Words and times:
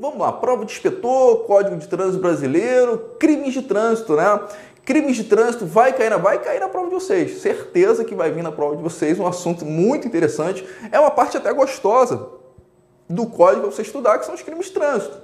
vamos 0.00 0.18
lá, 0.18 0.32
prova 0.32 0.64
de 0.64 0.72
inspetor, 0.72 1.44
Código 1.44 1.76
de 1.76 1.88
Trânsito 1.88 2.20
Brasileiro, 2.20 2.98
crimes 3.18 3.54
de 3.54 3.62
trânsito, 3.62 4.14
né? 4.14 4.40
Crimes 4.84 5.16
de 5.16 5.24
trânsito 5.24 5.66
vai 5.66 5.92
cair 5.92 6.10
na, 6.10 6.16
vai 6.16 6.38
cair 6.38 6.60
na 6.60 6.68
prova 6.68 6.86
de 6.86 6.94
vocês. 6.94 7.40
Certeza 7.40 8.04
que 8.04 8.14
vai 8.14 8.30
vir 8.30 8.42
na 8.42 8.52
prova 8.52 8.76
de 8.76 8.82
vocês 8.82 9.18
um 9.18 9.26
assunto 9.26 9.64
muito 9.64 10.06
interessante. 10.06 10.64
É 10.92 11.00
uma 11.00 11.10
parte 11.10 11.36
até 11.36 11.52
gostosa 11.52 12.28
do 13.08 13.26
código 13.26 13.62
para 13.62 13.70
você 13.72 13.82
estudar, 13.82 14.18
que 14.18 14.26
são 14.26 14.34
os 14.34 14.42
crimes 14.42 14.66
de 14.66 14.72
trânsito. 14.72 15.16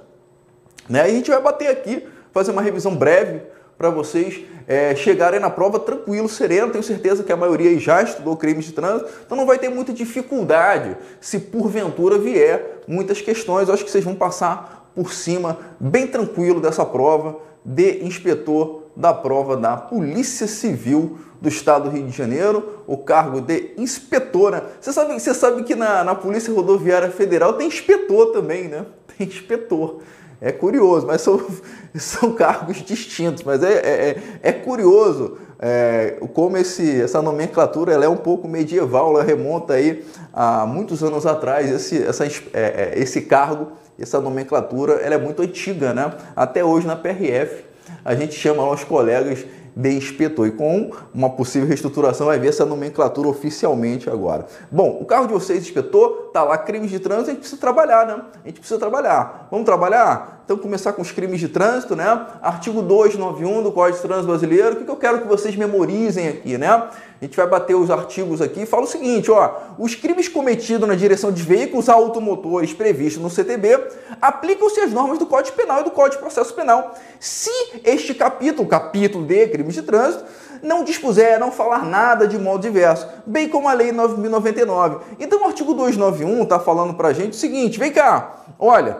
Né? 0.89 1.01
A 1.01 1.07
gente 1.07 1.31
vai 1.31 1.41
bater 1.41 1.67
aqui, 1.67 2.05
fazer 2.33 2.51
uma 2.51 2.61
revisão 2.61 2.93
breve 2.93 3.41
para 3.83 3.89
vocês 3.89 4.39
é, 4.65 4.95
chegarem 4.95 5.41
na 5.41 5.49
prova 5.49 5.77
tranquilo, 5.77 6.29
sereno. 6.29 6.71
Tenho 6.71 6.83
certeza 6.85 7.21
que 7.21 7.33
a 7.33 7.35
maioria 7.35 7.77
já 7.77 8.01
estudou 8.01 8.37
crimes 8.37 8.63
de 8.63 8.71
trânsito, 8.71 9.09
então 9.25 9.35
não 9.35 9.45
vai 9.45 9.59
ter 9.59 9.67
muita 9.67 9.91
dificuldade 9.91 10.95
se 11.19 11.37
porventura 11.37 12.17
vier 12.17 12.79
muitas 12.87 13.19
questões. 13.19 13.67
Eu 13.67 13.73
acho 13.73 13.83
que 13.83 13.91
vocês 13.91 14.05
vão 14.05 14.15
passar 14.15 14.89
por 14.95 15.11
cima 15.11 15.57
bem 15.77 16.07
tranquilo 16.07 16.61
dessa 16.61 16.85
prova 16.85 17.39
de 17.65 18.05
inspetor 18.05 18.83
da 18.95 19.13
prova 19.13 19.57
da 19.57 19.75
Polícia 19.75 20.47
Civil 20.47 21.17
do 21.41 21.49
Estado 21.49 21.89
do 21.89 21.93
Rio 21.93 22.05
de 22.05 22.15
Janeiro, 22.15 22.83
o 22.87 22.95
cargo 22.95 23.41
de 23.41 23.71
inspetora. 23.77 24.71
Você 24.79 24.93
sabe, 24.93 25.13
você 25.19 25.33
sabe 25.33 25.63
que 25.63 25.75
na, 25.75 26.05
na 26.05 26.15
Polícia 26.15 26.53
Rodoviária 26.53 27.11
Federal 27.11 27.51
tem 27.53 27.67
inspetor 27.67 28.31
também, 28.31 28.69
né? 28.69 28.85
Tem 29.17 29.27
inspetor. 29.27 29.99
É 30.41 30.51
curioso, 30.51 31.07
mas 31.07 31.21
são, 31.21 31.39
são 31.95 32.33
cargos 32.33 32.77
distintos, 32.83 33.43
mas 33.43 33.63
é, 33.63 33.73
é, 33.73 34.17
é 34.41 34.51
curioso 34.51 35.37
é, 35.65 36.17
como 36.33 36.57
esse, 36.57 37.01
essa 37.01 37.21
nomenclatura 37.21 37.93
ela 37.93 38.03
é 38.03 38.09
um 38.09 38.17
pouco 38.17 38.49
medieval, 38.49 39.11
ela 39.11 39.23
remonta 39.23 39.75
aí 39.75 40.03
a 40.33 40.65
muitos 40.65 41.01
anos 41.01 41.25
atrás, 41.25 41.71
esse, 41.71 42.03
essa, 42.03 42.25
é, 42.25 42.31
é, 42.53 42.93
esse 42.97 43.21
cargo, 43.21 43.71
essa 43.97 44.19
nomenclatura, 44.19 44.95
ela 44.95 45.15
é 45.15 45.17
muito 45.17 45.41
antiga, 45.41 45.93
né? 45.93 46.11
Até 46.35 46.65
hoje 46.65 46.85
na 46.85 46.97
PRF 46.97 47.63
a 48.03 48.13
gente 48.13 48.33
chama 48.33 48.69
os 48.69 48.83
colegas 48.83 49.45
de 49.75 49.89
inspetor. 49.91 50.47
E 50.47 50.51
com 50.51 50.91
uma 51.13 51.29
possível 51.29 51.67
reestruturação 51.67 52.27
vai 52.27 52.39
ver 52.39 52.49
essa 52.49 52.65
nomenclatura 52.65 53.27
oficialmente 53.27 54.09
agora. 54.09 54.45
Bom, 54.71 54.97
o 55.01 55.05
carro 55.05 55.27
de 55.27 55.33
vocês, 55.33 55.63
inspetor, 55.63 56.29
tá 56.33 56.43
lá 56.43 56.57
crimes 56.57 56.89
de 56.89 56.99
trânsito, 56.99 57.29
a 57.29 57.33
gente 57.33 57.39
precisa 57.39 57.61
trabalhar, 57.61 58.05
né? 58.05 58.21
A 58.43 58.47
gente 58.47 58.59
precisa 58.59 58.79
trabalhar. 58.79 59.47
Vamos 59.51 59.65
trabalhar? 59.65 60.41
Então, 60.45 60.57
começar 60.57 60.91
com 60.91 61.01
os 61.01 61.09
crimes 61.09 61.39
de 61.39 61.47
trânsito, 61.47 61.95
né? 61.95 62.27
Artigo 62.41 62.81
291 62.81 63.63
do 63.63 63.71
Código 63.71 63.95
de 63.95 64.03
Trânsito 64.03 64.27
Brasileiro. 64.27 64.81
O 64.81 64.83
que 64.83 64.91
eu 64.91 64.97
quero 64.97 65.21
que 65.21 65.27
vocês 65.27 65.55
memorizem 65.55 66.27
aqui, 66.27 66.57
né? 66.57 66.67
A 66.67 67.25
gente 67.25 67.37
vai 67.37 67.47
bater 67.47 67.73
os 67.73 67.89
artigos 67.89 68.41
aqui 68.41 68.63
e 68.63 68.65
fala 68.65 68.83
o 68.83 68.87
seguinte, 68.87 69.31
ó, 69.31 69.49
os 69.79 69.95
crimes 69.95 70.27
cometidos 70.27 70.85
na 70.85 70.95
direção 70.95 71.31
de 71.31 71.41
veículos 71.41 71.87
automotores 71.87 72.73
previstos 72.73 73.23
no 73.23 73.29
CTB 73.29 73.79
aplicam-se 74.21 74.81
as 74.81 74.91
normas 74.91 75.17
do 75.17 75.25
Código 75.25 75.55
Penal 75.55 75.79
e 75.79 75.83
do 75.85 75.91
Código 75.91 76.17
de 76.17 76.21
Processo 76.21 76.53
Penal. 76.53 76.93
Se 77.21 77.49
este 77.85 78.13
capítulo, 78.13 78.67
capítulo 78.67 79.25
de 79.25 79.47
crimes 79.63 79.75
de 79.75 79.81
trânsito, 79.81 80.25
não 80.61 80.83
dispuser, 80.83 81.39
não 81.39 81.51
falar 81.51 81.85
nada 81.85 82.27
de 82.27 82.37
modo 82.37 82.61
diverso, 82.61 83.07
bem 83.25 83.49
como 83.49 83.67
a 83.67 83.73
Lei 83.73 83.91
9.099. 83.91 85.01
Então 85.19 85.41
o 85.41 85.45
artigo 85.45 85.73
291 85.73 86.43
está 86.43 86.59
falando 86.59 86.93
para 86.93 87.09
a 87.09 87.13
gente 87.13 87.33
o 87.33 87.35
seguinte, 87.35 87.79
vem 87.79 87.91
cá, 87.91 88.43
olha, 88.59 88.97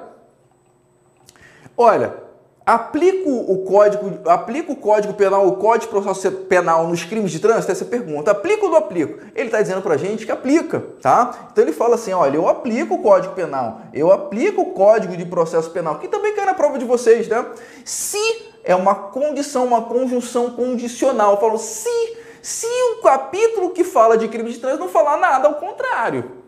olha, 1.78 2.23
Aplico 2.66 3.30
o 3.30 3.66
código, 3.66 4.30
aplico 4.30 4.72
o 4.72 4.76
código 4.78 5.14
penal, 5.14 5.46
o 5.46 5.58
código 5.58 5.92
processo 5.92 6.32
penal 6.32 6.88
nos 6.88 7.04
crimes 7.04 7.30
de 7.30 7.40
trânsito? 7.40 7.74
Essa 7.74 7.84
pergunta. 7.84 8.32
Aplico 8.32 8.68
ou 8.68 8.72
não 8.72 8.78
aplico? 8.78 9.20
Ele 9.36 9.48
está 9.48 9.62
dizendo 9.62 9.82
para 9.82 9.96
a 9.96 9.98
gente 9.98 10.26
que 10.26 10.32
aplica, 10.32 10.82
tá? 11.02 11.50
Então 11.52 11.62
ele 11.62 11.74
fala 11.74 11.96
assim: 11.96 12.14
olha, 12.14 12.38
eu 12.38 12.48
aplico 12.48 12.96
o 12.96 13.02
código 13.02 13.34
penal, 13.34 13.82
eu 13.94 14.14
aplico 14.14 14.62
o 14.62 14.72
código 14.72 15.18
de 15.18 15.26
processo 15.26 15.70
penal, 15.72 16.00
que 16.00 16.08
também 16.08 16.34
cai 16.34 16.46
na 16.46 16.54
prova 16.54 16.80
de 16.80 16.86
vocês, 16.86 17.28
né? 17.28 17.46
Se 17.84 18.18
é 18.64 18.74
uma 18.74 18.96
condição, 18.96 19.66
uma 19.66 19.82
conjunção 19.82 20.52
condicional, 20.52 21.34
eu 21.34 21.42
falo 21.42 21.58
se, 21.58 22.18
se 22.42 22.68
o 22.94 23.02
capítulo 23.02 23.72
que 23.72 23.84
fala 23.84 24.18
de 24.18 24.30
crimes 24.30 24.54
de 24.54 24.60
trânsito 24.60 24.86
não 24.86 24.90
falar 24.90 25.18
nada 25.18 25.50
ao 25.50 25.56
contrário 25.56 26.43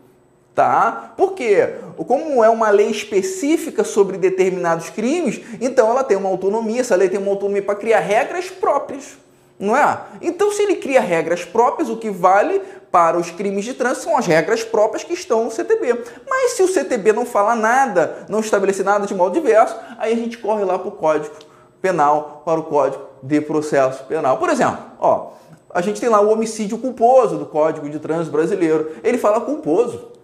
tá? 0.56 1.12
Porque 1.18 1.74
como 2.06 2.42
é 2.42 2.48
uma 2.48 2.70
lei 2.70 2.90
específica 2.90 3.84
sobre 3.84 4.16
determinados 4.16 4.88
crimes, 4.88 5.42
então 5.60 5.90
ela 5.90 6.02
tem 6.02 6.16
uma 6.16 6.30
autonomia, 6.30 6.80
essa 6.80 6.96
lei 6.96 7.10
tem 7.10 7.20
uma 7.20 7.30
autonomia 7.30 7.62
para 7.62 7.74
criar 7.74 8.00
regras 8.00 8.48
próprias, 8.48 9.18
não 9.60 9.76
é? 9.76 10.00
Então 10.22 10.50
se 10.50 10.62
ele 10.62 10.76
cria 10.76 11.00
regras 11.00 11.44
próprias, 11.44 11.90
o 11.90 11.98
que 11.98 12.08
vale 12.08 12.62
para 12.90 13.18
os 13.18 13.30
crimes 13.30 13.66
de 13.66 13.74
trânsito 13.74 14.04
são 14.04 14.16
as 14.16 14.26
regras 14.26 14.64
próprias 14.64 15.04
que 15.04 15.12
estão 15.12 15.44
no 15.44 15.50
CTB. 15.50 16.02
Mas 16.26 16.52
se 16.52 16.62
o 16.62 16.68
CTB 16.68 17.12
não 17.12 17.26
fala 17.26 17.54
nada, 17.54 18.24
não 18.26 18.40
estabelece 18.40 18.82
nada 18.82 19.06
de 19.06 19.14
modo 19.14 19.34
diverso, 19.34 19.76
aí 19.98 20.14
a 20.14 20.16
gente 20.16 20.38
corre 20.38 20.64
lá 20.64 20.78
para 20.78 20.88
o 20.88 20.92
Código 20.92 21.34
Penal, 21.82 22.40
para 22.46 22.58
o 22.58 22.62
Código 22.62 23.04
de 23.22 23.42
Processo 23.42 24.04
Penal. 24.04 24.38
Por 24.38 24.48
exemplo, 24.48 24.78
ó, 24.98 25.32
a 25.68 25.82
gente 25.82 26.00
tem 26.00 26.08
lá 26.08 26.22
o 26.22 26.32
homicídio 26.32 26.78
culposo 26.78 27.36
do 27.36 27.44
Código 27.44 27.90
de 27.90 27.98
Trânsito 27.98 28.32
Brasileiro. 28.32 28.92
Ele 29.04 29.18
fala 29.18 29.42
culposo. 29.42 30.15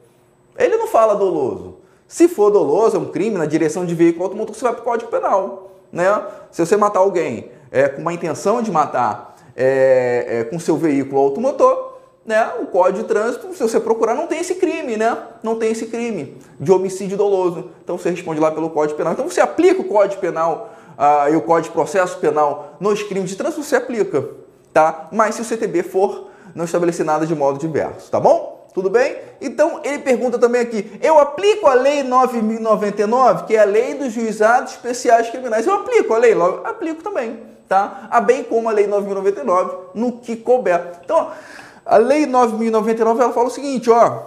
Ele 0.59 0.77
não 0.77 0.87
fala 0.87 1.15
doloso. 1.15 1.77
Se 2.07 2.29
for 2.29 2.51
doloso, 2.51 2.97
é 2.97 3.01
um 3.01 3.07
crime 3.07 3.39
na 3.39 3.47
direção 3.47 3.87
de 3.87 3.95
veículo 3.95 4.25
automotor, 4.25 4.55
você 4.55 4.63
vai 4.63 4.73
para 4.75 4.83
o 4.83 4.85
Código 4.85 5.11
Penal. 5.11 5.71
Né? 5.91 6.05
Se 6.51 6.65
você 6.65 6.77
matar 6.77 7.01
alguém 7.01 7.51
é, 7.71 7.89
com 7.89 8.03
uma 8.03 8.13
intenção 8.13 8.63
de 8.63 8.71
matar 8.71 9.37
é, 9.57 10.27
é, 10.29 10.45
com 10.45 10.59
seu 10.59 10.77
veículo 10.77 11.21
automotor, 11.21 11.93
né? 12.25 12.53
o 12.61 12.67
Código 12.67 12.99
de 12.99 13.05
Trânsito, 13.09 13.55
se 13.55 13.63
você 13.63 13.81
procurar, 13.81 14.15
não 14.15 14.27
tem 14.27 14.41
esse 14.41 14.57
crime, 14.57 14.97
né? 14.97 15.17
Não 15.43 15.57
tem 15.57 15.73
esse 15.73 15.87
crime 15.87 16.37
de 16.61 16.71
homicídio 16.71 17.17
doloso. 17.17 17.71
Então 17.83 17.99
você 17.99 18.11
responde 18.11 18.41
lá 18.41 18.51
pelo 18.51 18.71
Código 18.71 18.97
Penal. 18.97 19.15
Então 19.15 19.29
você 19.29 19.41
aplica 19.41 19.81
o 19.81 19.85
Código 19.85 20.21
Penal 20.21 20.71
ah, 20.97 21.29
e 21.31 21.37
o 21.37 21.41
Código 21.41 21.71
de 21.71 21.75
Processo 21.75 22.19
Penal 22.19 22.77
nos 22.79 23.03
crimes 23.03 23.31
de 23.31 23.37
trânsito, 23.37 23.63
você 23.63 23.77
aplica. 23.77 24.29
Tá? 24.73 25.09
Mas 25.11 25.35
se 25.35 25.43
o 25.43 25.45
CTB 25.45 25.83
for 25.83 26.29
não 26.55 26.65
estabelecer 26.65 27.05
nada 27.05 27.27
de 27.27 27.35
modo 27.35 27.59
diverso, 27.59 28.11
tá 28.11 28.21
bom? 28.21 28.62
Tudo 28.75 28.89
bem? 28.89 29.17
Então 29.41 29.81
ele 29.85 29.99
pergunta 29.99 30.39
também 30.39 30.63
aqui: 30.63 30.99
eu 31.03 31.19
aplico 31.19 31.67
a 31.67 31.75
Lei 31.75 32.03
9099, 32.03 33.45
que 33.45 33.55
é 33.55 33.61
a 33.61 33.65
Lei 33.65 33.95
dos 33.95 34.13
Juizados 34.13 34.73
Especiais 34.73 35.29
Criminais. 35.31 35.67
Eu 35.67 35.75
aplico 35.75 36.15
a 36.15 36.19
lei? 36.19 36.35
Logo, 36.35 36.67
aplico 36.67 37.03
também, 37.03 37.39
tá? 37.69 38.09
A 38.11 38.21
bem 38.21 38.43
como 38.43 38.69
a 38.69 38.73
Lei 38.73 38.87
9099, 38.87 39.77
no 39.95 40.13
que 40.13 40.37
couber. 40.37 40.81
Então, 41.05 41.31
a 41.85 41.97
Lei 41.99 42.25
9099 42.25 43.23
ela 43.23 43.33
fala 43.33 43.49
o 43.49 43.51
seguinte: 43.51 43.91
ó, 43.91 44.23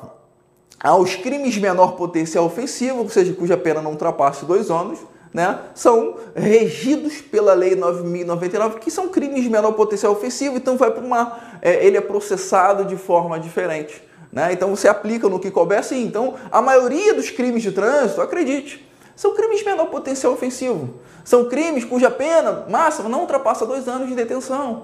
aos 0.79 1.15
crimes 1.15 1.57
menor 1.57 1.93
potencial 1.93 2.45
ofensivo, 2.45 2.99
ou 2.99 3.09
seja, 3.09 3.33
cuja 3.33 3.57
pena 3.57 3.81
não 3.81 3.91
ultrapasse 3.91 4.45
dois 4.45 4.69
anos, 4.69 4.99
né, 5.33 5.59
são 5.73 6.15
regidos 6.35 7.19
pela 7.19 7.53
Lei 7.53 7.75
9.099, 7.75 8.79
que 8.79 8.91
são 8.91 9.09
crimes 9.09 9.43
de 9.43 9.49
menor 9.49 9.71
potencial 9.71 10.13
ofensivo, 10.13 10.57
então 10.57 10.77
vai 10.77 10.91
para 10.91 11.03
uma. 11.03 11.39
É, 11.61 11.85
ele 11.85 11.97
é 11.97 12.01
processado 12.01 12.85
de 12.85 12.95
forma 12.95 13.39
diferente. 13.39 14.01
Né? 14.35 14.51
Então 14.51 14.75
você 14.75 14.89
aplica 14.89 15.29
no 15.29 15.39
que 15.39 15.49
couber 15.49 15.81
sim. 15.81 16.03
Então 16.03 16.33
a 16.51 16.61
maioria 16.61 17.13
dos 17.13 17.29
crimes 17.29 17.63
de 17.63 17.71
trânsito, 17.71 18.21
acredite, 18.21 18.85
são 19.15 19.33
crimes 19.33 19.59
de 19.59 19.65
menor 19.65 19.85
potencial 19.85 20.33
ofensivo. 20.33 20.89
São 21.23 21.45
crimes 21.45 21.85
cuja 21.85 22.11
pena 22.11 22.65
máxima 22.69 23.07
não 23.07 23.21
ultrapassa 23.21 23.65
dois 23.65 23.87
anos 23.87 24.09
de 24.09 24.15
detenção. 24.15 24.83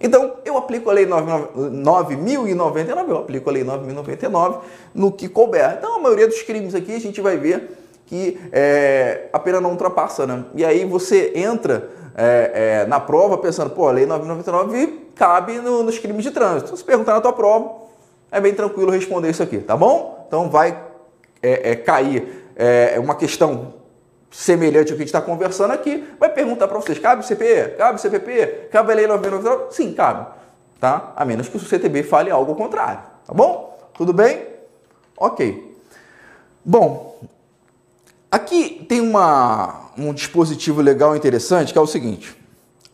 Então, 0.00 0.34
eu 0.44 0.56
aplico 0.56 0.88
a 0.88 0.92
Lei 0.92 1.06
9.099, 1.06 3.08
eu 3.08 3.16
aplico 3.16 3.50
a 3.50 3.52
Lei 3.52 3.64
9.099 3.64 4.58
no 4.94 5.10
que 5.10 5.28
couber. 5.28 5.74
Então, 5.76 5.96
a 5.96 5.98
maioria 5.98 6.28
dos 6.28 6.40
crimes 6.42 6.72
aqui 6.72 6.94
a 6.94 7.00
gente 7.00 7.20
vai 7.20 7.36
ver 7.36 7.76
que 8.06 8.38
é, 8.52 9.28
a 9.32 9.40
pena 9.40 9.60
não 9.60 9.70
ultrapassa, 9.70 10.24
né? 10.24 10.44
E 10.54 10.64
aí 10.64 10.84
você 10.84 11.32
entra 11.34 11.90
é, 12.16 12.82
é, 12.84 12.86
na 12.86 13.00
prova 13.00 13.36
pensando, 13.38 13.70
pô, 13.70 13.88
a 13.88 13.90
Lei 13.90 14.06
9.099 14.06 14.90
cabe 15.16 15.54
no, 15.54 15.82
nos 15.82 15.98
crimes 15.98 16.22
de 16.22 16.30
trânsito. 16.30 16.76
Se 16.76 16.84
perguntar 16.84 17.14
na 17.14 17.20
tua 17.20 17.32
prova, 17.32 17.87
é 18.30 18.40
bem 18.40 18.54
tranquilo 18.54 18.90
responder 18.90 19.30
isso 19.30 19.42
aqui, 19.42 19.58
tá 19.58 19.76
bom? 19.76 20.24
Então 20.26 20.50
vai 20.50 20.78
é, 21.42 21.72
é, 21.72 21.76
cair 21.76 22.50
é, 22.56 22.98
uma 22.98 23.14
questão 23.14 23.74
semelhante 24.30 24.92
ao 24.92 24.96
que 24.96 25.02
a 25.02 25.06
gente 25.06 25.06
está 25.06 25.22
conversando 25.22 25.72
aqui, 25.72 26.06
vai 26.18 26.28
perguntar 26.28 26.68
para 26.68 26.78
vocês, 26.78 26.98
cabe 26.98 27.26
CPE? 27.26 27.76
Cabe 27.78 28.00
CPP? 28.00 28.68
Cabe 28.70 28.94
lei 28.94 29.06
999? 29.06 29.74
Sim, 29.74 29.92
cabe, 29.94 30.26
tá? 30.78 31.12
A 31.16 31.24
menos 31.24 31.48
que 31.48 31.56
o 31.56 31.60
CTB 31.60 32.02
fale 32.02 32.30
algo 32.30 32.50
ao 32.50 32.56
contrário, 32.56 33.00
tá 33.26 33.32
bom? 33.32 33.78
Tudo 33.94 34.12
bem? 34.12 34.46
Ok. 35.16 35.76
Bom, 36.64 37.18
aqui 38.30 38.84
tem 38.88 39.00
uma, 39.00 39.90
um 39.96 40.12
dispositivo 40.12 40.82
legal 40.82 41.16
interessante 41.16 41.72
que 41.72 41.78
é 41.78 41.82
o 41.82 41.86
seguinte, 41.86 42.36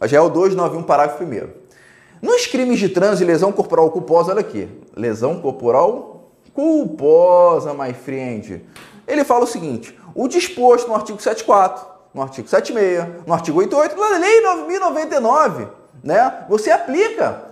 já 0.03 0.19
é 0.19 0.21
o 0.21 0.29
291, 0.29 0.83
parágrafo 0.85 1.25
1 1.25 1.64
nos 2.25 2.47
crimes 2.47 2.79
de 2.79 2.89
trânsito 2.89 3.23
e 3.23 3.27
lesão 3.27 3.53
corporal 3.53 3.91
culposa, 3.91 4.33
olha 4.33 4.41
aqui, 4.41 4.67
lesão 4.97 5.43
corporal 5.43 6.31
culposa, 6.55 7.75
my 7.75 7.93
friend. 7.93 8.65
Ele 9.07 9.25
fala 9.25 9.45
o 9.45 9.47
seguinte: 9.47 9.95
o 10.15 10.27
disposto 10.27 10.89
no 10.89 10.95
artigo 10.95 11.21
74, 11.21 11.85
no 12.15 12.23
artigo 12.23 12.49
76, 12.49 13.27
no 13.27 13.35
artigo 13.35 13.59
88 13.59 13.95
da 13.95 14.19
Lei 14.19 14.41
9099, 14.41 15.69
né? 16.03 16.47
Você 16.49 16.71
aplica 16.71 17.45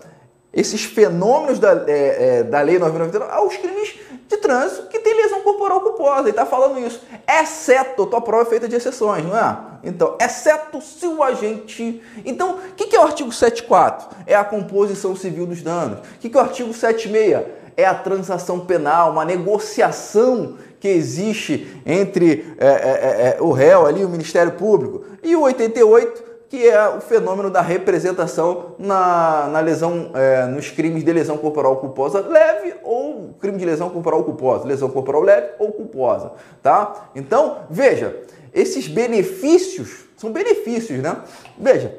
esses 0.55 0.85
fenômenos 0.85 1.59
da, 1.59 1.85
é, 1.87 2.39
é, 2.39 2.43
da 2.43 2.63
Lei 2.63 2.79
9099 2.79 3.31
aos 3.31 3.57
crimes 3.59 3.95
de 4.33 4.39
trânsito 4.39 4.87
que 4.89 4.99
tem 4.99 5.15
lesão 5.15 5.43
corporal 5.43 5.81
culposa. 5.81 6.21
Ele 6.21 6.31
está 6.31 6.47
falando 6.47 6.79
isso. 6.79 7.01
Exceto, 7.29 8.07
tua 8.07 8.21
prova 8.21 8.43
é 8.43 8.47
feita 8.47 8.69
de 8.69 8.77
exceções, 8.77 9.25
não 9.25 9.37
é? 9.37 9.57
Então, 9.85 10.17
exceto 10.21 10.81
se 10.81 11.07
o 11.07 11.23
agente. 11.23 12.03
Então, 12.25 12.57
o 12.57 12.75
que, 12.75 12.87
que 12.87 12.97
é 12.97 13.01
o 13.01 13.05
artigo 13.05 13.31
74? 13.31 14.09
É 14.27 14.35
a 14.35 14.45
composição 14.45 15.15
civil 15.15 15.47
dos 15.47 15.63
danos. 15.63 15.99
O 15.99 16.19
que, 16.21 16.29
que 16.29 16.37
é 16.37 16.41
o 16.41 16.45
artigo 16.45 16.73
76? 16.73 17.63
É 17.77 17.85
a 17.85 17.95
transação 17.95 18.61
penal, 18.61 19.13
uma 19.13 19.25
negociação 19.25 20.57
que 20.79 20.89
existe 20.89 21.81
entre 21.87 22.55
é, 22.59 22.67
é, 22.67 22.71
é, 22.71 23.37
é 23.39 23.43
o 23.43 23.51
réu 23.51 23.87
ali, 23.87 24.05
o 24.05 24.09
Ministério 24.09 24.53
Público. 24.53 25.05
E 25.23 25.35
o 25.37 25.43
88 25.43 26.32
que 26.53 26.69
é 26.69 26.87
o 26.87 27.01
fenômeno 27.01 27.49
da 27.49 27.63
representação 27.63 28.75
na, 28.79 29.49
na 29.49 29.61
lesão, 29.61 30.11
é, 30.13 30.45
nos 30.45 30.69
crimes 30.69 31.03
de 31.03 31.11
lesão 31.11 31.39
corporal 31.39 31.77
culposa 31.77 32.21
leve 32.21 32.75
ou 32.83 33.33
crime 33.41 33.57
de 33.57 33.65
lesão 33.65 33.89
corporal 33.89 34.23
culposa, 34.23 34.69
lesão 34.69 34.91
corporal 34.91 35.23
leve 35.23 35.49
ou 35.59 35.73
culposa, 35.73 36.33
tá? 36.63 37.09
Então, 37.15 37.61
veja, 37.71 38.15
esses 38.53 38.87
benefícios 38.87 40.05
são 40.15 40.31
benefícios, 40.31 40.99
né? 40.99 41.17
Veja, 41.57 41.97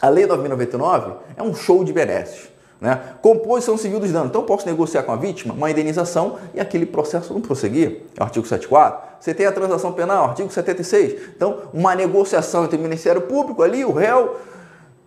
a 0.00 0.08
Lei 0.08 0.26
9.099 0.26 1.16
é 1.36 1.42
um 1.42 1.54
show 1.54 1.84
de 1.84 1.92
benesses. 1.92 2.48
Né? 2.80 3.00
Composição 3.20 3.76
civil 3.76 3.98
dos 3.98 4.12
danos. 4.12 4.28
Então, 4.28 4.42
posso 4.42 4.66
negociar 4.66 5.02
com 5.02 5.12
a 5.12 5.16
vítima 5.16 5.52
uma 5.54 5.70
indenização 5.70 6.38
e 6.54 6.60
aquele 6.60 6.86
processo 6.86 7.32
não 7.32 7.40
prosseguir. 7.40 8.02
É 8.16 8.22
artigo 8.22 8.46
74. 8.46 9.08
Você 9.20 9.34
tem 9.34 9.46
a 9.46 9.52
transação 9.52 9.92
penal, 9.92 10.26
artigo 10.26 10.50
76. 10.50 11.30
Então, 11.36 11.62
uma 11.72 11.94
negociação 11.94 12.64
entre 12.64 12.76
o 12.76 12.80
Ministério 12.80 13.22
Público 13.22 13.62
ali, 13.62 13.84
o 13.84 13.92
réu, 13.92 14.36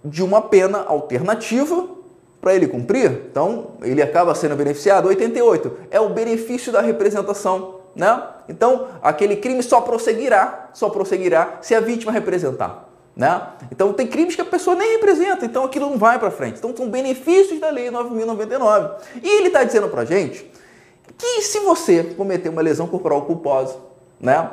de 0.04 0.22
uma 0.22 0.42
pena 0.42 0.84
alternativa 0.86 1.88
para 2.42 2.54
ele 2.54 2.68
cumprir. 2.68 3.10
Então, 3.32 3.68
ele 3.82 4.02
acaba 4.02 4.36
sendo 4.36 4.56
beneficiado. 4.56 5.08
88 5.08 5.72
é 5.92 6.00
o 6.00 6.10
benefício 6.10 6.74
da 6.74 6.82
representação. 6.82 7.82
Né? 7.96 8.22
Então, 8.50 8.88
aquele 9.02 9.38
crime 9.38 9.62
só 9.64 9.80
prosseguirá, 9.80 10.70
só 10.74 10.90
prosseguirá 10.90 11.60
se 11.62 11.74
a 11.76 11.80
vítima 11.80 12.12
representar. 12.12 12.91
Né? 13.16 13.42
Então 13.72 13.92
tem 13.94 14.08
crimes 14.08 14.36
que 14.36 14.42
a 14.42 14.46
pessoa 14.46 14.76
nem 14.76 14.94
representa, 14.94 15.46
então 15.46 15.66
aquilo 15.66 15.90
não 15.90 15.98
vai 15.98 16.18
para 16.18 16.32
frente. 16.32 16.58
Então 16.58 16.76
são 16.76 16.90
benefícios 16.90 17.60
da 17.60 17.70
lei 17.70 17.90
9.099. 17.90 18.92
E 19.22 19.28
ele 19.38 19.48
está 19.48 19.64
dizendo 19.64 19.90
para 19.90 20.06
gente 20.06 20.50
que 21.18 21.42
se 21.42 21.60
você 21.60 22.04
cometer 22.04 22.50
uma 22.50 22.62
lesão 22.62 22.88
corporal 22.88 23.24
culposa, 23.24 23.76
né, 24.20 24.50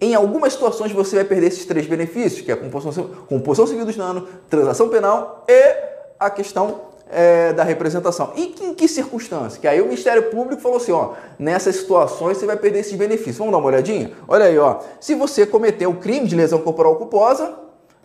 em 0.00 0.14
algumas 0.14 0.54
situações 0.54 0.90
você 0.90 1.16
vai 1.16 1.24
perder 1.24 1.48
esses 1.48 1.64
três 1.64 1.86
benefícios, 1.86 2.40
que 2.40 2.50
é 2.50 2.54
a 2.54 2.56
composição, 2.56 3.08
composição 3.28 3.66
civil 3.66 3.84
dos 3.84 3.96
danos, 3.96 4.28
transação 4.48 4.88
penal 4.88 5.44
e 5.46 5.76
a 6.18 6.30
questão 6.30 6.92
é, 7.12 7.52
da 7.52 7.62
representação. 7.62 8.32
E 8.34 8.54
em 8.62 8.74
que 8.74 8.88
circunstância? 8.88 9.60
Que 9.60 9.68
aí 9.68 9.80
o 9.80 9.84
Ministério 9.84 10.30
Público 10.30 10.62
falou 10.62 10.78
assim, 10.78 10.92
ó, 10.92 11.12
nessas 11.38 11.76
situações 11.76 12.38
você 12.38 12.46
vai 12.46 12.56
perder 12.56 12.80
esses 12.80 12.94
benefícios. 12.94 13.36
Vamos 13.36 13.52
dar 13.52 13.58
uma 13.58 13.66
olhadinha? 13.68 14.12
Olha 14.26 14.46
aí, 14.46 14.58
ó. 14.58 14.80
Se 14.98 15.14
você 15.14 15.46
cometeu 15.46 15.90
o 15.90 15.96
crime 15.96 16.26
de 16.26 16.34
lesão 16.34 16.58
corporal 16.60 16.96
culposa, 16.96 17.54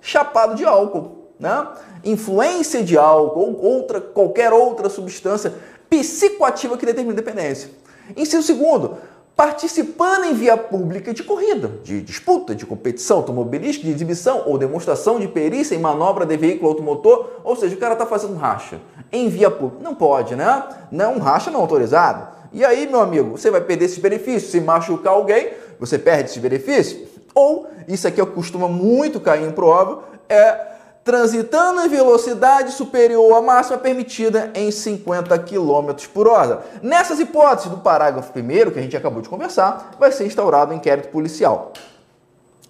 chapado 0.08 0.56
de 0.56 0.64
álcool, 0.64 1.34
né? 1.38 1.68
Influência 2.06 2.82
de 2.82 2.98
álcool 2.98 3.60
ou 3.62 3.62
outra, 3.62 4.00
qualquer 4.00 4.54
outra 4.54 4.88
substância 4.88 5.54
psicoativa 5.90 6.78
que 6.78 6.86
determina 6.86 7.14
dependência. 7.14 7.70
Inciso 8.16 8.42
segundo, 8.42 8.98
participando 9.36 10.24
em 10.24 10.34
via 10.34 10.56
pública 10.56 11.14
de 11.14 11.24
corrida, 11.24 11.74
de 11.84 12.02
disputa, 12.02 12.56
de 12.56 12.66
competição 12.66 13.18
automobilística, 13.18 13.86
de 13.86 13.94
exibição 13.94 14.44
ou 14.46 14.58
demonstração 14.58 15.20
de 15.20 15.28
perícia 15.28 15.76
em 15.76 15.80
manobra 15.80 16.26
de 16.26 16.38
veículo 16.38 16.70
automotor, 16.70 17.42
ou 17.44 17.58
seja, 17.58 17.76
o 17.76 17.78
cara 17.78 17.92
está 17.92 18.06
fazendo 18.06 18.36
racha 18.36 18.80
em 19.12 19.28
via 19.28 19.52
pública. 19.52 19.84
Não 19.84 19.94
pode, 19.94 20.38
né? 20.38 20.64
Não 20.90 21.16
um 21.16 21.20
racha 21.20 21.52
não 21.52 21.60
autorizado. 21.60 22.30
E 22.54 22.64
aí, 22.64 22.88
meu 22.88 23.02
amigo, 23.02 23.38
você 23.38 23.52
vai 23.52 23.60
perder 23.60 23.86
esses 23.86 23.98
benefícios. 23.98 24.52
Se 24.52 24.62
machucar 24.62 25.12
alguém, 25.12 25.50
você 25.78 26.00
perde 26.00 26.30
esses 26.30 26.42
benefícios. 26.42 27.17
Ou, 27.38 27.68
isso 27.88 28.08
aqui 28.08 28.26
costuma 28.26 28.68
muito 28.68 29.20
cair 29.20 29.48
em 29.48 29.52
prova, 29.52 30.02
é 30.28 30.70
transitando 31.04 31.82
em 31.82 31.88
velocidade 31.88 32.72
superior 32.72 33.32
à 33.38 33.42
máxima 33.44 33.78
permitida 33.78 34.52
em 34.56 34.72
50 34.72 35.38
km 35.38 35.94
por 36.12 36.28
hora. 36.28 36.64
Nessas 36.82 37.20
hipóteses 37.20 37.70
do 37.70 37.78
parágrafo 37.78 38.34
1 38.36 38.72
que 38.72 38.80
a 38.80 38.82
gente 38.82 38.98
acabou 38.98 39.22
de 39.22 39.30
conversar, 39.30 39.92
vai 40.00 40.12
ser 40.12 40.26
instaurado 40.26 40.74
um 40.74 40.78
inquérito 40.78 41.10
policial. 41.10 41.74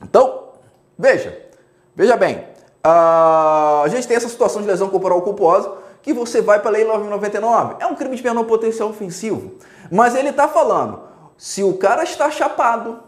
Então, 0.03 0.49
veja, 0.99 1.41
veja 1.95 2.17
bem, 2.17 2.43
a 2.83 3.85
gente 3.87 4.05
tem 4.05 4.17
essa 4.17 4.27
situação 4.27 4.61
de 4.61 4.67
lesão 4.67 4.89
corporal 4.89 5.21
culposa 5.21 5.71
que 6.01 6.11
você 6.11 6.41
vai 6.41 6.59
para 6.59 6.71
a 6.71 6.73
Lei 6.73 6.83
999. 6.83 7.77
É 7.79 7.87
um 7.87 7.95
crime 7.95 8.17
de 8.17 8.23
menor 8.23 8.43
potencial 8.43 8.89
ofensivo. 8.89 9.53
Mas 9.89 10.13
ele 10.13 10.31
está 10.31 10.49
falando, 10.49 11.03
se 11.37 11.63
o 11.63 11.77
cara 11.77 12.03
está 12.03 12.29
chapado, 12.29 13.06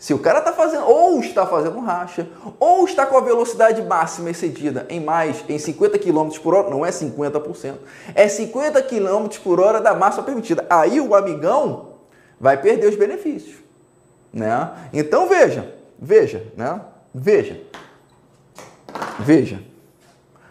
se 0.00 0.14
o 0.14 0.18
cara 0.18 0.38
está 0.38 0.50
fazendo, 0.50 0.86
ou 0.86 1.20
está 1.20 1.46
fazendo 1.46 1.78
racha, 1.80 2.26
ou 2.58 2.86
está 2.86 3.04
com 3.04 3.18
a 3.18 3.20
velocidade 3.20 3.82
máxima 3.82 4.30
excedida 4.30 4.86
em 4.88 4.98
mais, 4.98 5.44
em 5.46 5.58
50 5.58 5.98
km 5.98 6.30
por 6.42 6.54
hora, 6.54 6.70
não 6.70 6.86
é 6.86 6.90
50%, 6.90 7.74
é 8.14 8.26
50 8.26 8.82
km 8.82 9.28
por 9.44 9.60
hora 9.60 9.78
da 9.78 9.94
máxima 9.94 10.24
permitida. 10.24 10.64
Aí 10.70 11.00
o 11.00 11.14
amigão 11.14 11.96
vai 12.40 12.56
perder 12.56 12.88
os 12.88 12.96
benefícios. 12.96 13.56
Né? 14.32 14.70
Então 14.90 15.28
veja, 15.28 15.74
veja, 15.98 16.46
né? 16.56 16.80
Veja. 17.14 17.60
Veja. 19.18 19.60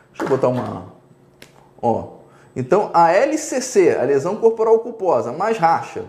Deixa 0.09 0.23
eu 0.23 0.27
botar 0.27 0.49
uma. 0.49 0.93
Ó. 1.81 2.19
Então 2.55 2.91
a 2.93 3.11
LCC, 3.11 3.97
a 3.97 4.03
lesão 4.03 4.35
corporal 4.35 4.77
culposa, 4.79 5.31
mais 5.31 5.57
racha, 5.57 6.05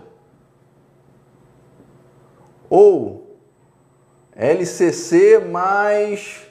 ou 2.71 3.37
LCC 4.33 5.39
mais 5.39 6.47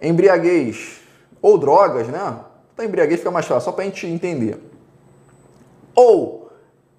embriaguez 0.00 1.00
ou 1.42 1.58
drogas, 1.58 2.06
né? 2.06 2.44
Então, 2.72 2.86
embriaguez 2.86 3.18
fica 3.18 3.32
mais 3.32 3.44
fácil, 3.44 3.64
só 3.64 3.72
para 3.72 3.82
a 3.82 3.86
gente 3.86 4.06
entender. 4.06 4.62
Ou 5.96 6.52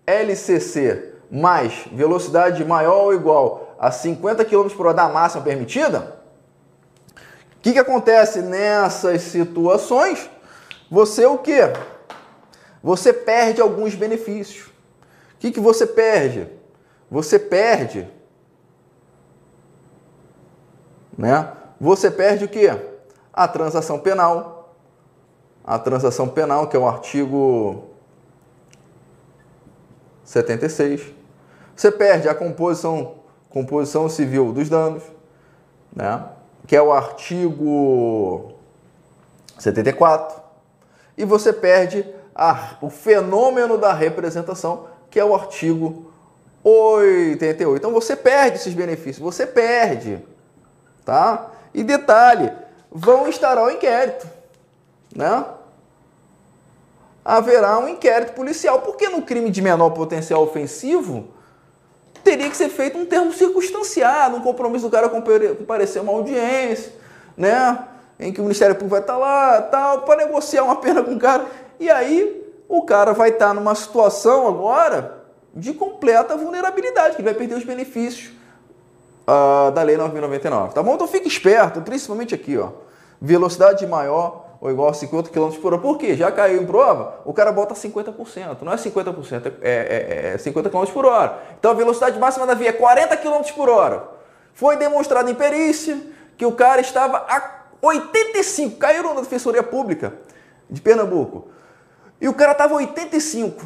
LCC 0.06 1.14
mais 1.32 1.86
velocidade 1.90 2.66
maior 2.66 3.06
ou 3.06 3.14
igual 3.14 3.78
a 3.80 3.92
50 3.92 4.44
km 4.44 4.68
por 4.76 4.88
hora 4.88 4.96
da 4.96 5.08
máxima 5.08 5.44
permitida, 5.44 6.20
o 7.56 7.62
que, 7.62 7.72
que 7.72 7.80
acontece 7.80 8.42
nessas 8.42 9.22
situações? 9.22 10.30
Você 10.92 11.26
o 11.26 11.38
quê? 11.38 11.62
Você 12.84 13.14
perde 13.14 13.62
alguns 13.62 13.96
benefícios. 13.96 14.66
O 14.68 15.40
que, 15.40 15.52
que 15.52 15.60
você 15.62 15.88
perde? 15.88 16.50
Você 17.10 17.40
perde 17.40 18.17
né? 21.18 21.52
Você 21.80 22.12
perde 22.12 22.46
o 22.46 22.50
que? 22.50 22.70
A 23.34 23.48
transação 23.48 24.00
penal. 24.00 24.76
A 25.64 25.78
transação 25.78 26.28
penal, 26.28 26.68
que 26.68 26.76
é 26.78 26.80
o 26.80 26.88
artigo 26.88 27.84
76. 30.24 31.02
Você 31.76 31.92
perde 31.92 32.30
a 32.30 32.36
composição, 32.36 33.16
composição 33.50 34.10
civil 34.10 34.52
dos 34.52 34.70
danos, 34.70 35.04
né? 35.94 36.24
que 36.66 36.76
é 36.76 36.82
o 36.82 36.92
artigo 36.92 38.54
74. 39.58 40.42
E 41.18 41.26
você 41.26 41.52
perde 41.52 42.06
a, 42.36 42.78
o 42.82 42.90
fenômeno 42.90 43.78
da 43.78 43.94
representação, 43.94 44.88
que 45.10 45.20
é 45.20 45.26
o 45.26 45.34
artigo 45.34 46.12
88. 46.64 47.78
Então 47.78 47.94
você 47.94 48.16
perde 48.16 48.58
esses 48.58 48.74
benefícios, 48.74 49.24
você 49.24 49.48
perde 49.48 50.24
tá? 51.08 51.52
E 51.74 51.86
detalhe, 51.86 52.52
vão 52.92 53.30
instaurar 53.30 53.64
o 53.64 53.68
um 53.68 53.72
inquérito, 53.72 54.28
né? 55.16 55.46
Haverá 57.24 57.80
um 57.80 57.88
inquérito 57.88 58.34
policial, 58.34 58.82
porque 58.82 59.08
no 59.08 59.22
crime 59.22 59.50
de 59.50 59.62
menor 59.62 59.92
potencial 59.92 60.44
ofensivo 60.44 61.30
teria 62.26 62.50
que 62.50 62.58
ser 62.58 62.68
feito 62.68 62.98
um 62.98 63.06
termo 63.06 63.32
circunstanciado, 63.32 64.36
um 64.36 64.42
compromisso 64.42 64.90
do 64.90 64.92
cara 64.92 65.08
comparecer 65.08 66.02
a 66.02 66.04
uma 66.04 66.12
audiência, 66.12 66.92
né? 67.38 67.88
Em 68.20 68.34
que 68.34 68.42
o 68.42 68.44
Ministério 68.44 68.76
Público 68.76 68.92
vai 68.92 69.00
estar 69.00 69.16
lá, 69.16 69.62
tal, 69.62 70.02
para 70.02 70.26
negociar 70.26 70.64
uma 70.66 70.76
pena 70.76 71.02
com 71.02 71.14
o 71.14 71.20
cara. 71.20 71.46
E 71.80 71.90
aí 71.90 72.44
o 72.68 72.82
cara 72.82 73.14
vai 73.14 73.30
estar 73.30 73.54
numa 73.54 73.76
situação 73.76 74.46
agora 74.46 75.24
de 75.56 75.74
completa 75.74 76.36
vulnerabilidade, 76.36 77.16
que 77.16 77.24
vai 77.24 77.34
perder 77.34 77.56
os 77.56 77.64
benefícios 77.64 78.37
uh, 79.28 79.72
da 79.72 79.84
Lei 79.84 79.98
9.099, 79.98 80.74
tá 80.74 80.82
bom? 80.82 80.96
Então 80.96 81.08
fique 81.08 81.28
esperto, 81.28 81.82
principalmente 81.82 82.34
aqui, 82.34 82.58
ó. 82.58 82.70
Velocidade 83.20 83.86
maior 83.86 84.46
ou 84.60 84.72
igual 84.72 84.90
a 84.90 84.94
50 84.94 85.30
km 85.30 85.50
por 85.62 85.74
hora. 85.74 85.82
Por 85.82 85.98
quê? 85.98 86.16
Já 86.16 86.32
caiu 86.32 86.62
em 86.62 86.66
prova, 86.66 87.20
o 87.26 87.34
cara 87.34 87.52
bota 87.52 87.76
50%. 87.76 88.62
Não 88.62 88.72
é 88.72 88.76
50%, 88.76 89.54
é, 89.62 90.32
é, 90.32 90.34
é 90.34 90.38
50 90.38 90.70
km 90.70 90.86
por 90.86 91.06
hora. 91.06 91.40
Então 91.60 91.72
a 91.72 91.74
velocidade 91.74 92.18
máxima 92.18 92.46
da 92.46 92.54
via 92.54 92.70
é 92.70 92.74
40 92.74 93.18
km 93.18 93.42
por 93.56 93.70
hora. 93.70 94.08
Foi 94.54 94.76
demonstrado 94.76 95.30
em 95.30 95.36
perícia 95.36 96.00
que 96.36 96.46
o 96.46 96.52
cara 96.52 96.82
estava 96.82 97.18
a 97.18 97.58
85, 97.82 98.78
caiu 98.78 99.04
na 99.04 99.22
Defensoria 99.22 99.62
Pública 99.62 100.14
de 100.70 100.82
Pernambuco. 100.82 101.50
E 102.20 102.28
o 102.28 102.34
cara 102.34 102.54
estava 102.54 102.74
85 102.74 103.64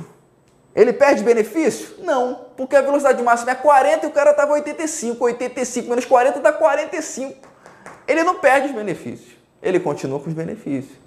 Ele 0.75 0.93
perde 0.93 1.23
benefício? 1.23 1.95
Não, 1.99 2.45
porque 2.55 2.75
a 2.75 2.81
velocidade 2.81 3.21
máxima 3.21 3.51
é 3.51 3.55
40 3.55 4.05
e 4.05 4.09
o 4.09 4.11
cara 4.11 4.31
estava 4.31 4.53
85. 4.53 5.23
85 5.23 5.89
menos 5.89 6.05
40 6.05 6.39
dá 6.39 6.53
45. 6.53 7.35
Ele 8.07 8.23
não 8.23 8.35
perde 8.35 8.67
os 8.67 8.73
benefícios, 8.73 9.31
ele 9.61 9.79
continua 9.79 10.19
com 10.19 10.27
os 10.29 10.33
benefícios. 10.33 10.99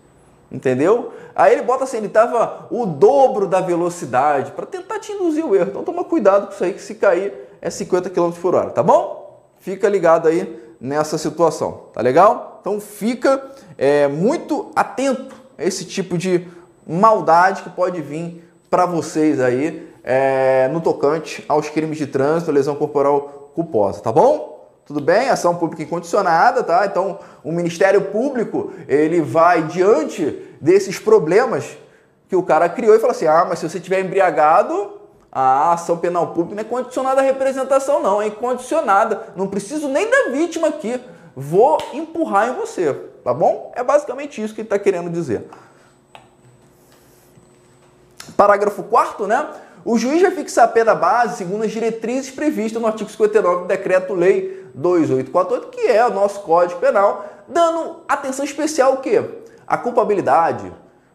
Entendeu? 0.52 1.12
Aí 1.34 1.52
ele 1.52 1.62
bota 1.62 1.84
assim, 1.84 1.96
ele 1.96 2.06
estava 2.06 2.68
o 2.70 2.86
dobro 2.86 3.46
da 3.46 3.60
velocidade 3.60 4.52
para 4.52 4.66
tentar 4.66 5.00
te 5.00 5.10
induzir 5.10 5.44
o 5.44 5.56
erro. 5.56 5.70
Então 5.70 5.82
toma 5.82 6.04
cuidado 6.04 6.46
com 6.46 6.52
isso 6.52 6.64
aí, 6.64 6.72
que 6.72 6.82
se 6.82 6.94
cair 6.94 7.32
é 7.60 7.70
50 7.70 8.10
km 8.10 8.30
por 8.30 8.54
hora, 8.54 8.70
tá 8.70 8.82
bom? 8.82 9.42
Fica 9.58 9.88
ligado 9.88 10.28
aí 10.28 10.62
nessa 10.80 11.16
situação, 11.16 11.86
tá 11.92 12.02
legal? 12.02 12.58
Então 12.60 12.78
fica 12.80 13.50
é, 13.76 14.06
muito 14.06 14.70
atento 14.76 15.34
a 15.56 15.64
esse 15.64 15.84
tipo 15.86 16.16
de 16.18 16.46
maldade 16.86 17.62
que 17.62 17.70
pode 17.70 18.00
vir 18.02 18.43
para 18.74 18.86
vocês 18.86 19.38
aí 19.38 19.88
é, 20.02 20.66
no 20.72 20.80
tocante 20.80 21.44
aos 21.48 21.70
crimes 21.70 21.96
de 21.96 22.08
trânsito, 22.08 22.50
lesão 22.50 22.74
corporal 22.74 23.52
culposa, 23.54 24.00
tá 24.00 24.10
bom? 24.10 24.68
Tudo 24.84 25.00
bem? 25.00 25.28
Ação 25.28 25.54
pública 25.54 25.84
incondicionada, 25.84 26.60
tá? 26.64 26.84
Então, 26.84 27.20
o 27.44 27.52
Ministério 27.52 28.00
Público, 28.06 28.72
ele 28.88 29.20
vai 29.20 29.62
diante 29.62 30.44
desses 30.60 30.98
problemas 30.98 31.78
que 32.28 32.34
o 32.34 32.42
cara 32.42 32.68
criou 32.68 32.96
e 32.96 32.98
fala 32.98 33.12
assim: 33.12 33.28
"Ah, 33.28 33.46
mas 33.48 33.60
se 33.60 33.68
você 33.70 33.78
tiver 33.78 34.00
embriagado, 34.00 34.94
a 35.30 35.74
ação 35.74 35.96
penal 35.96 36.34
pública 36.34 36.56
não 36.56 36.62
é 36.62 36.64
condicionada 36.64 37.20
à 37.20 37.24
representação 37.24 38.02
não, 38.02 38.20
é 38.20 38.26
incondicionada. 38.26 39.28
Não 39.36 39.46
preciso 39.46 39.86
nem 39.86 40.10
da 40.10 40.30
vítima 40.32 40.66
aqui. 40.66 41.00
Vou 41.36 41.78
empurrar 41.92 42.48
em 42.48 42.56
você, 42.56 42.92
tá 43.22 43.32
bom? 43.32 43.72
É 43.76 43.84
basicamente 43.84 44.42
isso 44.42 44.52
que 44.52 44.62
ele 44.62 44.66
está 44.66 44.80
querendo 44.80 45.08
dizer. 45.10 45.48
Parágrafo 48.36 48.82
4 48.82 49.26
né? 49.26 49.46
O 49.84 49.98
juiz 49.98 50.22
vai 50.22 50.30
fixar 50.30 50.64
a 50.64 50.68
pena 50.68 50.94
base 50.94 51.36
segundo 51.36 51.64
as 51.64 51.70
diretrizes 51.70 52.30
previstas 52.30 52.80
no 52.80 52.88
artigo 52.88 53.10
59 53.10 53.62
do 53.62 53.66
Decreto-Lei 53.66 54.64
2848, 54.74 55.68
que 55.68 55.86
é 55.86 56.06
o 56.06 56.10
nosso 56.10 56.40
Código 56.40 56.80
Penal, 56.80 57.26
dando 57.46 58.00
atenção 58.08 58.44
especial 58.44 58.94
o 58.94 58.96
quê? 58.98 59.22
A 59.66 59.76
culpabilidade 59.76 60.72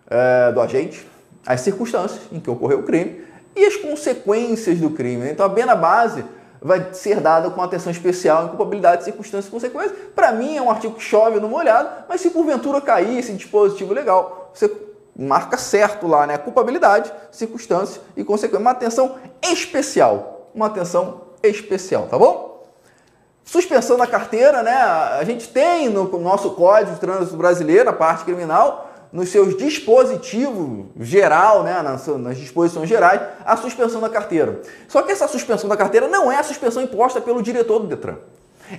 é, 0.08 0.51
do 0.51 0.62
agente, 0.62 1.08
as 1.46 1.62
circunstâncias 1.62 2.22
em 2.32 2.39
que 2.39 2.50
ocorreu 2.50 2.80
o 2.80 2.84
crime 2.84 3.24
e 3.56 3.66
as 3.66 3.75
consequências 3.75 4.80
do 4.80 4.92
crime. 4.92 5.30
Então 5.30 5.46
a 5.46 5.50
pena 5.50 5.75
base 5.75 6.24
vai 6.62 6.94
ser 6.94 7.20
dada 7.20 7.50
com 7.50 7.62
atenção 7.62 7.92
especial 7.92 8.46
em 8.46 8.48
culpabilidade, 8.50 9.04
circunstâncias 9.04 9.48
e 9.48 9.51
consequências. 9.51 9.98
Para 10.13 10.32
mim 10.32 10.58
é 10.58 10.62
um 10.62 10.70
artigo 10.70 10.94
que 10.94 11.01
chove 11.01 11.39
no 11.39 11.48
molhado, 11.48 11.89
mas 12.08 12.22
se 12.22 12.30
porventura 12.30 12.82
cair 12.82 13.18
esse 13.18 13.34
dispositivo 13.34 13.94
legal, 13.94 14.51
você 14.54 14.70
marca 15.20 15.58
certo 15.58 16.08
lá, 16.08 16.26
né? 16.26 16.38
Culpabilidade, 16.38 17.12
circunstância 17.32 18.02
e 18.16 18.24
consequência. 18.24 18.62
Uma 18.62 18.72
atenção 18.72 19.18
especial. 19.42 20.50
Uma 20.56 20.68
atenção 20.68 21.22
especial, 21.44 22.08
tá 22.08 22.18
bom? 22.18 22.64
Suspensão 23.44 23.98
da 23.98 24.08
carteira, 24.08 24.64
né? 24.64 24.74
A 24.74 25.24
gente 25.26 25.50
tem 25.50 25.90
no 25.90 26.06
nosso 26.20 26.52
Código 26.52 26.94
de 26.94 27.00
Trânsito 27.00 27.36
Brasileiro, 27.36 27.90
a 27.90 27.94
parte 27.94 28.24
criminal, 28.24 28.90
nos 29.12 29.30
seus 29.30 29.58
dispositivos 29.58 30.86
geral, 31.00 31.64
né, 31.64 31.82
nas, 31.82 32.06
nas, 32.06 32.38
disposições 32.38 32.88
gerais, 32.88 33.20
a 33.44 33.58
suspensão 33.58 34.00
da 34.00 34.08
carteira. 34.08 34.62
Só 34.88 35.02
que 35.02 35.12
essa 35.12 35.28
suspensão 35.28 35.68
da 35.68 35.76
carteira 35.76 36.08
não 36.08 36.32
é 36.32 36.38
a 36.38 36.44
suspensão 36.44 36.82
imposta 36.84 37.20
pelo 37.20 37.42
diretor 37.42 37.80
do 37.80 37.88
Detran 37.88 38.18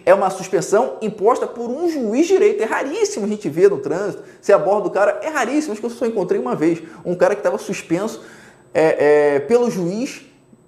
é 0.05 0.15
uma 0.15 0.31
suspensão 0.31 0.97
imposta 1.01 1.47
por 1.47 1.71
um 1.71 1.89
juiz 1.89 2.27
direito. 2.27 2.63
É 2.63 2.67
raríssimo 2.67 3.27
a 3.27 3.29
gente 3.29 3.49
ver 3.49 3.71
no 3.71 3.79
trânsito, 3.79 4.23
se 4.41 4.53
aborda 4.53 4.89
o 4.89 4.91
cara, 4.91 5.21
é 5.23 5.29
raríssimo, 5.29 5.73
acho 5.73 5.81
que 5.81 5.87
eu 5.87 5.91
só 5.91 6.07
encontrei 6.07 6.41
uma 6.41 6.55
vez, 6.55 6.83
um 7.05 7.15
cara 7.15 7.35
que 7.35 7.41
estava 7.41 7.59
suspenso 7.59 8.23
é, 8.73 9.35
é, 9.35 9.41
pelo 9.41 9.71
juiz 9.71 10.23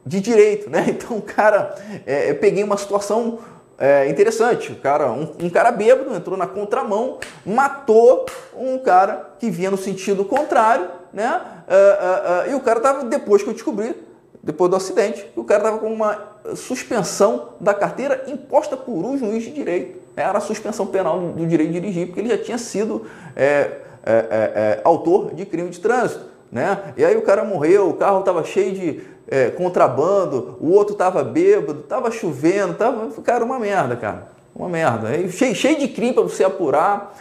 de 0.04 0.20
direito, 0.20 0.68
né? 0.68 0.86
Então, 0.90 1.20
cara, 1.20 1.74
é, 2.06 2.32
peguei 2.34 2.62
uma 2.64 2.76
situação 2.76 3.38
é, 3.78 4.08
interessante. 4.08 4.72
O 4.72 4.76
cara, 4.76 5.10
um, 5.10 5.34
um, 5.40 5.50
cara 5.50 5.70
bêbado 5.70 6.14
entrou 6.14 6.36
na 6.36 6.46
contramão, 6.46 7.18
matou 7.44 8.26
um 8.56 8.78
cara 8.78 9.34
que 9.38 9.50
vinha 9.50 9.70
no 9.70 9.76
sentido 9.76 10.24
contrário, 10.24 10.88
né? 11.12 11.40
Uh, 11.66 11.72
uh, 11.72 12.48
uh, 12.48 12.52
e 12.52 12.54
o 12.54 12.60
cara 12.60 12.78
estava, 12.78 13.04
depois 13.04 13.42
que 13.42 13.48
eu 13.48 13.54
descobri, 13.54 13.94
depois 14.42 14.70
do 14.70 14.76
acidente, 14.76 15.26
o 15.36 15.44
cara 15.44 15.60
estava 15.60 15.78
com 15.78 15.92
uma 15.92 16.31
suspensão 16.54 17.50
da 17.60 17.72
carteira 17.72 18.24
imposta 18.26 18.76
por 18.76 19.04
um 19.04 19.16
juiz 19.16 19.44
de 19.44 19.50
direito. 19.50 20.00
Era 20.16 20.38
a 20.38 20.40
suspensão 20.40 20.86
penal 20.86 21.18
do 21.18 21.46
direito 21.46 21.72
de 21.72 21.80
dirigir, 21.80 22.06
porque 22.06 22.20
ele 22.20 22.28
já 22.28 22.38
tinha 22.38 22.58
sido 22.58 23.06
é, 23.34 23.44
é, 23.44 23.70
é, 24.04 24.12
é, 24.54 24.80
autor 24.84 25.34
de 25.34 25.46
crime 25.46 25.70
de 25.70 25.80
trânsito. 25.80 26.32
Né? 26.50 26.78
E 26.96 27.04
aí 27.04 27.16
o 27.16 27.22
cara 27.22 27.44
morreu, 27.44 27.88
o 27.88 27.94
carro 27.94 28.20
estava 28.20 28.44
cheio 28.44 28.74
de 28.74 29.00
é, 29.26 29.48
contrabando, 29.50 30.58
o 30.60 30.70
outro 30.70 30.92
estava 30.92 31.24
bêbado, 31.24 31.80
estava 31.80 32.10
chovendo, 32.10 32.74
tava, 32.74 33.08
cara, 33.22 33.44
uma 33.44 33.58
merda, 33.58 33.96
cara. 33.96 34.28
Uma 34.54 34.68
merda. 34.68 35.08
Cheio, 35.30 35.54
cheio 35.54 35.78
de 35.78 35.88
crime 35.88 36.12
para 36.12 36.24
você 36.24 36.44
apurar. 36.44 37.16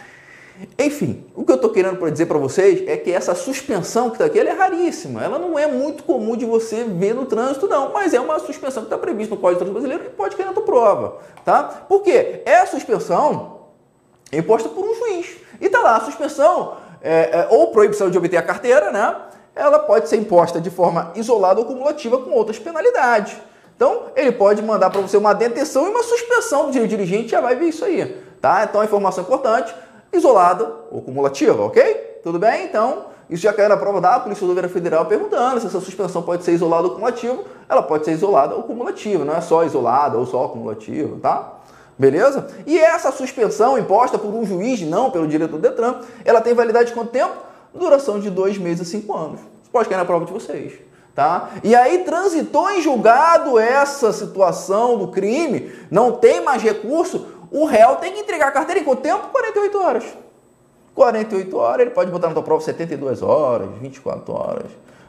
Enfim, 0.78 1.24
o 1.34 1.44
que 1.44 1.52
eu 1.52 1.56
estou 1.56 1.70
querendo 1.70 2.10
dizer 2.10 2.26
para 2.26 2.38
vocês 2.38 2.86
é 2.86 2.96
que 2.96 3.10
essa 3.10 3.34
suspensão 3.34 4.08
que 4.08 4.16
está 4.16 4.26
aqui 4.26 4.38
é 4.38 4.52
raríssima. 4.52 5.22
Ela 5.22 5.38
não 5.38 5.58
é 5.58 5.66
muito 5.66 6.04
comum 6.04 6.36
de 6.36 6.44
você 6.44 6.84
ver 6.84 7.14
no 7.14 7.26
trânsito, 7.26 7.66
não. 7.68 7.92
Mas 7.92 8.14
é 8.14 8.20
uma 8.20 8.38
suspensão 8.38 8.82
que 8.82 8.86
está 8.86 8.98
prevista 8.98 9.34
no 9.34 9.40
Código 9.40 9.64
de 9.64 9.70
Trânsito 9.70 9.80
Brasileiro 9.80 10.12
e 10.12 10.16
pode 10.16 10.36
cair 10.36 10.46
na 10.46 10.52
tua 10.52 10.64
prova. 10.64 11.18
Tá? 11.44 11.62
Por 11.62 12.02
quê? 12.02 12.42
É 12.44 12.58
a 12.58 12.66
suspensão 12.66 13.60
imposta 14.32 14.68
por 14.68 14.84
um 14.84 14.94
juiz. 14.94 15.36
E 15.60 15.66
está 15.66 15.80
lá, 15.80 15.96
a 15.96 16.00
suspensão 16.00 16.76
é, 17.02 17.40
é, 17.40 17.48
ou 17.50 17.68
proibição 17.68 18.10
de 18.10 18.16
obter 18.16 18.36
a 18.36 18.42
carteira, 18.42 18.90
né? 18.90 19.16
Ela 19.54 19.78
pode 19.78 20.08
ser 20.08 20.16
imposta 20.16 20.60
de 20.60 20.70
forma 20.70 21.12
isolada 21.14 21.60
ou 21.60 21.66
cumulativa 21.66 22.18
com 22.18 22.30
outras 22.30 22.58
penalidades. 22.58 23.36
Então, 23.76 24.04
ele 24.16 24.32
pode 24.32 24.62
mandar 24.62 24.90
para 24.90 25.00
você 25.00 25.16
uma 25.16 25.34
detenção 25.34 25.86
e 25.86 25.90
uma 25.90 26.02
suspensão 26.02 26.70
do 26.70 26.86
dirigente, 26.86 27.30
já 27.30 27.40
vai 27.40 27.56
ver 27.56 27.66
isso 27.66 27.84
aí. 27.84 28.16
Tá? 28.40 28.64
Então, 28.64 28.80
a 28.80 28.84
informação 28.84 29.24
importante 29.24 29.74
isolada 30.12 30.70
ou 30.90 31.00
cumulativa, 31.02 31.62
ok? 31.64 32.20
Tudo 32.22 32.38
bem? 32.38 32.64
Então, 32.64 33.06
isso 33.30 33.42
já 33.42 33.52
caiu 33.52 33.68
na 33.68 33.76
prova 33.76 34.00
da 34.00 34.20
Polícia 34.20 34.42
Rodoviária 34.42 34.68
Federal 34.68 35.06
perguntando 35.06 35.60
se 35.60 35.66
essa 35.66 35.80
suspensão 35.80 36.22
pode 36.22 36.44
ser 36.44 36.52
isolada 36.52 36.88
ou 36.88 36.94
cumulativa. 36.94 37.42
Ela 37.68 37.82
pode 37.82 38.04
ser 38.04 38.12
isolada 38.12 38.54
ou 38.54 38.62
cumulativa, 38.62 39.24
não 39.24 39.34
é 39.34 39.40
só 39.40 39.64
isolada 39.64 40.18
ou 40.18 40.26
só 40.26 40.48
cumulativa, 40.48 41.18
tá? 41.20 41.52
Beleza? 41.98 42.48
E 42.66 42.78
essa 42.78 43.10
suspensão 43.12 43.78
imposta 43.78 44.18
por 44.18 44.34
um 44.34 44.44
juiz, 44.44 44.80
não 44.82 45.10
pelo 45.10 45.26
diretor 45.26 45.56
do 45.56 45.62
Detran, 45.62 46.00
ela 46.24 46.40
tem 46.40 46.54
validade 46.54 46.88
de 46.88 46.94
quanto 46.94 47.10
tempo? 47.10 47.32
Duração 47.74 48.20
de 48.20 48.28
dois 48.28 48.58
meses 48.58 48.86
a 48.86 48.90
cinco 48.90 49.16
anos. 49.16 49.40
Pode 49.70 49.88
cair 49.88 49.98
na 49.98 50.04
prova 50.04 50.24
de 50.24 50.32
vocês. 50.32 50.74
Tá? 51.14 51.50
E 51.62 51.74
aí 51.74 52.04
transitou 52.04 52.70
em 52.70 52.80
julgado 52.80 53.58
essa 53.58 54.12
situação 54.14 54.96
do 54.96 55.08
crime, 55.08 55.70
não 55.90 56.12
tem 56.12 56.42
mais 56.42 56.62
recurso, 56.62 57.26
o 57.52 57.66
réu 57.66 57.96
tem 57.96 58.12
que 58.12 58.20
entregar 58.20 58.48
a 58.48 58.50
carteira 58.50 58.80
em 58.80 58.84
quanto 58.84 59.02
tempo? 59.02 59.28
48 59.28 59.78
horas. 59.78 60.04
48 60.94 61.56
horas, 61.56 61.80
ele 61.82 61.90
pode 61.90 62.10
botar 62.10 62.28
na 62.28 62.34
tua 62.34 62.42
prova 62.42 62.62
72 62.62 63.22
horas, 63.22 63.68
24 63.80 64.32
horas. 64.34 64.66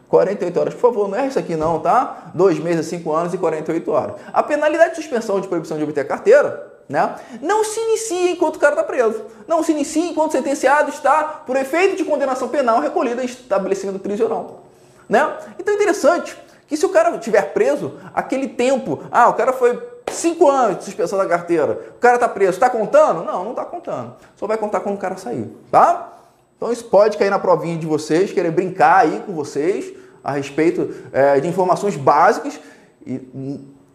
48 0.10 0.60
horas, 0.60 0.74
por 0.74 0.82
favor, 0.82 1.10
não 1.10 1.18
é 1.18 1.28
isso 1.28 1.40
aqui 1.40 1.56
não, 1.56 1.80
tá? 1.80 2.32
Dois 2.36 2.60
meses, 2.60 2.86
cinco 2.86 3.12
anos 3.14 3.34
e 3.34 3.38
48 3.38 3.92
horas. 3.92 4.16
A 4.32 4.44
penalidade 4.44 4.92
de 4.92 4.98
suspensão 4.98 5.40
de 5.40 5.48
proibição 5.48 5.78
de 5.78 5.84
obter 5.84 6.02
a 6.02 6.06
carteira, 6.06 6.72
né? 6.88 7.16
Não 7.42 7.64
se 7.64 7.80
inicia 7.80 8.32
enquanto 8.32 8.58
o 8.58 8.60
cara 8.60 8.74
está 8.74 8.84
preso. 8.84 9.24
Não 9.48 9.64
se 9.64 9.72
inicia 9.72 10.06
enquanto 10.06 10.30
o 10.30 10.34
sentenciado 10.34 10.90
está, 10.90 11.24
por 11.24 11.56
efeito 11.56 11.96
de 11.96 12.06
condenação 12.06 12.48
penal, 12.50 12.80
recolhida 12.80 13.24
em 13.24 13.26
estabelecimento 13.26 14.00
prisional. 14.00 14.64
Né? 15.10 15.38
Então 15.58 15.74
é 15.74 15.78
interessante 15.78 16.38
que 16.68 16.78
se 16.78 16.86
o 16.86 16.90
cara 16.90 17.16
estiver 17.16 17.54
preso, 17.54 17.98
aquele 18.14 18.48
tempo, 18.48 19.04
ah, 19.12 19.30
o 19.30 19.34
cara 19.34 19.54
foi 19.54 19.93
Cinco 20.14 20.50
anos 20.50 20.78
de 20.78 20.84
suspensão 20.86 21.18
da 21.18 21.26
carteira. 21.26 21.94
O 21.96 22.00
cara 22.00 22.16
está 22.16 22.30
preso. 22.30 22.52
Está 22.52 22.70
contando? 22.70 23.24
Não, 23.24 23.44
não 23.44 23.52
está 23.52 23.66
contando. 23.66 24.16
Só 24.36 24.48
vai 24.48 24.58
contar 24.58 24.80
quando 24.80 24.96
o 24.96 25.00
cara 25.00 25.18
sair, 25.18 25.52
tá? 25.72 26.14
Então 26.56 26.72
isso 26.72 26.86
pode 26.86 27.18
cair 27.18 27.30
na 27.30 27.40
provinha 27.40 27.78
de 27.78 27.86
vocês, 27.86 28.32
querer 28.32 28.52
brincar 28.52 29.00
aí 29.00 29.22
com 29.26 29.34
vocês 29.34 29.94
a 30.24 30.32
respeito 30.32 30.94
é, 31.12 31.40
de 31.40 31.48
informações 31.48 31.98
básicas 31.98 32.58
e 33.06 33.20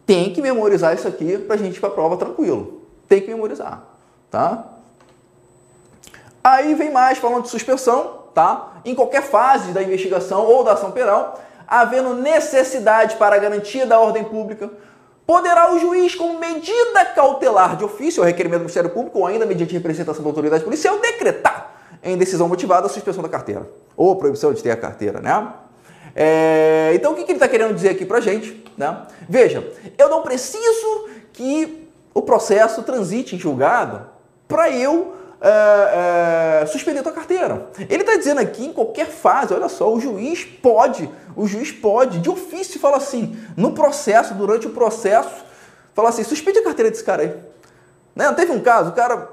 tem 0.05 0.31
que 0.31 0.41
memorizar 0.41 0.93
isso 0.93 1.07
aqui 1.07 1.37
para 1.37 1.55
a 1.55 1.57
gente 1.57 1.77
ir 1.77 1.79
para 1.79 1.89
a 1.89 1.91
prova 1.91 2.17
tranquilo. 2.17 2.83
Tem 3.07 3.21
que 3.21 3.27
memorizar, 3.27 3.83
tá? 4.29 4.65
Aí 6.43 6.75
vem 6.75 6.91
mais 6.91 7.17
falando 7.17 7.43
de 7.43 7.49
suspensão, 7.49 8.23
tá? 8.33 8.73
Em 8.85 8.93
qualquer 8.93 9.23
fase 9.23 9.71
da 9.71 9.81
investigação 9.81 10.45
ou 10.45 10.63
da 10.63 10.73
ação 10.73 10.91
penal, 10.91 11.39
havendo 11.67 12.13
necessidade 12.13 13.15
para 13.15 13.35
a 13.35 13.39
garantia 13.39 13.85
da 13.85 13.99
ordem 13.99 14.23
pública, 14.23 14.69
poderá 15.29 15.71
o 15.71 15.77
juiz, 15.77 16.15
como 16.15 16.39
medida 16.39 17.05
cautelar 17.13 17.77
de 17.77 17.83
ofício, 17.83 18.19
ou 18.19 18.25
requerimento 18.25 18.61
do 18.61 18.63
Ministério 18.63 18.89
Público, 18.89 19.19
ou 19.19 19.27
ainda 19.27 19.45
mediante 19.45 19.71
representação 19.73 20.23
da 20.23 20.29
autoridade 20.31 20.63
policial, 20.63 20.97
decretar 20.97 21.71
em 22.01 22.17
decisão 22.17 22.47
motivada 22.47 22.87
a 22.87 22.89
suspensão 22.89 23.21
da 23.21 23.29
carteira, 23.29 23.69
ou 23.95 24.11
a 24.11 24.15
proibição 24.15 24.51
de 24.51 24.63
ter 24.63 24.71
a 24.71 24.75
carteira, 24.75 25.21
né? 25.21 25.53
É, 26.15 26.93
então, 26.95 27.11
o 27.11 27.15
que, 27.15 27.25
que 27.25 27.31
ele 27.31 27.35
está 27.35 27.47
querendo 27.47 27.75
dizer 27.75 27.89
aqui 27.89 28.07
para 28.07 28.19
gente? 28.19 28.65
Né? 28.75 29.03
Veja, 29.29 29.71
eu 29.99 30.09
não 30.09 30.23
preciso 30.23 31.09
que 31.31 31.87
o 32.11 32.23
processo 32.23 32.81
transite 32.81 33.35
em 33.35 33.39
julgado 33.39 34.09
para 34.47 34.71
eu 34.71 35.13
é, 35.41 36.61
é, 36.61 36.65
suspender 36.65 37.01
tua 37.01 37.11
carteira. 37.11 37.69
Ele 37.89 38.03
está 38.03 38.17
dizendo 38.17 38.39
aqui 38.39 38.65
em 38.65 38.73
qualquer 38.73 39.07
fase, 39.07 39.53
olha 39.53 39.69
só, 39.69 39.91
o 39.91 39.99
juiz 39.99 40.43
pode, 40.43 41.09
o 41.35 41.47
juiz 41.47 41.71
pode, 41.71 42.19
de 42.19 42.29
ofício, 42.29 42.79
falar 42.79 42.97
assim, 42.97 43.37
no 43.55 43.71
processo, 43.71 44.33
durante 44.33 44.67
o 44.67 44.71
processo, 44.71 45.45
falar 45.93 46.09
assim, 46.09 46.23
suspende 46.23 46.59
a 46.59 46.63
carteira 46.63 46.91
desse 46.91 47.03
cara 47.03 47.23
aí. 47.23 47.35
Né? 48.15 48.31
Teve 48.33 48.51
um 48.51 48.59
caso, 48.59 48.89
o 48.89 48.93
cara 48.93 49.29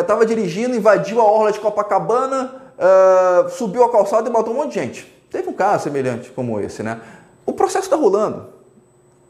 estava 0.00 0.22
é, 0.22 0.26
dirigindo, 0.26 0.76
invadiu 0.76 1.20
a 1.20 1.24
orla 1.24 1.52
de 1.52 1.58
Copacabana, 1.58 2.62
é, 2.78 3.48
subiu 3.48 3.82
a 3.84 3.90
calçada 3.90 4.28
e 4.28 4.32
matou 4.32 4.54
um 4.54 4.58
monte 4.58 4.68
de 4.68 4.74
gente. 4.74 5.12
Teve 5.30 5.48
um 5.48 5.52
caso 5.52 5.84
semelhante 5.84 6.30
como 6.30 6.60
esse, 6.60 6.82
né? 6.82 7.00
O 7.44 7.52
processo 7.52 7.86
está 7.86 7.96
rolando. 7.96 8.48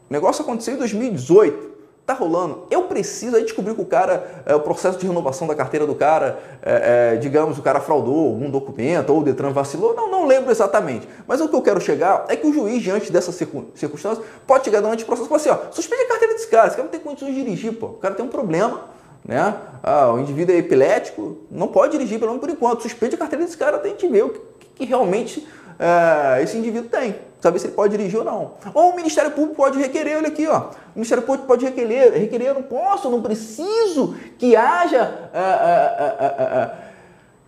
O 0.09 0.13
negócio 0.13 0.43
aconteceu 0.43 0.75
em 0.75 0.77
2018. 0.77 1.72
Tá 2.05 2.13
rolando. 2.13 2.65
Eu 2.69 2.83
preciso 2.83 3.37
aí 3.37 3.43
descobrir 3.43 3.73
que 3.75 3.81
o 3.81 3.85
cara, 3.85 4.43
é, 4.45 4.53
o 4.53 4.59
processo 4.59 4.97
de 4.99 5.07
renovação 5.07 5.47
da 5.47 5.55
carteira 5.55 5.87
do 5.87 5.95
cara, 5.95 6.37
é, 6.61 7.13
é, 7.13 7.17
digamos, 7.17 7.57
o 7.57 7.61
cara 7.61 7.79
fraudou 7.79 8.27
algum 8.27 8.49
documento 8.49 9.09
ou 9.11 9.21
o 9.21 9.23
Detran 9.23 9.51
vacilou. 9.51 9.95
Não, 9.95 10.11
não 10.11 10.27
lembro 10.27 10.51
exatamente. 10.51 11.07
Mas 11.25 11.39
o 11.39 11.47
que 11.47 11.55
eu 11.55 11.61
quero 11.61 11.79
chegar 11.79 12.25
é 12.27 12.35
que 12.35 12.45
o 12.45 12.53
juiz, 12.53 12.83
diante 12.83 13.09
dessas 13.09 13.35
circunstâncias, 13.35 14.19
pode 14.45 14.65
chegar 14.65 14.81
durante 14.81 15.03
o 15.03 15.05
processo 15.05 15.27
e 15.27 15.29
falar 15.29 15.39
assim: 15.39 15.49
ó, 15.49 15.71
suspende 15.71 16.01
a 16.01 16.07
carteira 16.09 16.33
desse 16.33 16.47
cara, 16.47 16.67
esse 16.67 16.75
cara 16.75 16.83
não 16.83 16.91
tem 16.91 16.99
condições 16.99 17.33
de 17.33 17.41
dirigir, 17.41 17.71
pô. 17.71 17.85
O 17.85 17.93
cara 17.93 18.13
tem 18.13 18.25
um 18.25 18.29
problema, 18.29 18.81
né? 19.23 19.55
Ah, 19.81 20.11
o 20.11 20.19
indivíduo 20.19 20.53
é 20.53 20.57
epilético, 20.57 21.37
não 21.49 21.69
pode 21.69 21.93
dirigir, 21.93 22.19
pelo 22.19 22.31
menos 22.31 22.45
por 22.45 22.49
enquanto. 22.49 22.81
Suspende 22.81 23.15
a 23.15 23.17
carteira 23.17 23.45
desse 23.45 23.55
cara, 23.55 23.77
tem 23.77 23.95
que 23.95 24.09
ver 24.09 24.25
o 24.25 24.29
que, 24.29 24.41
que 24.75 24.85
realmente 24.85 25.47
é, 25.79 26.41
esse 26.43 26.57
indivíduo 26.57 26.89
tem. 26.89 27.15
Saber 27.41 27.59
se 27.59 27.67
ele 27.67 27.73
pode 27.73 27.97
dirigir 27.97 28.19
ou 28.19 28.25
não. 28.25 28.53
Ou 28.73 28.91
o 28.91 28.95
Ministério 28.95 29.31
Público 29.31 29.55
pode 29.55 29.77
requerer, 29.77 30.15
olha 30.15 30.29
aqui, 30.29 30.47
ó. 30.47 30.59
O 30.59 30.95
Ministério 30.95 31.23
Público 31.23 31.45
pode 31.45 31.65
requerer, 31.65 32.13
requerer 32.13 32.47
eu 32.47 32.53
não 32.53 32.63
posso, 32.63 33.09
não 33.09 33.21
preciso 33.21 34.15
que 34.37 34.55
haja, 34.55 35.29
é, 35.33 35.39
é, 35.39 36.71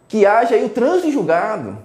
que 0.08 0.26
haja 0.26 0.56
aí 0.56 0.66
o 0.66 0.70
trânsito 0.70 1.12
julgado. 1.12 1.78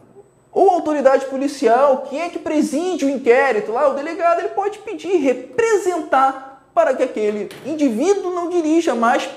Ou 0.52 0.70
autoridade 0.70 1.26
policial, 1.26 2.06
quem 2.11 2.23
é 2.23 2.28
que 2.28 2.38
preside 2.38 3.04
o 3.04 3.09
inquérito 3.09 3.70
lá, 3.70 3.88
o 3.88 3.94
delegado, 3.94 4.40
ele 4.40 4.49
pode 4.49 4.80
pedir, 4.80 5.18
representar 5.18 6.64
para 6.75 6.94
que 6.94 7.04
aquele 7.04 7.49
indivíduo 7.64 8.35
não 8.35 8.49
dirija 8.49 8.94
mais, 8.94 9.28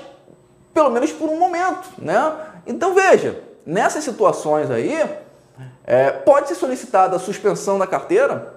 pelo 0.72 0.90
menos 0.90 1.12
por 1.12 1.28
um 1.28 1.38
momento, 1.38 1.88
né? 1.98 2.34
Então 2.66 2.92
veja, 2.94 3.40
nessas 3.64 4.02
situações 4.02 4.70
aí, 4.70 4.98
é, 5.86 6.10
pode 6.10 6.48
ser 6.48 6.54
solicitada 6.54 7.16
a 7.16 7.18
suspensão 7.18 7.78
da 7.78 7.86
carteira, 7.86 8.54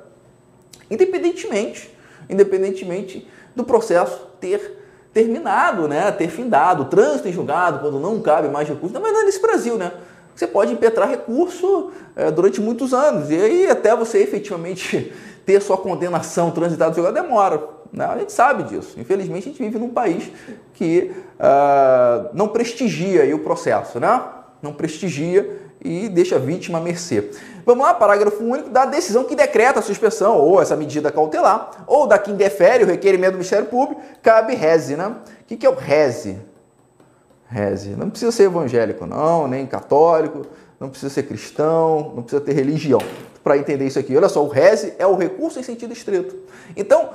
independentemente, 0.90 1.94
independentemente 2.30 3.28
do 3.56 3.64
processo 3.64 4.28
ter 4.40 4.78
terminado, 5.14 5.88
né, 5.88 6.12
ter 6.12 6.30
findado, 6.30 6.84
o 6.84 6.86
trânsito 6.86 7.28
em 7.28 7.34
julgado, 7.34 7.80
quando 7.80 8.00
não 8.00 8.22
cabe 8.22 8.48
mais 8.48 8.68
recurso, 8.68 8.94
mas 9.00 9.12
não 9.12 9.22
é 9.22 9.24
nesse 9.26 9.42
Brasil, 9.42 9.78
né? 9.78 9.92
Você 10.36 10.46
pode 10.46 10.72
impetrar 10.72 11.10
recurso 11.10 11.92
é, 12.16 12.30
durante 12.30 12.62
muitos 12.62 12.94
anos, 12.94 13.32
e 13.32 13.36
aí 13.36 13.70
até 13.70 13.96
você 13.96 14.20
efetivamente 14.20 15.12
ter 15.44 15.60
sua 15.62 15.78
condenação 15.78 16.52
transitada 16.52 16.92
no 16.92 16.96
julgado 16.96 17.16
demora. 17.16 17.78
Né? 17.92 18.06
A 18.06 18.18
gente 18.18 18.32
sabe 18.32 18.64
disso. 18.64 19.00
Infelizmente, 19.00 19.50
a 19.50 19.52
gente 19.52 19.64
vive 19.64 19.80
num 19.80 19.90
país 19.90 20.30
que 20.74 21.12
uh, 21.40 22.30
não 22.34 22.50
prestigia 22.50 23.36
o 23.36 23.40
processo, 23.40 24.00
né? 24.00 24.22
Não 24.62 24.74
prestigia 24.74 25.67
e 25.84 26.10
deixa 26.10 26.36
a 26.36 26.40
vítima 26.40 26.78
à 26.78 26.82
mercê. 26.82 27.30
Vamos 27.66 27.86
lá, 27.86 27.94
parágrafo 27.94 28.44
único 28.44 28.70
da 28.70 28.86
decisão 28.86 29.24
que 29.24 29.36
decreta 29.36 29.80
a 29.80 29.82
suspensão 29.82 30.38
ou 30.38 30.62
essa 30.62 30.76
medida 30.76 31.12
cautelar, 31.12 31.84
ou 31.86 32.08
da 32.08 32.18
que 32.18 32.32
indefere 32.32 32.84
o 32.84 32.88
requerimento 32.88 33.32
do 33.32 33.38
Ministério 33.38 33.68
Público, 33.68 34.02
cabe 34.22 34.56
reze, 34.56 34.96
né? 34.96 35.16
O 35.42 35.46
que 35.46 35.66
é 35.66 35.70
o 35.70 35.76
reze? 35.76 36.38
Reze. 37.50 37.90
Não 37.92 38.10
precisa 38.10 38.32
ser 38.32 38.44
evangélico, 38.44 39.06
não, 39.06 39.48
nem 39.48 39.66
católico, 39.66 40.46
não 40.80 40.90
precisa 40.90 41.14
ser 41.14 41.24
cristão, 41.24 42.14
não 42.16 42.24
precisa 42.24 42.42
ter 42.42 42.54
religião 42.54 43.02
para 43.44 43.58
entender 43.58 43.86
isso 43.86 44.00
aqui. 44.00 44.16
Olha 44.16 44.30
só, 44.30 44.44
o 44.44 44.48
reze 44.48 44.94
é 45.00 45.08
o 45.08 45.16
recurso 45.16 45.60
em 45.60 45.64
sentido 45.64 45.94
estrito. 45.94 46.36
Então, 46.76 47.10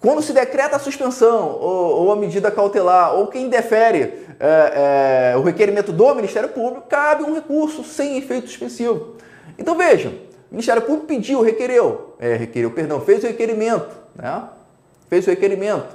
quando 0.00 0.22
se 0.22 0.32
decreta 0.32 0.76
a 0.76 0.78
suspensão 0.78 1.58
ou, 1.60 2.02
ou 2.02 2.12
a 2.12 2.16
medida 2.16 2.50
cautelar, 2.50 3.14
ou 3.14 3.26
quem 3.26 3.48
defere 3.48 4.26
é, 4.40 5.32
é, 5.34 5.36
o 5.36 5.42
requerimento 5.42 5.92
do 5.92 6.14
Ministério 6.14 6.48
Público, 6.48 6.86
cabe 6.88 7.22
um 7.22 7.34
recurso 7.34 7.84
sem 7.84 8.16
efeito 8.16 8.48
suspensivo. 8.48 9.16
Então 9.58 9.76
vejam, 9.76 10.12
o 10.50 10.52
Ministério 10.52 10.80
Público 10.80 11.06
pediu, 11.06 11.42
requereu, 11.42 12.14
é, 12.18 12.34
requereu, 12.34 12.70
perdão, 12.70 13.02
fez 13.02 13.22
o 13.22 13.26
requerimento, 13.26 13.94
né? 14.16 14.44
fez 15.10 15.26
o 15.26 15.30
requerimento. 15.30 15.94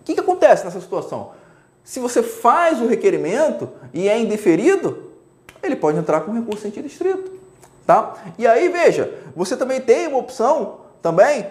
O 0.00 0.04
que, 0.04 0.14
que 0.14 0.20
acontece 0.20 0.64
nessa 0.64 0.80
situação? 0.80 1.30
Se 1.84 2.00
você 2.00 2.22
faz 2.22 2.80
o 2.82 2.88
requerimento 2.88 3.68
e 3.94 4.08
é 4.08 4.18
indeferido, 4.18 5.12
ele 5.62 5.76
pode 5.76 5.98
entrar 5.98 6.22
com 6.22 6.32
recurso 6.32 6.66
em 6.66 6.70
sentido 6.70 6.86
estrito. 6.86 7.38
Tá? 7.86 8.14
E 8.36 8.46
aí, 8.46 8.68
veja, 8.68 9.14
você 9.36 9.56
também 9.56 9.80
tem 9.80 10.08
uma 10.08 10.18
opção 10.18 10.80
também 11.00 11.46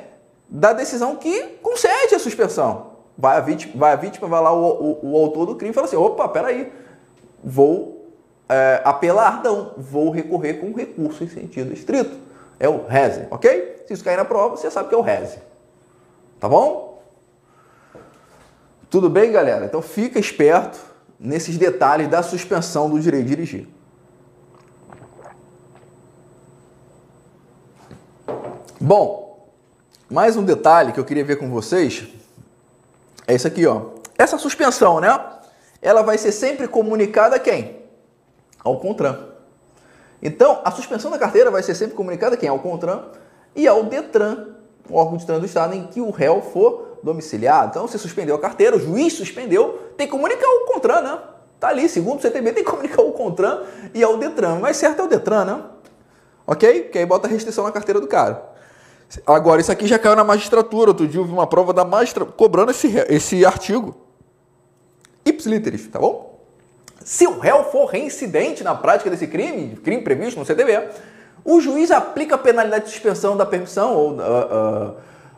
da 0.50 0.74
decisão 0.74 1.16
que 1.16 1.42
concede 1.62 2.16
a 2.16 2.20
suspensão. 2.20 2.97
Vai 3.18 3.38
a 3.38 3.40
vítima, 3.40 3.74
vai, 3.76 3.94
a 3.94 3.96
vítima, 3.96 4.28
vai 4.28 4.42
lá 4.42 4.54
o, 4.54 5.00
o, 5.02 5.12
o 5.12 5.18
autor 5.18 5.48
do 5.48 5.56
crime 5.56 5.72
e 5.72 5.74
fala 5.74 5.88
assim, 5.88 5.96
opa, 5.96 6.28
peraí, 6.30 6.72
vou 7.44 8.14
é, 8.48 8.82
apelar, 8.86 9.42
não, 9.44 9.74
vou 9.76 10.12
recorrer 10.12 10.56
com 10.56 10.72
recurso 10.72 11.24
em 11.24 11.28
sentido 11.28 11.74
estrito. 11.74 12.16
É 12.60 12.70
o 12.70 12.86
reze, 12.86 13.28
ok? 13.32 13.84
Se 13.88 13.94
isso 13.94 14.04
cair 14.04 14.18
na 14.18 14.26
prova, 14.26 14.56
você 14.56 14.70
sabe 14.70 14.90
que 14.90 14.96
é 14.96 14.98
o 14.98 15.02
reze. 15.02 15.40
Tá 16.40 16.48
bom? 16.48 17.02
Tudo 18.90 19.10
bem, 19.10 19.32
galera? 19.32 19.66
Então 19.66 19.82
fica 19.82 20.20
esperto 20.20 20.80
nesses 21.20 21.58
detalhes 21.58 22.08
da 22.08 22.22
suspensão 22.22 22.90
do 22.90 23.00
direito 23.00 23.26
de 23.26 23.30
dirigir. 23.30 23.68
Bom, 28.80 29.50
mais 30.10 30.38
um 30.38 30.44
detalhe 30.44 30.94
que 30.94 31.00
eu 31.00 31.06
queria 31.06 31.26
ver 31.26 31.38
com 31.38 31.50
vocês 31.50 32.08
é 33.28 33.36
isso 33.36 33.48
aqui, 33.48 33.68
ó. 33.68 33.82
Essa 34.18 34.38
suspensão, 34.38 35.00
né? 35.00 35.20
Ela 35.82 36.02
vai 36.02 36.18
ser 36.18 36.32
sempre 36.32 36.68
comunicada 36.68 37.36
a 37.36 37.40
quem? 37.40 37.84
Ao 38.64 38.80
CONTRAN. 38.80 39.28
Então, 40.22 40.62
a 40.64 40.72
suspensão 40.72 41.12
da 41.12 41.20
carteira 41.20 41.52
vai 41.52 41.62
ser 41.62 41.76
sempre 41.76 41.96
comunicada 41.96 42.36
a 42.36 42.38
quem? 42.38 42.50
Ao 42.50 42.58
CONTRAN 42.58 43.04
e 43.56 43.68
ao 43.68 43.84
DETRAN, 43.84 44.56
o 44.90 44.96
órgão 44.96 45.18
de 45.18 45.26
trânsito 45.26 45.46
do 45.46 45.50
Estado 45.50 45.76
em 45.76 45.86
que 45.88 46.02
o 46.02 46.10
réu 46.10 46.42
for 46.42 47.00
domiciliado. 47.04 47.70
Então, 47.70 47.88
você 47.88 47.98
suspendeu 47.98 48.36
a 48.36 48.40
carteira, 48.40 48.76
o 48.76 48.80
juiz 48.80 49.14
suspendeu, 49.14 49.92
tem 49.96 50.08
que 50.08 50.12
comunicar 50.12 50.48
ao 50.48 50.74
CONTRAN, 50.74 51.02
né? 51.02 51.20
Tá 51.60 51.70
ali, 51.70 51.90
segundo 51.90 52.20
o 52.20 52.22
CTB, 52.22 52.54
tem 52.54 52.64
que 52.64 52.70
comunicar 52.70 53.02
ao 53.02 53.12
CONTRAN 53.12 53.64
e 53.94 54.04
ao 54.04 54.18
DETRAN. 54.18 54.60
Mas 54.60 54.78
certo 54.78 55.02
é 55.02 55.04
o 55.04 55.08
DETRAN, 55.08 55.46
né? 55.46 55.64
Ok? 56.46 56.84
Que 56.84 57.00
aí 57.00 57.06
bota 57.06 57.28
restrição 57.28 57.64
na 57.64 57.72
carteira 57.72 58.00
do 58.00 58.08
cara. 58.08 58.57
Agora, 59.26 59.62
isso 59.62 59.72
aqui 59.72 59.88
já 59.88 59.98
caiu 59.98 60.16
na 60.16 60.24
magistratura. 60.24 60.92
Outro 60.92 61.08
dia 61.08 61.20
eu 61.20 61.26
vi 61.26 61.32
uma 61.32 61.48
prova 61.48 61.74
da 61.74 61.86
magistratura 61.86 62.36
cobrando 62.36 62.72
esse, 62.72 62.88
esse 63.10 63.46
artigo. 63.46 63.96
Ipsiliteris, 65.26 65.88
tá 65.88 66.00
bom? 66.00 66.40
Se 67.04 67.26
o 67.26 67.40
réu 67.40 67.64
for 67.66 67.86
reincidente 67.86 68.64
na 68.64 68.76
prática 68.76 69.10
desse 69.10 69.28
crime, 69.28 69.78
crime 69.78 70.02
previsto 70.02 70.40
no 70.40 70.46
CTB, 70.46 70.90
o 71.44 71.62
juiz 71.62 71.92
aplica 71.92 72.36
a 72.36 72.38
penalidade 72.38 72.86
de 72.86 72.92
suspensão 72.92 73.38
da 73.38 73.46
permissão 73.46 73.96
ou 73.96 74.12
uh, 74.12 74.16
uh, 74.16 74.96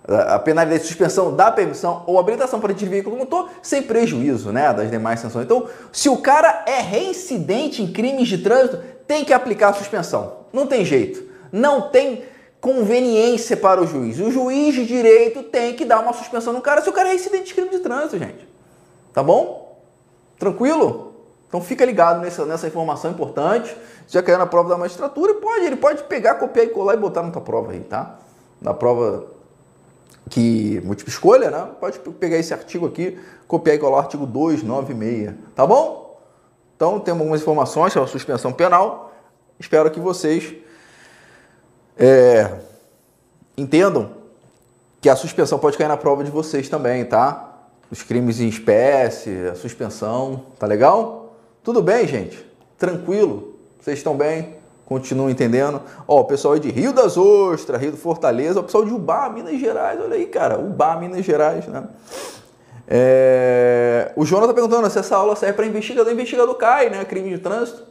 a 0.07 0.39
penalidade 0.39 0.81
de 0.81 0.87
suspensão 0.87 1.35
da 1.35 1.51
permissão 1.51 2.03
ou 2.07 2.19
habilitação 2.19 2.59
para 2.59 2.73
dirigir 2.73 2.89
veículo 2.89 3.17
motor 3.17 3.49
sem 3.61 3.83
prejuízo 3.83 4.51
né, 4.51 4.73
das 4.73 4.89
demais 4.89 5.19
sanções. 5.19 5.45
Então, 5.45 5.67
se 5.91 6.09
o 6.09 6.17
cara 6.17 6.63
é 6.65 6.81
reincidente 6.81 7.83
em 7.83 7.91
crimes 7.91 8.27
de 8.27 8.39
trânsito, 8.39 8.79
tem 9.05 9.23
que 9.23 9.33
aplicar 9.33 9.69
a 9.69 9.73
suspensão. 9.73 10.37
Não 10.51 10.65
tem 10.65 10.83
jeito. 10.83 11.23
Não 11.51 11.89
tem 11.89 12.23
conveniência 12.61 13.55
para 13.55 13.81
o 13.81 13.87
juiz. 13.87 14.19
O 14.19 14.31
juiz 14.31 14.75
de 14.75 14.85
direito 14.85 15.43
tem 15.43 15.75
que 15.75 15.85
dar 15.85 15.99
uma 15.99 16.13
suspensão 16.13 16.53
no 16.53 16.61
cara 16.61 16.81
se 16.81 16.89
o 16.89 16.93
cara 16.93 17.09
é 17.09 17.15
incidente 17.15 17.45
de 17.45 17.53
crime 17.53 17.69
de 17.69 17.79
trânsito, 17.79 18.17
gente. 18.17 18.47
Tá 19.13 19.23
bom? 19.23 19.81
Tranquilo? 20.37 21.13
Então 21.47 21.61
fica 21.61 21.83
ligado 21.83 22.21
nessa, 22.21 22.45
nessa 22.45 22.67
informação 22.67 23.11
importante. 23.11 23.75
Já 24.07 24.21
caiu 24.21 24.37
na 24.37 24.45
prova 24.45 24.69
da 24.69 24.77
magistratura, 24.77 25.33
pode, 25.35 25.65
ele 25.65 25.75
pode 25.75 26.03
pegar, 26.03 26.35
copiar 26.35 26.65
e 26.65 26.69
colar 26.69 26.93
e 26.93 26.97
botar 26.97 27.23
na 27.23 27.31
tua 27.31 27.41
prova 27.41 27.71
aí, 27.71 27.79
tá? 27.79 28.19
Na 28.61 28.73
prova 28.73 29.27
que 30.29 30.79
múltipla 30.81 31.11
escolha, 31.11 31.49
né? 31.49 31.69
Pode 31.79 31.99
pegar 31.99 32.37
esse 32.37 32.53
artigo 32.53 32.85
aqui, 32.85 33.19
copiar 33.47 33.75
e 33.75 33.79
colar 33.79 33.97
o 33.97 33.99
artigo 33.99 34.25
296, 34.27 35.33
tá 35.55 35.65
bom? 35.65 36.21
Então 36.75 36.99
temos 36.99 37.21
algumas 37.21 37.41
informações 37.41 37.93
sobre 37.93 38.07
a 38.07 38.11
suspensão 38.11 38.53
penal. 38.53 39.11
Espero 39.59 39.89
que 39.89 39.99
vocês 39.99 40.55
é, 41.99 42.49
entendam 43.57 44.11
que 45.01 45.09
a 45.09 45.15
suspensão 45.15 45.59
pode 45.59 45.77
cair 45.77 45.87
na 45.87 45.97
prova 45.97 46.23
de 46.23 46.31
vocês 46.31 46.69
também, 46.69 47.05
tá? 47.05 47.57
Os 47.91 48.01
crimes 48.01 48.39
em 48.39 48.47
espécie, 48.47 49.47
a 49.51 49.55
suspensão, 49.55 50.43
tá 50.57 50.65
legal? 50.65 51.35
Tudo 51.63 51.81
bem, 51.81 52.07
gente? 52.07 52.45
Tranquilo? 52.77 53.55
Vocês 53.79 53.97
estão 53.97 54.15
bem? 54.15 54.55
Continuam 54.85 55.29
entendendo? 55.29 55.81
Ó, 56.07 56.21
o 56.21 56.25
pessoal 56.25 56.55
aí 56.55 56.59
de 56.59 56.71
Rio 56.71 56.93
das 56.93 57.17
Ostras, 57.17 57.79
Rio 57.79 57.91
do 57.91 57.97
Fortaleza, 57.97 58.59
o 58.59 58.63
pessoal 58.63 58.85
de 58.85 58.91
Ubá, 58.91 59.29
Minas 59.29 59.59
Gerais, 59.59 59.99
olha 60.01 60.15
aí, 60.15 60.25
cara, 60.25 60.59
Ubá, 60.59 60.95
Minas 60.95 61.23
Gerais, 61.23 61.67
né? 61.67 61.83
É... 62.87 64.11
O 64.15 64.25
Jonas 64.25 64.49
está 64.49 64.53
perguntando 64.53 64.89
se 64.89 64.97
essa 64.97 65.15
aula 65.15 65.35
serve 65.35 65.53
para 65.53 65.65
investigador. 65.67 66.11
Investigador 66.11 66.55
cai, 66.55 66.89
né? 66.89 67.05
Crime 67.05 67.29
de 67.29 67.37
trânsito. 67.37 67.83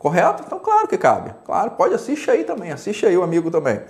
Correto? 0.00 0.42
Então, 0.46 0.58
claro 0.58 0.88
que 0.88 0.96
cabe. 0.96 1.34
Claro, 1.44 1.72
pode 1.72 1.92
assistir 1.92 2.30
aí 2.30 2.42
também. 2.42 2.72
Assiste 2.72 3.04
aí 3.04 3.14
o 3.18 3.22
amigo 3.22 3.50
também. 3.50 3.82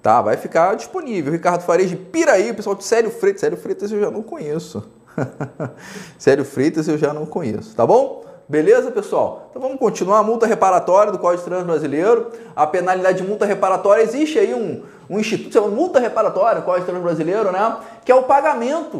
Tá, 0.00 0.22
vai 0.22 0.36
ficar 0.36 0.76
disponível. 0.76 1.32
Ricardo 1.32 1.62
Fares 1.62 1.90
de 1.90 1.96
Piraí, 1.96 2.52
pessoal 2.52 2.76
de 2.76 2.84
Sério 2.84 3.10
Freitas. 3.10 3.40
Sério 3.40 3.56
Freitas 3.56 3.90
eu 3.90 3.98
já 3.98 4.08
não 4.08 4.22
conheço. 4.22 4.88
Sério 6.16 6.44
Freitas 6.44 6.86
eu 6.86 6.96
já 6.96 7.12
não 7.12 7.26
conheço, 7.26 7.74
tá 7.74 7.84
bom? 7.84 8.24
Beleza, 8.48 8.92
pessoal? 8.92 9.48
Então 9.50 9.60
vamos 9.60 9.76
continuar. 9.80 10.20
A 10.20 10.22
multa 10.22 10.46
reparatória 10.46 11.10
do 11.10 11.18
Código 11.18 11.42
de 11.42 11.48
Trânsito 11.48 11.66
Brasileiro. 11.66 12.30
A 12.54 12.64
penalidade 12.64 13.22
de 13.22 13.28
multa 13.28 13.44
reparatória, 13.44 14.04
existe 14.04 14.38
aí 14.38 14.54
um, 14.54 14.84
um 15.10 15.18
instituto, 15.18 15.52
chama 15.52 15.66
multa 15.66 15.98
reparatória, 15.98 16.62
Código 16.62 16.86
de 16.86 16.92
Trânsito 16.92 17.04
Brasileiro, 17.04 17.50
né? 17.50 17.76
Que 18.04 18.12
é 18.12 18.14
o 18.14 18.22
pagamento 18.22 18.98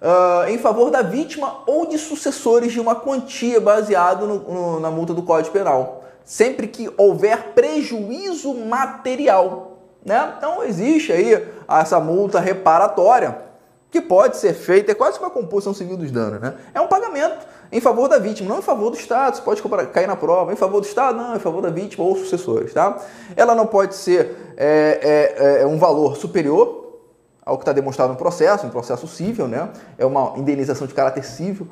uh, 0.00 0.48
em 0.48 0.56
favor 0.56 0.90
da 0.90 1.02
vítima 1.02 1.58
ou 1.66 1.84
de 1.84 1.98
sucessores 1.98 2.72
de 2.72 2.80
uma 2.80 2.94
quantia 2.94 3.60
baseado 3.60 4.80
na 4.80 4.90
multa 4.90 5.12
do 5.12 5.22
Código 5.22 5.52
Penal. 5.52 5.95
Sempre 6.26 6.66
que 6.66 6.92
houver 6.98 7.54
prejuízo 7.54 8.52
material. 8.52 9.78
Né? 10.04 10.34
Então 10.36 10.62
existe 10.62 11.12
aí 11.12 11.48
essa 11.68 11.98
multa 11.98 12.40
reparatória 12.40 13.46
que 13.90 14.00
pode 14.00 14.36
ser 14.36 14.52
feita, 14.52 14.92
é 14.92 14.94
quase 14.94 15.18
uma 15.18 15.30
composição 15.30 15.72
civil 15.72 15.96
dos 15.96 16.10
danos, 16.10 16.40
né? 16.40 16.54
É 16.74 16.80
um 16.80 16.88
pagamento 16.88 17.46
em 17.72 17.80
favor 17.80 18.08
da 18.08 18.18
vítima, 18.18 18.48
não 18.48 18.58
em 18.58 18.62
favor 18.62 18.90
do 18.90 18.96
Estado, 18.96 19.36
você 19.36 19.42
pode 19.42 19.62
cair 19.88 20.06
na 20.06 20.16
prova, 20.16 20.52
em 20.52 20.56
favor 20.56 20.80
do 20.80 20.86
Estado, 20.86 21.16
não, 21.16 21.34
em 21.34 21.38
favor 21.38 21.62
da 21.62 21.70
vítima 21.70 22.04
ou 22.04 22.14
sucessores, 22.16 22.74
tá? 22.74 22.98
Ela 23.34 23.54
não 23.54 23.66
pode 23.66 23.94
ser 23.94 24.54
é, 24.56 25.32
é, 25.38 25.62
é 25.62 25.66
um 25.66 25.78
valor 25.78 26.16
superior 26.16 26.86
ao 27.44 27.56
que 27.56 27.62
está 27.62 27.72
demonstrado 27.72 28.12
no 28.12 28.18
processo, 28.18 28.66
um 28.66 28.70
processo 28.70 29.06
civil, 29.06 29.46
né? 29.46 29.70
É 29.96 30.04
uma 30.04 30.34
indenização 30.36 30.86
de 30.86 30.92
caráter 30.92 31.24
civil. 31.24 31.68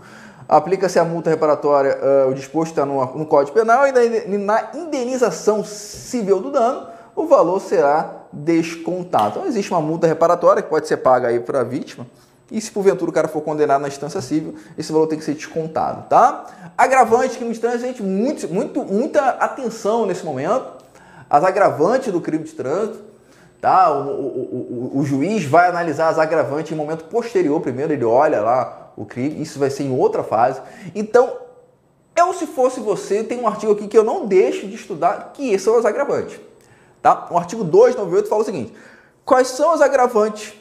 Aplica-se 0.48 0.98
a 0.98 1.04
multa 1.04 1.30
reparatória, 1.30 1.98
uh, 2.26 2.30
o 2.30 2.34
disposto 2.34 2.72
está 2.72 2.84
no, 2.84 3.04
no 3.16 3.26
Código 3.26 3.56
Penal, 3.56 3.86
e 3.86 4.38
na 4.38 4.70
indenização 4.74 5.64
civil 5.64 6.40
do 6.40 6.50
dano, 6.50 6.86
o 7.16 7.26
valor 7.26 7.60
será 7.60 8.10
descontado. 8.32 9.38
Então 9.38 9.46
existe 9.46 9.70
uma 9.70 9.80
multa 9.80 10.06
reparatória 10.06 10.62
que 10.62 10.68
pode 10.68 10.86
ser 10.86 10.98
paga 10.98 11.28
aí 11.28 11.40
para 11.40 11.60
a 11.60 11.64
vítima. 11.64 12.06
E 12.50 12.60
se 12.60 12.70
porventura 12.70 13.10
o 13.10 13.14
cara 13.14 13.26
for 13.26 13.40
condenado 13.40 13.80
na 13.80 13.88
instância 13.88 14.20
civil, 14.20 14.54
esse 14.76 14.92
valor 14.92 15.06
tem 15.06 15.18
que 15.18 15.24
ser 15.24 15.34
descontado, 15.34 16.08
tá? 16.08 16.44
Agravante, 16.76 17.38
crime 17.38 17.52
de 17.54 17.58
trânsito, 17.58 17.86
gente, 17.86 18.02
muito, 18.02 18.48
muito, 18.48 18.84
muita 18.84 19.30
atenção 19.30 20.04
nesse 20.04 20.24
momento. 20.24 20.84
As 21.28 21.42
agravantes 21.42 22.12
do 22.12 22.20
crime 22.20 22.44
de 22.44 22.52
trânsito, 22.52 22.98
tá? 23.60 23.90
O, 23.90 24.10
o, 24.10 24.90
o, 24.94 24.98
o 25.00 25.04
juiz 25.04 25.44
vai 25.44 25.68
analisar 25.68 26.08
as 26.08 26.18
agravantes 26.18 26.70
em 26.70 26.74
momento 26.74 27.04
posterior. 27.04 27.60
Primeiro 27.60 27.92
ele 27.94 28.04
olha 28.04 28.42
lá 28.42 28.83
o 28.96 29.04
crime, 29.04 29.40
isso 29.40 29.58
vai 29.58 29.70
ser 29.70 29.84
em 29.84 29.96
outra 29.96 30.22
fase. 30.22 30.60
Então, 30.94 31.36
eu 32.16 32.32
se 32.32 32.46
fosse 32.46 32.80
você, 32.80 33.24
tem 33.24 33.40
um 33.40 33.48
artigo 33.48 33.72
aqui 33.72 33.88
que 33.88 33.98
eu 33.98 34.04
não 34.04 34.26
deixo 34.26 34.66
de 34.66 34.74
estudar, 34.74 35.32
que 35.34 35.58
são 35.58 35.76
as 35.76 35.84
agravantes. 35.84 36.38
Tá? 37.02 37.26
O 37.30 37.36
artigo 37.36 37.64
298 37.64 38.28
fala 38.28 38.42
o 38.42 38.44
seguinte: 38.44 38.72
quais 39.24 39.48
são 39.48 39.74
os 39.74 39.80
agravantes 39.80 40.54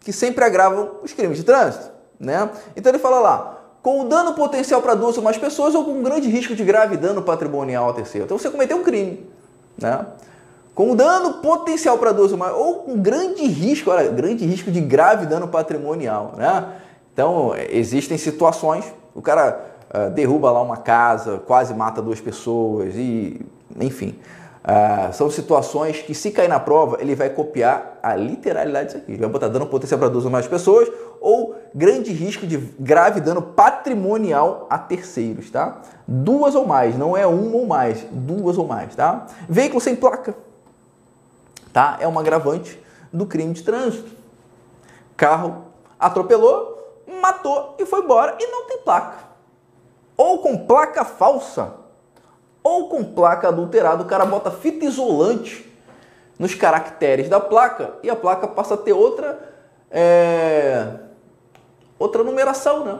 que 0.00 0.12
sempre 0.12 0.44
agravam 0.44 0.96
os 1.02 1.12
crimes 1.12 1.38
de 1.38 1.44
trânsito? 1.44 1.90
Né? 2.18 2.50
Então 2.76 2.92
ele 2.92 2.98
fala 2.98 3.18
lá, 3.18 3.60
com 3.82 4.06
dano 4.06 4.34
potencial 4.34 4.82
para 4.82 4.94
duas 4.94 5.16
ou 5.16 5.24
mais 5.24 5.38
pessoas 5.38 5.74
ou 5.74 5.84
com 5.84 6.02
grande 6.02 6.28
risco 6.28 6.54
de 6.54 6.64
grave 6.64 6.96
dano 6.96 7.22
patrimonial 7.22 7.90
a 7.90 7.92
terceiro. 7.94 8.26
Então 8.26 8.38
você 8.38 8.50
cometeu 8.50 8.76
um 8.76 8.82
crime, 8.82 9.26
né? 9.78 10.06
Com 10.74 10.94
dano 10.94 11.34
potencial 11.34 11.98
para 11.98 12.12
duas 12.12 12.30
ou 12.30 12.38
mais 12.38 12.54
ou 12.54 12.80
com 12.80 12.98
grande 13.00 13.44
risco, 13.46 13.90
olha, 13.90 14.08
grande 14.10 14.46
risco 14.46 14.70
de 14.70 14.80
grave 14.80 15.26
dano 15.26 15.48
patrimonial, 15.48 16.34
né? 16.36 16.74
Então 17.12 17.52
existem 17.70 18.16
situações, 18.16 18.84
o 19.14 19.22
cara 19.22 19.60
uh, 19.94 20.10
derruba 20.10 20.50
lá 20.50 20.62
uma 20.62 20.76
casa, 20.76 21.38
quase 21.38 21.74
mata 21.74 22.00
duas 22.00 22.20
pessoas 22.20 22.94
e, 22.94 23.40
enfim. 23.78 24.18
Ah, 24.62 25.10
são 25.12 25.30
situações 25.30 26.02
que, 26.02 26.14
se 26.14 26.30
cair 26.30 26.48
na 26.48 26.60
prova, 26.60 26.98
ele 27.00 27.14
vai 27.14 27.30
copiar 27.30 27.98
a 28.02 28.14
literalidade 28.14 28.86
disso 28.86 28.98
aqui. 28.98 29.12
Ele 29.12 29.20
vai 29.20 29.28
botar 29.28 29.48
dano 29.48 29.66
potencial 29.66 29.98
para 29.98 30.08
duas 30.08 30.24
ou 30.24 30.30
mais 30.30 30.46
pessoas 30.46 30.88
ou 31.20 31.56
grande 31.74 32.12
risco 32.12 32.46
de 32.46 32.58
grave 32.78 33.20
dano 33.20 33.40
patrimonial 33.40 34.66
a 34.68 34.78
terceiros, 34.78 35.50
tá? 35.50 35.80
Duas 36.06 36.54
ou 36.54 36.66
mais, 36.66 36.96
não 36.96 37.16
é 37.16 37.26
uma 37.26 37.56
ou 37.56 37.66
mais, 37.66 38.04
duas 38.10 38.58
ou 38.58 38.66
mais, 38.66 38.94
tá? 38.94 39.26
Veículo 39.48 39.80
sem 39.80 39.96
placa, 39.96 40.34
tá? 41.72 41.96
É 41.98 42.06
um 42.06 42.18
agravante 42.18 42.78
do 43.12 43.24
crime 43.26 43.54
de 43.54 43.62
trânsito. 43.62 44.10
Carro 45.16 45.64
atropelou, 45.98 46.79
matou 47.20 47.76
e 47.78 47.86
foi 47.86 48.00
embora 48.00 48.36
e 48.40 48.46
não 48.46 48.66
tem 48.66 48.78
placa. 48.78 49.18
Ou 50.16 50.38
com 50.38 50.56
placa 50.66 51.04
falsa, 51.04 51.74
ou 52.62 52.88
com 52.88 53.04
placa 53.04 53.48
adulterada, 53.48 54.02
o 54.02 54.06
cara 54.06 54.24
bota 54.24 54.50
fita 54.50 54.84
isolante 54.84 55.66
nos 56.38 56.54
caracteres 56.54 57.28
da 57.28 57.38
placa 57.38 57.94
e 58.02 58.10
a 58.10 58.16
placa 58.16 58.48
passa 58.48 58.74
a 58.74 58.76
ter 58.76 58.92
outra 58.92 59.38
é, 59.90 60.94
outra 61.98 62.22
numeração, 62.22 62.84
né? 62.84 62.98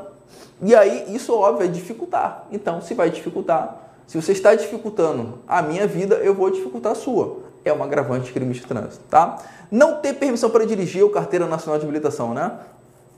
E 0.62 0.74
aí 0.74 1.14
isso 1.14 1.34
óbvio 1.34 1.58
vai 1.58 1.68
dificultar. 1.68 2.44
Então, 2.50 2.82
se 2.82 2.92
vai 2.94 3.10
dificultar, 3.10 3.76
se 4.06 4.20
você 4.20 4.32
está 4.32 4.54
dificultando 4.54 5.38
a 5.48 5.62
minha 5.62 5.86
vida, 5.86 6.16
eu 6.16 6.34
vou 6.34 6.50
dificultar 6.50 6.92
a 6.92 6.94
sua. 6.94 7.38
É 7.64 7.72
uma 7.72 7.84
agravante 7.84 8.26
de 8.26 8.32
crime 8.32 8.52
de 8.52 8.60
trânsito, 8.62 9.04
tá? 9.08 9.38
Não 9.70 10.00
ter 10.00 10.14
permissão 10.14 10.50
para 10.50 10.64
dirigir 10.66 11.02
ou 11.02 11.10
carteira 11.10 11.46
nacional 11.46 11.78
de 11.78 11.84
habilitação, 11.84 12.34
né? 12.34 12.58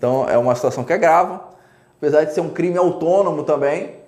Então 0.02 0.28
é 0.28 0.36
uma 0.36 0.52
situação 0.56 0.82
que 0.82 0.92
agrava, 0.92 1.40
apesar 1.96 2.24
de 2.24 2.34
ser 2.34 2.40
um 2.40 2.50
crime 2.50 2.76
autônomo 2.76 3.44
também. 3.44 3.98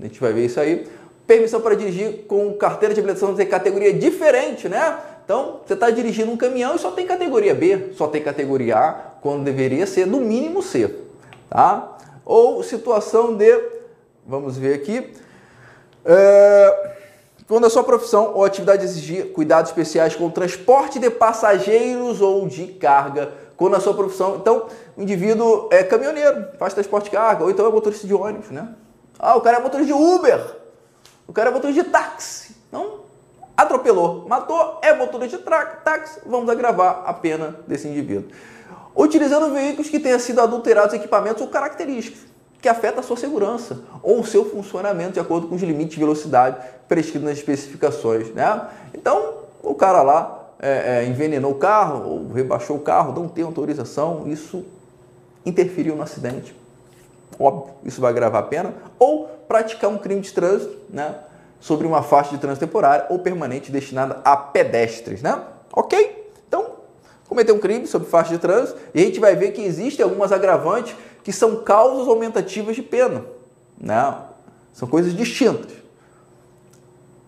A 0.00 0.02
gente 0.02 0.20
vai 0.20 0.32
ver 0.32 0.46
isso 0.46 0.58
aí 0.58 0.84
permissão 1.28 1.60
para 1.60 1.76
dirigir 1.76 2.26
com 2.26 2.52
carteira 2.54 2.92
de 2.92 2.98
habilitação 2.98 3.32
de 3.32 3.46
categoria 3.46 3.94
diferente, 3.94 4.68
né? 4.68 4.98
Então, 5.24 5.60
você 5.64 5.74
está 5.74 5.90
dirigindo 5.90 6.32
um 6.32 6.36
caminhão 6.36 6.74
e 6.74 6.78
só 6.80 6.90
tem 6.90 7.06
categoria 7.06 7.54
B, 7.54 7.92
só 7.94 8.08
tem 8.08 8.20
categoria 8.20 8.76
A, 8.76 8.92
quando 9.22 9.44
deveria 9.44 9.86
ser 9.86 10.08
no 10.08 10.20
mínimo 10.20 10.60
C, 10.60 10.92
tá? 11.48 11.98
Ou 12.26 12.60
situação 12.64 13.36
de, 13.36 13.56
vamos 14.26 14.58
ver 14.58 14.74
aqui, 14.74 15.12
é, 16.04 16.94
quando 17.46 17.64
a 17.64 17.70
sua 17.70 17.84
profissão 17.84 18.32
ou 18.34 18.44
atividade 18.44 18.84
exigir 18.84 19.32
cuidados 19.32 19.70
especiais 19.70 20.16
com 20.16 20.26
o 20.26 20.30
transporte 20.32 20.98
de 20.98 21.08
passageiros 21.10 22.20
ou 22.20 22.46
de 22.48 22.66
carga, 22.66 23.32
quando 23.56 23.76
a 23.76 23.80
sua 23.80 23.94
profissão, 23.94 24.36
então, 24.36 24.66
indivíduo 24.96 25.68
é 25.70 25.82
caminhoneiro, 25.82 26.48
faz 26.58 26.74
transporte 26.74 27.06
de 27.06 27.10
carga, 27.10 27.44
ou 27.44 27.50
então 27.50 27.66
é 27.66 27.70
motorista 27.70 28.06
de 28.06 28.14
ônibus, 28.14 28.50
né? 28.50 28.74
Ah, 29.18 29.36
o 29.36 29.40
cara 29.40 29.58
é 29.58 29.60
motorista 29.60 29.94
de 29.94 30.00
Uber, 30.00 30.56
o 31.26 31.32
cara 31.32 31.50
é 31.50 31.52
motorista 31.52 31.82
de 31.82 31.90
táxi. 31.90 32.54
Não 32.70 33.04
atropelou, 33.56 34.26
matou, 34.28 34.78
é 34.82 34.92
motorista 34.92 35.38
de 35.38 35.44
táxi. 35.84 36.20
Vamos 36.26 36.48
agravar 36.48 37.04
a 37.06 37.12
pena 37.12 37.56
desse 37.66 37.86
indivíduo. 37.88 38.30
Utilizando 38.96 39.52
veículos 39.52 39.88
que 39.88 39.98
tenham 39.98 40.18
sido 40.18 40.40
adulterados 40.40 40.94
equipamentos 40.94 41.42
ou 41.42 41.48
características 41.48 42.34
que 42.60 42.68
afetam 42.68 43.00
a 43.00 43.02
sua 43.02 43.16
segurança 43.16 43.82
ou 44.02 44.20
o 44.20 44.24
seu 44.24 44.44
funcionamento 44.46 45.12
de 45.12 45.20
acordo 45.20 45.48
com 45.48 45.54
os 45.54 45.62
limites 45.62 45.94
de 45.94 46.00
velocidade 46.00 46.56
prescritos 46.88 47.22
nas 47.22 47.36
especificações. 47.36 48.30
Né? 48.30 48.68
Então, 48.94 49.34
o 49.62 49.74
cara 49.74 50.02
lá 50.02 50.48
é, 50.58 51.02
é, 51.02 51.04
envenenou 51.04 51.52
o 51.52 51.56
carro 51.56 52.08
ou 52.08 52.32
rebaixou 52.32 52.76
o 52.76 52.80
carro, 52.80 53.12
não 53.12 53.28
tem 53.28 53.44
autorização, 53.44 54.26
isso 54.26 54.64
interferiu 55.44 55.96
no 55.96 56.02
acidente. 56.02 56.54
Óbvio, 57.38 57.74
isso 57.84 58.00
vai 58.00 58.10
agravar 58.10 58.42
a 58.42 58.46
pena. 58.46 58.74
Ou 58.98 59.26
praticar 59.48 59.90
um 59.90 59.98
crime 59.98 60.20
de 60.20 60.32
trânsito, 60.32 60.76
né? 60.88 61.14
Sobre 61.60 61.86
uma 61.86 62.02
faixa 62.02 62.30
de 62.30 62.38
trânsito 62.38 62.66
temporária 62.66 63.06
ou 63.08 63.18
permanente 63.18 63.72
destinada 63.72 64.20
a 64.24 64.36
pedestres, 64.36 65.22
né? 65.22 65.42
Ok? 65.72 66.30
Então, 66.46 66.66
cometer 67.28 67.52
um 67.52 67.58
crime 67.58 67.86
sobre 67.86 68.08
faixa 68.08 68.30
de 68.30 68.38
trânsito 68.38 68.78
e 68.94 69.00
a 69.00 69.04
gente 69.04 69.18
vai 69.18 69.34
ver 69.34 69.52
que 69.52 69.62
existem 69.62 70.04
algumas 70.04 70.30
agravantes 70.30 70.94
que 71.22 71.32
são 71.32 71.62
causas 71.62 72.06
aumentativas 72.06 72.76
de 72.76 72.82
pena, 72.82 73.24
né? 73.78 74.16
São 74.72 74.86
coisas 74.86 75.14
distintas. 75.14 75.72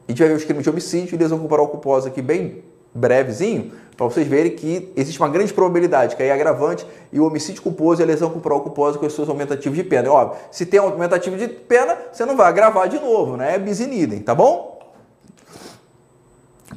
A 0.06 0.12
gente 0.12 0.18
vai 0.18 0.28
ver 0.28 0.34
os 0.34 0.44
crimes 0.44 0.62
de 0.62 0.70
homicídio 0.70 1.14
e 1.14 1.18
lesão 1.18 1.38
corporal 1.38 1.68
culposa 1.68 2.08
aqui 2.08 2.22
bem 2.22 2.62
brevezinho, 2.96 3.72
para 3.96 4.06
vocês 4.06 4.26
verem 4.26 4.54
que 4.54 4.92
existe 4.94 5.18
uma 5.18 5.28
grande 5.28 5.52
probabilidade 5.54 6.16
que 6.16 6.22
aí 6.22 6.30
agravante 6.30 6.86
e 7.10 7.18
o 7.18 7.26
homicídio 7.26 7.62
culposo 7.62 8.02
e 8.02 8.04
a 8.04 8.06
lesão 8.06 8.28
corporal 8.28 8.60
culposa 8.60 8.98
com 8.98 9.06
os 9.06 9.14
seus 9.14 9.28
aumentativos 9.28 9.76
de 9.76 9.84
pena. 9.84 10.08
É 10.08 10.10
óbvio, 10.10 10.38
se 10.50 10.66
tem 10.66 10.78
um 10.78 10.84
aumentativo 10.84 11.36
de 11.36 11.48
pena, 11.48 11.96
você 12.12 12.26
não 12.26 12.36
vai 12.36 12.46
agravar 12.46 12.88
de 12.88 12.98
novo, 12.98 13.36
né? 13.36 13.54
É 13.54 13.58
bis 13.58 13.80
in 13.80 13.92
idem, 13.92 14.20
tá 14.20 14.34
bom? 14.34 14.78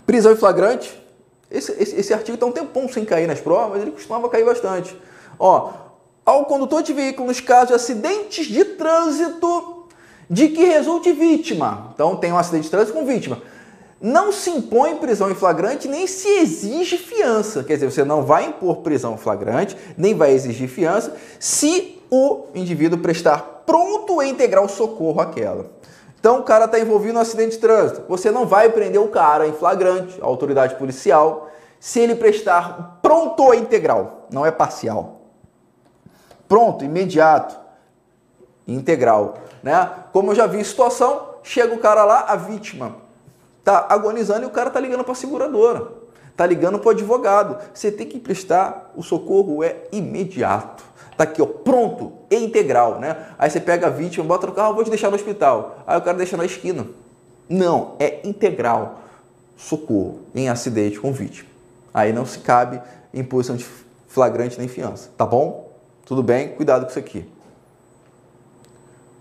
Prisão 0.06 0.32
em 0.32 0.38
flagrante. 0.38 0.98
Esse, 1.52 1.72
esse, 1.74 2.00
esse 2.00 2.14
artigo 2.14 2.36
está 2.36 2.46
um 2.46 2.52
tempão 2.52 2.88
sem 2.88 3.04
cair 3.04 3.28
nas 3.28 3.42
provas, 3.42 3.82
ele 3.82 3.92
costumava 3.92 4.30
cair 4.30 4.46
bastante. 4.46 4.96
Ó, 5.38 5.72
ao 6.26 6.46
condutor 6.46 6.84
de 6.84 6.94
veículo 6.94 7.28
nos 7.28 7.42
casos 7.42 7.70
de 7.70 7.74
acidentes 7.74 8.46
de 8.46 8.64
trânsito 8.64 9.88
de 10.30 10.50
que 10.50 10.64
resulte 10.64 11.12
vítima. 11.12 11.92
Então 11.94 12.16
tem 12.16 12.32
um 12.32 12.38
acidente 12.38 12.66
de 12.66 12.70
trânsito 12.70 12.98
com 12.98 13.06
vítima 13.06 13.42
não 14.02 14.32
se 14.32 14.50
impõe 14.50 14.96
prisão 14.96 15.30
em 15.30 15.36
flagrante 15.36 15.88
nem 15.88 16.08
se 16.08 16.28
exige 16.28 16.98
fiança. 16.98 17.64
Quer 17.64 17.74
dizer, 17.74 17.92
você 17.92 18.04
não 18.04 18.24
vai 18.24 18.46
impor 18.46 18.78
prisão 18.78 19.16
em 19.16 19.18
flagrante, 19.18 19.76
nem 19.98 20.16
vai 20.16 20.32
exigir 20.32 20.70
fiança, 20.70 21.16
se 21.40 22.02
o 22.10 22.46
indivíduo 22.56 23.00
prestar 23.00 23.64
pronto 23.66 24.22
em 24.22 24.32
integrar 24.32 24.64
o 24.64 24.70
socorro 24.70 25.20
àquela. 25.20 25.66
Então 26.20 26.40
o 26.40 26.44
cara 26.44 26.66
está 26.66 26.80
envolvido 26.80 27.14
no 27.14 27.20
acidente 27.20 27.52
de 27.52 27.58
trânsito. 27.60 28.04
Você 28.08 28.32
não 28.32 28.46
vai 28.46 28.70
prender 28.70 29.02
o 29.02 29.10
cara 29.10 29.48
em 29.48 29.54
flagrante, 29.54 30.20
a 30.22 30.26
autoridade 30.26 30.76
policial, 30.76 31.50
se 31.80 32.00
ele 32.00 32.16
prestar 32.16 33.00
pronto 33.02 33.54
integral, 33.54 34.28
não 34.32 34.46
é 34.46 34.52
parcial. 34.52 35.22
Pronto, 36.48 36.84
imediato, 36.84 37.58
integral, 38.68 39.36
né? 39.62 39.90
Como 40.12 40.32
eu 40.32 40.36
já 40.36 40.48
vi 40.48 40.64
situação, 40.64 41.36
chega 41.44 41.74
o 41.74 41.80
cara 41.80 42.04
lá, 42.04 42.26
a 42.28 42.36
vítima 42.36 43.09
tá 43.70 43.86
agonizando 43.88 44.42
e 44.42 44.46
o 44.48 44.50
cara 44.50 44.72
tá 44.72 44.80
ligando 44.80 45.04
para 45.04 45.12
a 45.12 45.16
seguradora, 45.16 45.90
tá 46.36 46.44
ligando 46.44 46.80
para 46.80 46.88
o 46.88 46.92
advogado. 46.92 47.60
Você 47.72 47.92
tem 47.92 48.08
que 48.08 48.20
prestar 48.20 48.92
o 48.96 49.04
socorro 49.04 49.64
é 49.64 49.84
imediato. 49.92 50.84
Tá 51.16 51.26
aqui, 51.26 51.40
ó, 51.40 51.46
pronto, 51.46 52.14
e 52.32 52.36
integral, 52.38 53.00
né? 53.00 53.28
Aí 53.38 53.48
você 53.48 53.60
pega 53.60 53.86
a 53.86 53.90
vítima, 53.92 54.26
bota 54.26 54.48
no 54.48 54.54
carro, 54.54 54.74
vou 54.74 54.84
te 54.84 54.90
deixar 54.90 55.10
no 55.10 55.16
hospital. 55.16 55.84
Aí 55.86 56.00
o 56.00 56.02
cara 56.02 56.18
deixa 56.18 56.36
na 56.36 56.46
esquina. 56.46 56.88
Não, 57.48 57.96
é 58.00 58.28
integral. 58.28 59.02
Socorro 59.56 60.22
em 60.34 60.50
acidente 60.50 61.00
com 61.00 61.12
vítima. 61.12 61.50
Aí 61.94 62.12
não 62.12 62.26
se 62.26 62.40
cabe 62.40 62.82
imposição 63.14 63.56
de 63.56 63.68
flagrante 64.08 64.58
nem 64.58 64.68
fiança, 64.68 65.12
tá 65.16 65.28
bom? 65.28 65.70
Tudo 66.06 66.24
bem? 66.24 66.50
Cuidado 66.50 66.86
com 66.86 66.90
isso 66.90 66.98
aqui. 66.98 67.30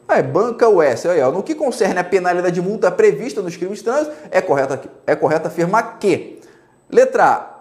É, 0.08 0.22
banca 0.22 0.68
o 0.68 0.80
S. 0.82 1.06
No 1.32 1.42
que 1.42 1.54
concerne 1.54 2.00
a 2.00 2.04
penalidade 2.04 2.54
de 2.54 2.62
multa 2.62 2.90
prevista 2.90 3.42
nos 3.42 3.56
crimes 3.56 3.82
trânsito, 3.82 4.16
é 4.30 4.40
correto, 4.40 4.88
é 5.06 5.14
correto 5.14 5.48
afirmar 5.48 5.98
que, 5.98 6.40
letra 6.90 7.24
A, 7.24 7.58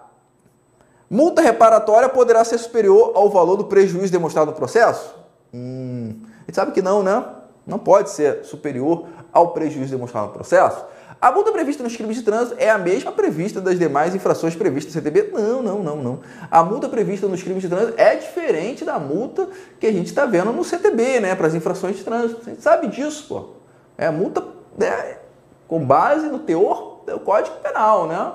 Multa 1.10 1.40
reparatória 1.40 2.08
poderá 2.08 2.44
ser 2.44 2.58
superior 2.58 3.12
ao 3.14 3.30
valor 3.30 3.56
do 3.56 3.64
prejuízo 3.64 4.12
demonstrado 4.12 4.50
no 4.50 4.56
processo? 4.56 5.14
Hum, 5.54 6.20
a 6.22 6.40
gente 6.42 6.54
sabe 6.54 6.72
que 6.72 6.82
não, 6.82 7.02
né? 7.02 7.24
Não 7.66 7.78
pode 7.78 8.10
ser 8.10 8.44
superior 8.44 9.06
ao 9.32 9.52
prejuízo 9.52 9.90
demonstrado 9.90 10.26
no 10.26 10.32
processo. 10.34 10.84
A 11.20 11.32
multa 11.32 11.50
prevista 11.50 11.82
nos 11.82 11.96
crimes 11.96 12.16
de 12.16 12.22
trânsito 12.22 12.54
é 12.58 12.70
a 12.70 12.78
mesma 12.78 13.10
prevista 13.10 13.60
das 13.60 13.76
demais 13.76 14.14
infrações 14.14 14.54
previstas 14.54 14.94
no 14.94 15.00
CTB? 15.00 15.30
Não, 15.32 15.60
não, 15.60 15.82
não, 15.82 15.96
não. 15.96 16.20
A 16.48 16.62
multa 16.62 16.88
prevista 16.88 17.26
nos 17.26 17.42
crimes 17.42 17.62
de 17.62 17.68
trânsito 17.68 17.94
é 17.96 18.14
diferente 18.14 18.84
da 18.84 19.00
multa 19.00 19.48
que 19.80 19.86
a 19.86 19.92
gente 19.92 20.06
está 20.06 20.24
vendo 20.26 20.52
no 20.52 20.62
CTB, 20.62 21.18
né? 21.18 21.34
Para 21.34 21.48
as 21.48 21.54
infrações 21.54 21.96
de 21.96 22.04
trânsito. 22.04 22.42
A 22.46 22.50
gente 22.50 22.62
sabe 22.62 22.86
disso, 22.86 23.26
pô. 23.28 23.48
É 23.96 24.06
a 24.06 24.12
multa 24.12 24.44
é, 24.80 25.18
com 25.66 25.84
base 25.84 26.28
no 26.28 26.38
teor 26.38 27.00
do 27.04 27.18
Código 27.18 27.56
Penal, 27.56 28.06
né? 28.06 28.32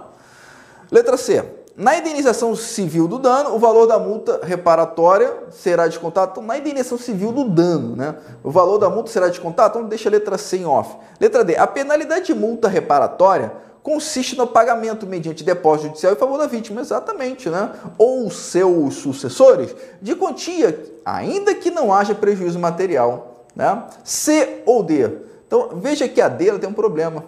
Letra 0.92 1.16
C. 1.16 1.63
Na 1.76 1.98
indenização 1.98 2.56
civil 2.56 3.08
do 3.08 3.18
dano, 3.18 3.56
o 3.56 3.60
valor 3.60 3.88
da 3.88 3.98
multa 3.98 4.42
reparatória 4.44 5.34
será 5.50 5.88
descontado. 5.88 6.32
Então, 6.32 6.44
na 6.44 6.58
indenização 6.58 7.00
civil 7.00 7.32
do 7.32 7.46
dano, 7.46 7.96
né? 7.96 8.16
O 8.44 8.52
valor 8.52 8.78
da 8.78 8.92
multa 8.92 9.10
será 9.10 9.28
descontado. 9.28 9.80
Então, 9.80 9.90
deixa 9.90 10.08
a 10.08 10.12
letra 10.12 10.38
C 10.38 10.58
em 10.58 10.66
off. 10.66 10.96
Letra 11.20 11.44
D. 11.44 11.58
A 11.58 11.66
penalidade 11.66 12.28
de 12.28 12.36
multa 12.36 12.68
reparatória 12.68 13.52
consiste 13.82 14.38
no 14.38 14.46
pagamento 14.46 15.08
mediante 15.08 15.44
depósito 15.44 15.88
judicial 15.88 16.14
em 16.14 16.16
favor 16.16 16.38
da 16.38 16.46
vítima, 16.46 16.80
exatamente, 16.80 17.50
né? 17.50 17.72
Ou 17.98 18.30
seus 18.30 18.94
sucessores, 18.94 19.76
de 20.00 20.16
quantia, 20.16 20.80
ainda 21.04 21.56
que 21.56 21.72
não 21.72 21.92
haja 21.92 22.14
prejuízo 22.14 22.60
material, 22.60 23.48
né? 23.56 23.84
C 24.04 24.62
ou 24.68 24.84
D. 24.84 25.10
Então, 25.48 25.72
veja 25.74 26.08
que 26.08 26.22
a 26.22 26.30
D 26.30 26.58
tem 26.60 26.70
um 26.70 26.74
problema. 26.74 27.26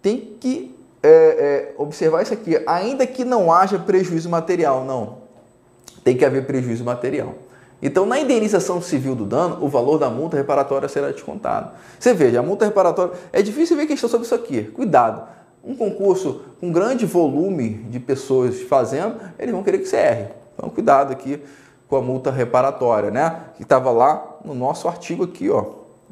Tem 0.00 0.36
que 0.40 0.73
é, 1.04 1.08
é, 1.08 1.74
observar 1.76 2.22
isso 2.22 2.32
aqui, 2.32 2.58
ainda 2.66 3.06
que 3.06 3.26
não 3.26 3.52
haja 3.52 3.78
prejuízo 3.78 4.30
material, 4.30 4.84
não. 4.86 5.18
Tem 6.02 6.16
que 6.16 6.24
haver 6.24 6.46
prejuízo 6.46 6.82
material. 6.82 7.34
Então, 7.82 8.06
na 8.06 8.18
indenização 8.18 8.80
civil 8.80 9.14
do 9.14 9.26
dano, 9.26 9.58
o 9.60 9.68
valor 9.68 9.98
da 9.98 10.08
multa 10.08 10.38
reparatória 10.38 10.88
será 10.88 11.10
descontado. 11.10 11.72
Você 12.00 12.14
veja, 12.14 12.40
a 12.40 12.42
multa 12.42 12.64
reparatória. 12.64 13.12
É 13.34 13.42
difícil 13.42 13.76
ver 13.76 13.86
questão 13.86 14.08
sobre 14.08 14.24
isso 14.24 14.34
aqui. 14.34 14.62
Cuidado. 14.62 15.28
Um 15.62 15.76
concurso 15.76 16.40
com 16.58 16.72
grande 16.72 17.04
volume 17.04 17.74
de 17.90 18.00
pessoas 18.00 18.62
fazendo, 18.62 19.20
eles 19.38 19.52
vão 19.52 19.62
querer 19.62 19.78
que 19.78 19.86
você 19.86 19.96
erre. 19.96 20.28
Então, 20.54 20.70
cuidado 20.70 21.12
aqui 21.12 21.42
com 21.86 21.96
a 21.96 22.00
multa 22.00 22.30
reparatória, 22.30 23.10
né? 23.10 23.40
Que 23.58 23.62
estava 23.62 23.90
lá 23.90 24.38
no 24.42 24.54
nosso 24.54 24.88
artigo 24.88 25.24
aqui, 25.24 25.50
ó. 25.50 25.66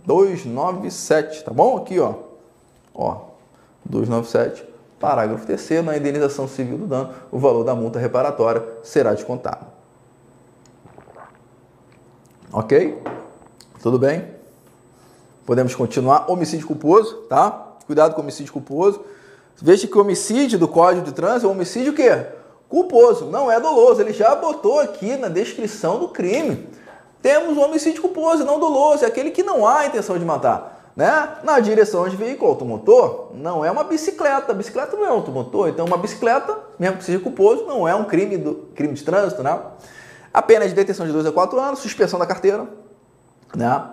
297, 0.04 1.44
tá 1.44 1.50
bom? 1.50 1.78
Aqui, 1.78 1.98
ó. 1.98 2.14
Ó, 2.94 3.20
297 3.86 4.71
Parágrafo 5.02 5.44
3 5.44 5.84
na 5.84 5.96
indenização 5.96 6.46
civil 6.46 6.78
do 6.78 6.86
dano, 6.86 7.10
o 7.32 7.36
valor 7.36 7.64
da 7.64 7.74
multa 7.74 7.98
reparatória 7.98 8.62
será 8.84 9.12
descontado. 9.12 9.66
Ok? 12.52 13.02
Tudo 13.82 13.98
bem? 13.98 14.24
Podemos 15.44 15.74
continuar. 15.74 16.30
Homicídio 16.30 16.68
culposo, 16.68 17.16
tá? 17.28 17.72
Cuidado 17.84 18.14
com 18.14 18.20
homicídio 18.20 18.52
culposo. 18.52 19.00
Veja 19.60 19.88
que 19.88 19.98
o 19.98 20.00
homicídio 20.00 20.56
do 20.56 20.68
Código 20.68 21.04
de 21.04 21.10
Trânsito 21.10 21.46
é 21.46 21.48
um 21.48 21.52
homicídio 21.52 21.92
o 21.92 21.96
quê? 21.96 22.24
Culposo, 22.68 23.24
não 23.24 23.50
é 23.50 23.58
doloso. 23.58 24.00
Ele 24.00 24.12
já 24.12 24.36
botou 24.36 24.78
aqui 24.78 25.16
na 25.16 25.26
descrição 25.26 25.98
do 25.98 26.10
crime. 26.10 26.68
Temos 27.20 27.58
homicídio 27.58 28.00
culposo, 28.02 28.44
não 28.44 28.60
doloso, 28.60 29.04
é 29.04 29.08
aquele 29.08 29.32
que 29.32 29.42
não 29.42 29.66
há 29.66 29.84
intenção 29.84 30.16
de 30.16 30.24
matar 30.24 30.81
né? 30.94 31.36
na 31.42 31.58
direção 31.60 32.08
de 32.08 32.16
veículo 32.16 32.50
automotor, 32.50 33.30
não 33.34 33.64
é 33.64 33.70
uma 33.70 33.84
bicicleta. 33.84 34.52
A 34.52 34.54
bicicleta 34.54 34.96
não 34.96 35.04
é 35.04 35.08
automotor, 35.08 35.68
então 35.68 35.86
uma 35.86 35.96
bicicleta, 35.96 36.58
mesmo 36.78 36.98
que 36.98 37.04
seja 37.04 37.18
culposo, 37.18 37.64
não 37.64 37.88
é 37.88 37.94
um 37.94 38.04
crime, 38.04 38.36
do, 38.36 38.54
crime 38.74 38.94
de 38.94 39.02
trânsito. 39.02 39.42
Né? 39.42 39.58
A 40.32 40.42
pena 40.42 40.64
é 40.64 40.68
de 40.68 40.74
detenção 40.74 41.06
de 41.06 41.12
2 41.12 41.26
a 41.26 41.32
4 41.32 41.58
anos, 41.58 41.80
suspensão 41.80 42.18
da 42.18 42.26
carteira. 42.26 42.66
Né? 43.54 43.84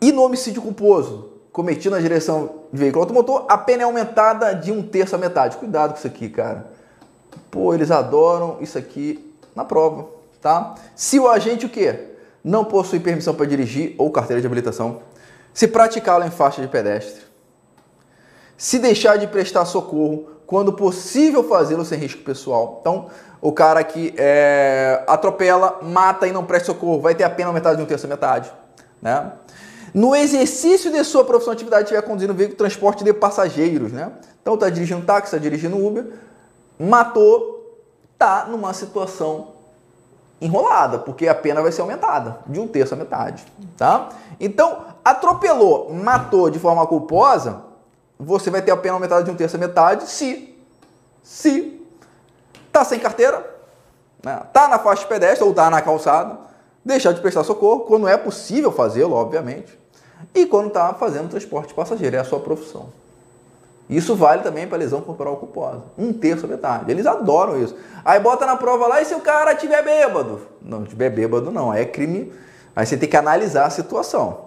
E 0.00 0.12
no 0.12 0.22
homicídio 0.22 0.60
culposo, 0.60 1.30
cometido 1.50 1.94
na 1.94 2.00
direção 2.00 2.64
de 2.70 2.78
veículo 2.78 3.02
automotor, 3.02 3.46
a 3.48 3.56
pena 3.56 3.82
é 3.82 3.84
aumentada 3.86 4.54
de 4.54 4.70
um 4.70 4.82
terço 4.82 5.14
a 5.14 5.18
metade. 5.18 5.56
Cuidado 5.56 5.92
com 5.92 5.98
isso 5.98 6.06
aqui, 6.06 6.28
cara. 6.28 6.66
Pô, 7.50 7.72
eles 7.72 7.90
adoram 7.90 8.58
isso 8.60 8.76
aqui 8.76 9.34
na 9.54 9.64
prova, 9.64 10.06
tá? 10.42 10.74
Se 10.94 11.18
o 11.18 11.26
agente 11.26 11.64
o 11.64 11.68
quê? 11.68 12.08
Não 12.44 12.64
possui 12.64 13.00
permissão 13.00 13.34
para 13.34 13.46
dirigir 13.46 13.94
ou 13.96 14.10
carteira 14.10 14.40
de 14.40 14.46
habilitação, 14.46 15.00
se 15.56 15.66
praticá-lo 15.66 16.22
em 16.22 16.30
faixa 16.30 16.60
de 16.60 16.68
pedestre, 16.68 17.22
se 18.58 18.78
deixar 18.78 19.16
de 19.16 19.26
prestar 19.26 19.64
socorro 19.64 20.28
quando 20.46 20.70
possível 20.70 21.42
fazê-lo 21.42 21.82
sem 21.82 21.98
risco 21.98 22.22
pessoal. 22.22 22.76
Então, 22.82 23.06
o 23.40 23.50
cara 23.50 23.82
que 23.82 24.12
é, 24.18 25.02
atropela, 25.06 25.78
mata 25.80 26.26
e 26.26 26.32
não 26.32 26.44
presta 26.44 26.66
socorro 26.66 27.00
vai 27.00 27.14
ter 27.14 27.24
a 27.24 27.30
pena 27.30 27.54
metade 27.54 27.78
de 27.78 27.82
um 27.82 27.86
terço 27.86 28.06
metade. 28.06 28.52
Né? 29.00 29.32
No 29.94 30.14
exercício 30.14 30.92
de 30.92 31.02
sua 31.02 31.24
profissão 31.24 31.54
atividade 31.54 31.84
estiver 31.84 32.02
conduzindo 32.02 32.34
veículo 32.34 32.52
de 32.52 32.58
transporte 32.58 33.02
de 33.02 33.14
passageiros. 33.14 33.92
Né? 33.92 34.12
Então, 34.42 34.54
está 34.54 34.68
dirigindo 34.68 35.06
táxi, 35.06 35.34
está 35.34 35.38
dirigindo 35.38 35.82
Uber, 35.82 36.04
matou, 36.78 37.80
está 38.12 38.44
numa 38.44 38.74
situação 38.74 39.56
enrolada, 40.40 40.98
porque 40.98 41.26
a 41.26 41.34
pena 41.34 41.62
vai 41.62 41.72
ser 41.72 41.80
aumentada 41.80 42.40
de 42.46 42.60
um 42.60 42.68
terço 42.68 42.94
a 42.94 42.96
metade, 42.96 43.44
tá? 43.76 44.10
Então, 44.38 44.84
atropelou, 45.06 45.94
matou 45.94 46.50
de 46.50 46.58
forma 46.58 46.84
culposa, 46.84 47.62
você 48.18 48.50
vai 48.50 48.60
ter 48.60 48.72
a 48.72 48.76
pena 48.76 48.94
aumentada 48.94 49.22
de 49.22 49.30
um 49.30 49.36
terço 49.36 49.54
a 49.54 49.58
metade 49.58 50.10
se 50.10 50.52
se 51.22 51.80
tá 52.72 52.84
sem 52.84 52.98
carteira, 52.98 53.48
né? 54.24 54.42
tá 54.52 54.66
na 54.66 54.80
faixa 54.80 55.02
de 55.02 55.08
pedestre 55.08 55.46
ou 55.46 55.54
tá 55.54 55.70
na 55.70 55.80
calçada, 55.80 56.38
deixar 56.84 57.12
de 57.12 57.20
prestar 57.20 57.44
socorro 57.44 57.80
quando 57.80 58.08
é 58.08 58.16
possível 58.16 58.72
fazê-lo, 58.72 59.14
obviamente, 59.14 59.78
e 60.34 60.44
quando 60.44 60.68
está 60.68 60.92
fazendo 60.94 61.28
transporte 61.28 61.72
passageiro, 61.72 62.16
é 62.16 62.18
a 62.18 62.24
sua 62.24 62.40
profissão. 62.40 62.88
Isso 63.88 64.16
vale 64.16 64.42
também 64.42 64.66
para 64.66 64.78
lesão 64.78 65.00
corporal 65.00 65.36
culposa. 65.36 65.84
Um 65.96 66.12
terço 66.12 66.46
a 66.46 66.48
metade. 66.48 66.90
Eles 66.90 67.06
adoram 67.06 67.62
isso. 67.62 67.76
Aí 68.04 68.18
bota 68.18 68.44
na 68.44 68.56
prova 68.56 68.88
lá 68.88 69.00
e 69.00 69.04
se 69.04 69.14
o 69.14 69.20
cara 69.20 69.54
tiver 69.54 69.82
bêbado? 69.82 70.40
Não, 70.60 70.82
tiver 70.84 71.10
bêbado 71.10 71.52
não, 71.52 71.72
é 71.72 71.84
crime. 71.84 72.32
Aí 72.74 72.84
você 72.84 72.96
tem 72.96 73.08
que 73.08 73.16
analisar 73.16 73.66
a 73.66 73.70
situação 73.70 74.45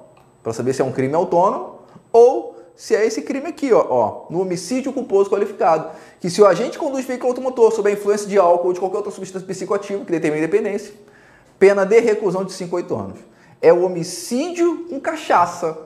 para 0.49 0.53
saber 0.55 0.73
se 0.73 0.81
é 0.81 0.85
um 0.85 0.91
crime 0.91 1.13
autônomo 1.13 1.75
ou 2.11 2.57
se 2.75 2.95
é 2.95 3.05
esse 3.05 3.21
crime 3.21 3.47
aqui, 3.47 3.71
ó, 3.71 3.85
ó, 3.87 4.25
no 4.31 4.41
homicídio 4.41 4.91
culposo 4.91 5.29
qualificado, 5.29 5.91
que 6.19 6.29
se 6.29 6.41
o 6.41 6.47
agente 6.47 6.79
conduz 6.79 7.05
veículo 7.05 7.29
automotor 7.29 7.71
sob 7.71 7.87
a 7.87 7.93
influência 7.93 8.27
de 8.27 8.37
álcool 8.37 8.67
ou 8.67 8.73
de 8.73 8.79
qualquer 8.79 8.97
outra 8.97 9.11
substância 9.11 9.45
psicoativa 9.45 10.03
que 10.03 10.11
determine 10.11 10.41
independência, 10.43 10.93
pena 11.59 11.85
de 11.85 11.99
reclusão 11.99 12.43
de 12.43 12.53
5 12.53 12.75
a 12.75 12.79
8 12.79 12.95
anos. 12.95 13.19
É 13.61 13.71
o 13.71 13.83
homicídio 13.83 14.85
com 14.89 14.99
cachaça 14.99 15.77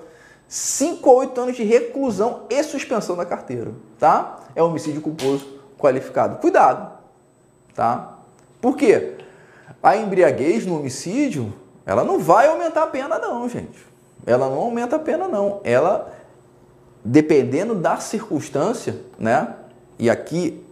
5 0.47 1.09
a 1.09 1.13
8 1.13 1.41
anos 1.41 1.55
de 1.57 1.63
reclusão 1.63 2.43
e 2.49 2.63
suspensão 2.63 3.17
da 3.17 3.25
carteira, 3.25 3.71
tá? 3.99 4.39
É 4.55 4.63
homicídio 4.63 5.01
culposo 5.01 5.45
qualificado. 5.77 6.37
Cuidado, 6.37 6.89
tá? 7.75 8.19
Por 8.61 8.77
quê? 8.77 9.15
A 9.81 9.97
embriaguez 9.97 10.65
no 10.65 10.79
homicídio, 10.79 11.51
ela 11.85 12.03
não 12.03 12.19
vai 12.19 12.47
aumentar 12.47 12.83
a 12.83 12.87
pena 12.87 13.19
não, 13.19 13.49
gente. 13.49 13.92
Ela 14.25 14.49
não 14.49 14.57
aumenta 14.57 14.95
a 14.95 14.99
pena 14.99 15.27
não. 15.27 15.59
Ela, 15.63 16.13
dependendo 17.03 17.75
da 17.75 17.97
circunstância, 17.97 18.97
né? 19.17 19.55
E 19.99 20.09
aqui 20.09 20.63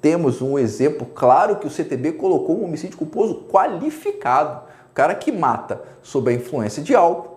temos 0.00 0.42
um 0.42 0.58
exemplo 0.58 1.06
claro 1.06 1.56
que 1.56 1.66
o 1.66 1.70
CTB 1.70 2.12
colocou 2.12 2.60
um 2.60 2.64
homicídio 2.64 2.96
culposo 2.96 3.46
qualificado. 3.50 4.62
O 4.90 4.94
cara 4.94 5.14
que 5.14 5.32
mata 5.32 5.82
sob 6.02 6.30
a 6.30 6.34
influência 6.34 6.82
de 6.82 6.94
álcool 6.94 7.34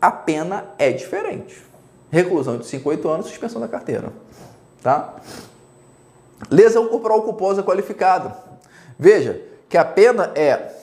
a 0.00 0.10
pena 0.10 0.66
é 0.78 0.92
diferente. 0.92 1.64
Reclusão 2.10 2.58
de 2.58 2.66
5 2.66 2.88
a 2.88 2.92
8 2.92 3.08
anos, 3.08 3.26
suspensão 3.26 3.60
da 3.60 3.68
carteira. 3.68 4.12
Tá? 4.82 5.16
Lesão 6.50 6.86
corporal 6.88 7.22
culposa 7.22 7.62
qualificada. 7.62 8.36
Veja 8.98 9.40
que 9.68 9.76
a 9.76 9.84
pena 9.84 10.30
é 10.34 10.74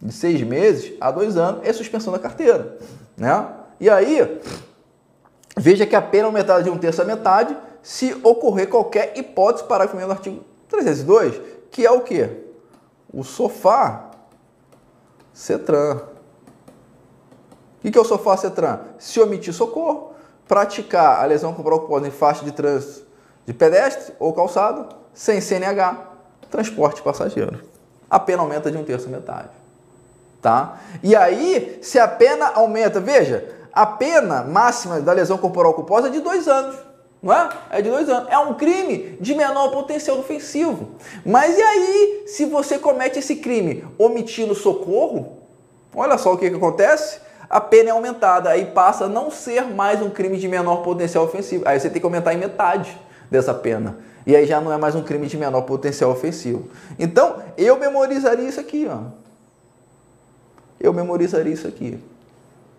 de 0.00 0.12
seis 0.12 0.42
meses 0.42 0.92
a 1.00 1.10
dois 1.10 1.36
anos, 1.36 1.62
é 1.64 1.72
suspensão 1.72 2.12
da 2.12 2.18
carteira. 2.18 2.76
Né? 3.16 3.48
E 3.80 3.88
aí, 3.88 4.40
veja 5.56 5.86
que 5.86 5.96
a 5.96 6.02
pena 6.02 6.26
aumentada 6.26 6.62
de 6.62 6.70
um 6.70 6.78
terço 6.78 7.02
a 7.02 7.04
metade 7.04 7.56
se 7.82 8.12
ocorrer 8.24 8.68
qualquer 8.68 9.16
hipótese, 9.16 9.64
parágrafo 9.64 9.96
do 9.96 10.10
artigo 10.10 10.44
302, 10.68 11.40
que 11.70 11.86
é 11.86 11.90
o 11.90 12.00
que? 12.00 12.28
O 13.12 13.22
sofá 13.22 14.10
CETRAN. 15.32 16.02
O 17.84 17.90
que 17.90 17.96
é 17.96 18.00
o 18.00 18.04
sofá 18.04 18.36
CETRAN? 18.36 18.80
Se 18.98 19.20
omitir 19.20 19.54
socorro, 19.54 20.12
praticar 20.48 21.22
a 21.22 21.26
lesão 21.26 21.52
corporal 21.54 21.80
culposa 21.80 22.08
em 22.08 22.10
faixa 22.10 22.44
de 22.44 22.52
trânsito 22.52 23.06
de 23.46 23.54
pedestre 23.54 24.12
ou 24.18 24.32
calçado, 24.32 24.88
sem 25.14 25.40
CNH, 25.40 25.96
transporte 26.50 27.00
passageiro. 27.00 27.62
A 28.10 28.18
pena 28.18 28.42
aumenta 28.42 28.70
de 28.70 28.76
um 28.76 28.84
terço 28.84 29.06
a 29.06 29.10
metade. 29.10 29.50
Tá? 30.46 30.78
E 31.02 31.16
aí, 31.16 31.80
se 31.82 31.98
a 31.98 32.06
pena 32.06 32.52
aumenta, 32.54 33.00
veja, 33.00 33.48
a 33.72 33.84
pena 33.84 34.44
máxima 34.44 35.00
da 35.00 35.12
lesão 35.12 35.36
corporal 35.36 35.74
culposa 35.74 36.06
é 36.06 36.10
de 36.12 36.20
dois 36.20 36.46
anos. 36.46 36.76
Não 37.20 37.32
é? 37.32 37.48
É 37.68 37.82
de 37.82 37.90
dois 37.90 38.08
anos. 38.08 38.28
É 38.30 38.38
um 38.38 38.54
crime 38.54 39.18
de 39.20 39.34
menor 39.34 39.72
potencial 39.72 40.16
ofensivo. 40.16 40.90
Mas 41.24 41.58
e 41.58 41.60
aí, 41.60 42.22
se 42.28 42.44
você 42.44 42.78
comete 42.78 43.18
esse 43.18 43.34
crime 43.34 43.84
omitindo 43.98 44.54
socorro, 44.54 45.38
olha 45.92 46.16
só 46.16 46.34
o 46.34 46.38
que, 46.38 46.48
que 46.48 46.54
acontece. 46.54 47.18
A 47.50 47.60
pena 47.60 47.88
é 47.88 47.92
aumentada, 47.92 48.48
aí 48.48 48.66
passa 48.66 49.06
a 49.06 49.08
não 49.08 49.32
ser 49.32 49.64
mais 49.64 50.00
um 50.00 50.10
crime 50.10 50.38
de 50.38 50.46
menor 50.46 50.76
potencial 50.84 51.24
ofensivo. 51.24 51.64
Aí 51.66 51.80
você 51.80 51.90
tem 51.90 51.98
que 51.98 52.06
aumentar 52.06 52.34
em 52.34 52.38
metade 52.38 52.96
dessa 53.28 53.52
pena. 53.52 53.98
E 54.24 54.36
aí 54.36 54.46
já 54.46 54.60
não 54.60 54.72
é 54.72 54.76
mais 54.76 54.94
um 54.94 55.02
crime 55.02 55.26
de 55.26 55.36
menor 55.36 55.62
potencial 55.62 56.12
ofensivo. 56.12 56.68
Então, 57.00 57.42
eu 57.58 57.76
memorizaria 57.80 58.48
isso 58.48 58.60
aqui, 58.60 58.86
ó. 58.88 59.25
Eu 60.78 60.92
memorizaria 60.92 61.52
isso 61.52 61.66
aqui. 61.66 61.98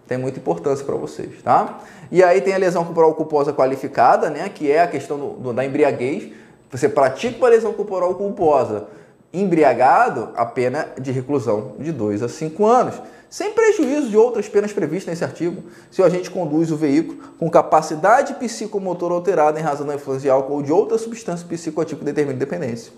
Tem 0.07 0.17
muita 0.17 0.39
importância 0.39 0.86
para 0.86 0.95
vocês, 0.95 1.41
tá? 1.43 1.79
E 2.12 2.23
aí 2.23 2.39
tem 2.39 2.53
a 2.53 2.57
lesão 2.57 2.86
corporal 2.86 3.13
culposa 3.13 3.51
qualificada, 3.51 4.29
né? 4.29 4.47
Que 4.49 4.71
é 4.71 4.81
a 4.81 4.88
questão 4.88 5.17
do, 5.17 5.29
do, 5.33 5.53
da 5.53 5.65
embriaguez. 5.65 6.31
Você 6.71 6.88
pratica 6.88 7.38
uma 7.38 7.49
lesão 7.49 7.73
corporal 7.73 8.15
culposa 8.15 8.88
embriagado, 9.33 10.29
a 10.36 10.45
pena 10.45 10.88
de 10.99 11.12
reclusão 11.12 11.73
de 11.79 11.91
2 11.91 12.23
a 12.23 12.29
5 12.29 12.65
anos 12.65 13.01
sem 13.29 13.51
prejuízo 13.51 14.10
de 14.10 14.17
outras 14.17 14.47
penas 14.47 14.71
previstas 14.71 15.12
nesse 15.12 15.23
artigo, 15.23 15.63
se 15.91 16.01
o 16.01 16.05
agente 16.05 16.31
conduz 16.31 16.71
o 16.71 16.77
veículo 16.77 17.19
com 17.38 17.49
capacidade 17.49 18.33
psicomotora 18.36 19.13
alterada 19.13 19.60
em 19.60 19.63
razão 19.63 19.86
da 19.86 19.95
influência 19.95 20.23
de 20.23 20.29
álcool 20.29 20.55
ou 20.55 20.63
de 20.63 20.71
outra 20.71 20.97
substância 20.97 21.45
psicoativa 21.47 21.99
que 21.99 22.05
determina 22.05 22.38
dependência. 22.38 22.91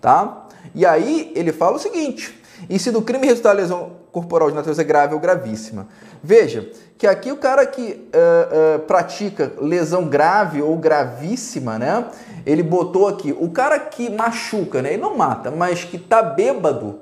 Tá? 0.00 0.46
E 0.74 0.84
aí 0.84 1.32
ele 1.34 1.50
fala 1.50 1.76
o 1.76 1.78
seguinte: 1.78 2.38
e 2.68 2.78
se 2.78 2.90
do 2.90 3.02
crime 3.02 3.26
resultar 3.26 3.52
lesão 3.52 3.92
corporal 4.12 4.48
de 4.48 4.56
natureza 4.56 4.82
grave 4.82 5.14
ou 5.14 5.20
gravíssima. 5.20 5.88
Veja 6.22 6.70
que 6.96 7.06
aqui 7.06 7.32
o 7.32 7.36
cara 7.36 7.66
que 7.66 8.08
uh, 8.14 8.76
uh, 8.76 8.78
pratica 8.80 9.52
lesão 9.60 10.06
grave 10.06 10.62
ou 10.62 10.76
gravíssima, 10.76 11.78
né? 11.78 12.06
Ele 12.46 12.62
botou 12.62 13.08
aqui, 13.08 13.36
o 13.38 13.50
cara 13.50 13.78
que 13.78 14.08
machuca, 14.08 14.80
né? 14.80 14.92
Ele 14.92 15.02
não 15.02 15.16
mata, 15.16 15.50
mas 15.50 15.82
que 15.84 15.98
tá 15.98 16.22
bêbado, 16.22 17.00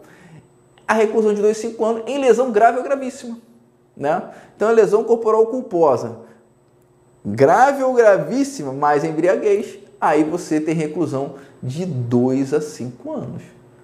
a 0.87 0.95
reclusão 0.95 1.33
de 1.35 1.41
2 1.41 1.57
a 1.57 1.61
5 1.61 1.85
anos 1.85 2.03
em 2.07 2.19
lesão 2.19 2.51
grave 2.51 2.79
ou 2.79 2.85
gravíssima. 2.85 3.39
Né? 3.97 4.23
Então, 4.57 4.71
é 4.71 4.73
lesão 4.73 5.05
corporal 5.05 5.47
culposa. 5.47 6.19
Grave 7.25 7.83
ou 7.83 7.95
gravíssima, 7.95 8.73
mais 8.73 9.05
embriaguez, 9.05 9.79
aí 10.01 10.25
você 10.25 10.61
tem 10.61 10.75
reclusão 10.75 11.35
de 11.63 11.87
2 11.87 12.55
a 12.55 12.61
5 12.61 13.13
anos. 13.13 13.43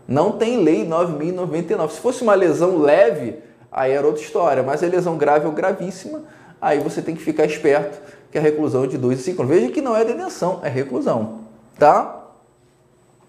Não 0.09 0.33
tem 0.33 0.65
lei 0.65 0.89
9.099. 0.89 1.91
Se 1.91 2.01
fosse 2.01 2.23
uma 2.23 2.35
lesão 2.35 2.79
leve, 2.79 3.37
aí 3.71 3.93
era 3.93 4.07
outra 4.07 4.23
história, 4.23 4.63
mas 4.63 4.83
é 4.83 4.87
lesão 4.87 5.19
grave 5.19 5.47
ou 5.47 5.53
gravíssima, 5.53 6.23
aí 6.59 6.79
você 6.79 7.03
tem 7.03 7.15
que 7.15 7.23
ficar 7.23 7.45
esperto 7.45 8.01
que 8.33 8.39
a 8.39 8.41
reclusão 8.41 8.85
é 8.85 8.87
de 8.87 8.97
2 8.97 9.21
a 9.21 9.23
5 9.23 9.43
anos. 9.43 9.55
Veja 9.55 9.71
que 9.71 9.83
não 9.83 9.95
é 9.95 10.05
detenção, 10.07 10.61
é 10.63 10.69
reclusão. 10.71 11.41
Tá? 11.79 12.25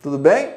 Tudo 0.01 0.17
bem? 0.17 0.53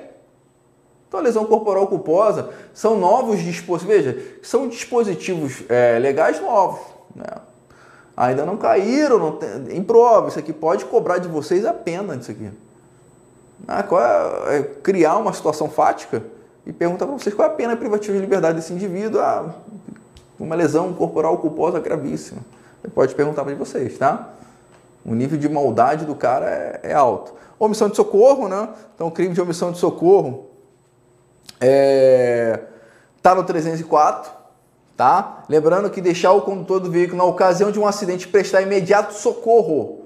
Então, 1.09 1.19
a 1.19 1.23
lesão 1.23 1.45
corporal 1.45 1.89
culposa 1.89 2.51
são 2.73 2.99
novos 2.99 3.41
dispositivos, 3.41 3.83
veja, 3.83 4.39
são 4.43 4.69
dispositivos 4.69 5.65
é, 5.69 5.99
legais 5.99 6.41
novos. 6.41 6.81
Né? 7.15 7.27
Ainda 8.17 8.47
não 8.47 8.57
caíram 8.57 9.19
não 9.19 9.33
tem, 9.33 9.77
em 9.77 9.83
prova. 9.83 10.29
Isso 10.29 10.39
aqui 10.39 10.53
pode 10.53 10.85
cobrar 10.85 11.19
de 11.19 11.29
vocês 11.29 11.67
a 11.67 11.73
pena 11.75 12.17
disso 12.17 12.31
aqui. 12.31 12.49
Ah, 13.67 13.85
é, 14.51 14.57
é, 14.57 14.63
criar 14.63 15.17
uma 15.19 15.33
situação 15.33 15.69
fática 15.69 16.23
e 16.67 16.73
perguntar 16.73 17.07
para 17.07 17.17
vocês 17.17 17.35
qual 17.35 17.49
é 17.49 17.51
a 17.51 17.55
pena 17.55 17.77
privativa 17.77 18.15
de 18.15 18.21
liberdade 18.21 18.57
desse 18.57 18.73
indivíduo. 18.73 19.21
Ah, 19.21 19.55
uma 20.39 20.55
lesão 20.55 20.93
corporal 20.93 21.39
culposa 21.39 21.79
gravíssima. 21.79 22.41
Você 22.81 22.89
pode 22.89 23.15
perguntar 23.15 23.45
para 23.45 23.55
vocês, 23.55 23.97
tá? 23.97 24.31
O 25.05 25.15
nível 25.15 25.39
de 25.39 25.49
maldade 25.49 26.05
do 26.05 26.15
cara 26.15 26.47
é, 26.47 26.81
é 26.91 26.93
alto. 26.93 27.35
Omissão 27.59 27.89
de 27.89 27.97
socorro, 27.97 28.49
né? 28.49 28.69
Então, 28.95 29.11
crime 29.11 29.35
de 29.35 29.41
omissão 29.41 29.71
de 29.71 29.79
socorro 29.79 30.47
é, 31.61 32.59
tá 33.23 33.35
no 33.35 33.45
304, 33.45 34.33
tá? 34.97 35.45
Lembrando 35.49 35.89
que 35.91 36.01
deixar 36.01 36.33
o 36.33 36.43
condutor 36.43 36.81
do 36.81 36.91
veículo 36.91 37.19
na 37.19 37.25
ocasião 37.25 37.71
de 37.71 37.79
um 37.79 37.87
acidente 37.87 38.27
prestar 38.27 38.63
imediato 38.63 39.15
socorro 39.15 40.02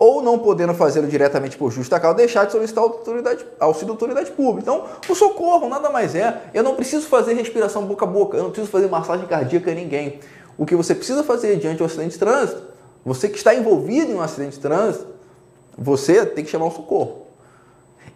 ou 0.00 0.22
não 0.22 0.38
podendo 0.38 0.72
fazê-lo 0.72 1.06
diretamente 1.06 1.58
por 1.58 1.70
justa 1.70 2.00
causa, 2.00 2.16
deixar 2.16 2.46
de 2.46 2.52
solicitar 2.52 2.82
autoridade, 2.82 3.44
auxílio 3.60 3.88
da 3.88 3.92
autoridade 3.92 4.30
pública. 4.30 4.62
Então, 4.62 4.86
o 5.06 5.14
socorro 5.14 5.68
nada 5.68 5.90
mais 5.90 6.14
é. 6.14 6.44
Eu 6.54 6.62
não 6.62 6.74
preciso 6.74 7.06
fazer 7.06 7.34
respiração 7.34 7.84
boca 7.84 8.06
a 8.06 8.08
boca, 8.08 8.38
eu 8.38 8.44
não 8.44 8.50
preciso 8.50 8.72
fazer 8.72 8.88
massagem 8.88 9.26
cardíaca 9.26 9.70
a 9.70 9.74
ninguém. 9.74 10.18
O 10.56 10.64
que 10.64 10.74
você 10.74 10.94
precisa 10.94 11.22
fazer 11.22 11.56
diante 11.56 11.76
de 11.76 11.82
um 11.82 11.86
acidente 11.86 12.12
de 12.12 12.18
trânsito, 12.18 12.62
você 13.04 13.28
que 13.28 13.36
está 13.36 13.54
envolvido 13.54 14.10
em 14.10 14.14
um 14.14 14.22
acidente 14.22 14.56
de 14.56 14.60
trânsito, 14.60 15.06
você 15.76 16.24
tem 16.24 16.46
que 16.46 16.50
chamar 16.50 16.66
o 16.66 16.70
socorro. 16.70 17.26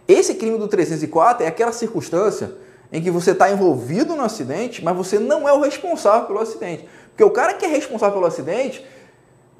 Esse 0.07 0.33
crime 0.33 0.57
do 0.57 0.67
304 0.67 1.45
é 1.45 1.47
aquela 1.47 1.71
circunstância 1.71 2.51
em 2.91 2.99
que 2.99 3.11
você 3.11 3.29
está 3.29 3.51
envolvido 3.51 4.15
no 4.15 4.23
acidente, 4.23 4.83
mas 4.83 4.97
você 4.97 5.19
não 5.19 5.47
é 5.47 5.53
o 5.53 5.61
responsável 5.61 6.25
pelo 6.25 6.39
acidente. 6.39 6.89
Porque 7.09 7.23
o 7.23 7.29
cara 7.29 7.53
que 7.53 7.63
é 7.63 7.67
responsável 7.67 8.15
pelo 8.15 8.25
acidente, 8.25 8.83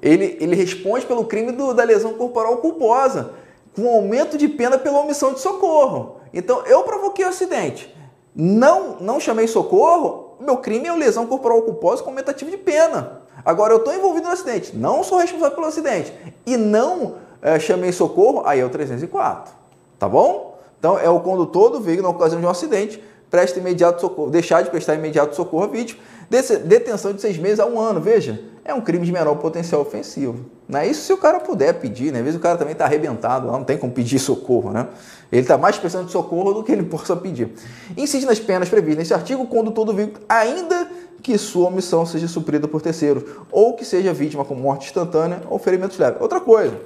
ele, 0.06 0.38
ele 0.40 0.56
responde 0.56 1.06
pelo 1.06 1.26
crime 1.26 1.52
do, 1.52 1.74
da 1.74 1.84
lesão 1.84 2.14
corporal 2.14 2.58
culposa, 2.58 3.32
com 3.76 3.90
aumento 3.90 4.38
de 4.38 4.48
pena 4.48 4.78
pela 4.78 5.00
omissão 5.00 5.34
de 5.34 5.40
socorro. 5.40 6.18
Então, 6.32 6.64
eu 6.68 6.84
provoquei 6.84 7.26
o 7.26 7.30
acidente, 7.30 7.94
não, 8.36 8.98
não 9.02 9.20
chamei 9.20 9.48
socorro, 9.48 10.36
meu 10.40 10.58
crime 10.58 10.88
é 10.88 10.94
lesão 10.94 11.26
corporal 11.26 11.62
culposa 11.64 12.04
com 12.04 12.12
aumentativo 12.12 12.52
de 12.52 12.58
pena. 12.58 13.22
Agora, 13.44 13.74
eu 13.74 13.78
estou 13.78 13.94
envolvido 13.94 14.28
no 14.28 14.34
acidente, 14.34 14.76
não 14.76 15.04
sou 15.04 15.18
responsável 15.18 15.56
pelo 15.56 15.68
acidente 15.68 16.14
e 16.46 16.56
não 16.56 17.16
é, 17.42 17.58
chamei 17.60 17.92
socorro, 17.92 18.44
aí 18.46 18.60
é 18.60 18.66
o 18.66 18.70
304. 18.70 19.54
Tá 19.98 20.08
bom? 20.08 20.60
Então, 20.78 21.00
é 21.00 21.10
o 21.10 21.20
condutor 21.20 21.72
do 21.72 21.80
veículo, 21.80 22.10
na 22.10 22.16
ocasião 22.16 22.40
de 22.40 22.46
um 22.46 22.50
acidente, 22.50 23.02
presta 23.32 23.60
imediato 23.60 24.02
socorro, 24.02 24.30
deixar 24.30 24.62
de 24.62 24.70
prestar 24.70 24.94
imediato 24.94 25.36
socorro 25.36 25.64
à 25.64 25.68
vítima, 25.68 26.00
detenção 26.30 27.12
de 27.12 27.22
seis 27.22 27.38
meses 27.38 27.60
a 27.60 27.66
um 27.66 27.80
ano. 27.80 28.00
Veja, 28.00 28.40
é 28.66 28.74
um 28.74 28.82
crime 28.82 29.06
de 29.06 29.12
menor 29.12 29.36
potencial 29.36 29.80
ofensivo. 29.80 30.44
Né? 30.68 30.88
Isso 30.88 31.06
se 31.06 31.14
o 31.14 31.18
cara 31.18 31.40
puder 31.40 31.76
pedir, 31.76 32.12
né? 32.12 32.18
Às 32.18 32.26
vezes 32.26 32.40
o 32.40 32.42
cara 32.42 32.58
também 32.58 32.72
está 32.74 32.86
arrebentado, 32.86 33.52
não 33.52 33.64
tem 33.64 33.78
como 33.78 33.94
pedir 33.94 34.18
socorro, 34.18 34.72
né? 34.72 34.88
Ele 35.32 35.44
está 35.44 35.56
mais 35.56 35.78
precisando 35.78 36.08
de 36.08 36.12
socorro 36.12 36.52
do 36.52 36.64
que 36.64 36.72
ele 36.72 36.82
possa 36.82 37.16
pedir. 37.16 37.54
Incide 37.96 38.26
nas 38.26 38.40
penas 38.40 38.68
previstas 38.68 38.98
nesse 38.98 39.14
artigo 39.14 39.44
o 39.44 39.48
condutor 39.48 39.86
do 39.86 39.94
veículo, 39.94 40.26
ainda 40.28 40.90
que 41.22 41.38
sua 41.38 41.68
omissão 41.68 42.06
seja 42.06 42.28
suprida 42.28 42.68
por 42.68 42.82
terceiros, 42.82 43.24
ou 43.52 43.76
que 43.76 43.86
seja 43.86 44.12
vítima 44.12 44.44
com 44.44 44.56
morte 44.56 44.88
instantânea 44.88 45.44
ou 45.48 45.60
ferimentos 45.60 46.00
leves. 46.00 46.20
Outra 46.20 46.40
coisa, 46.40 46.80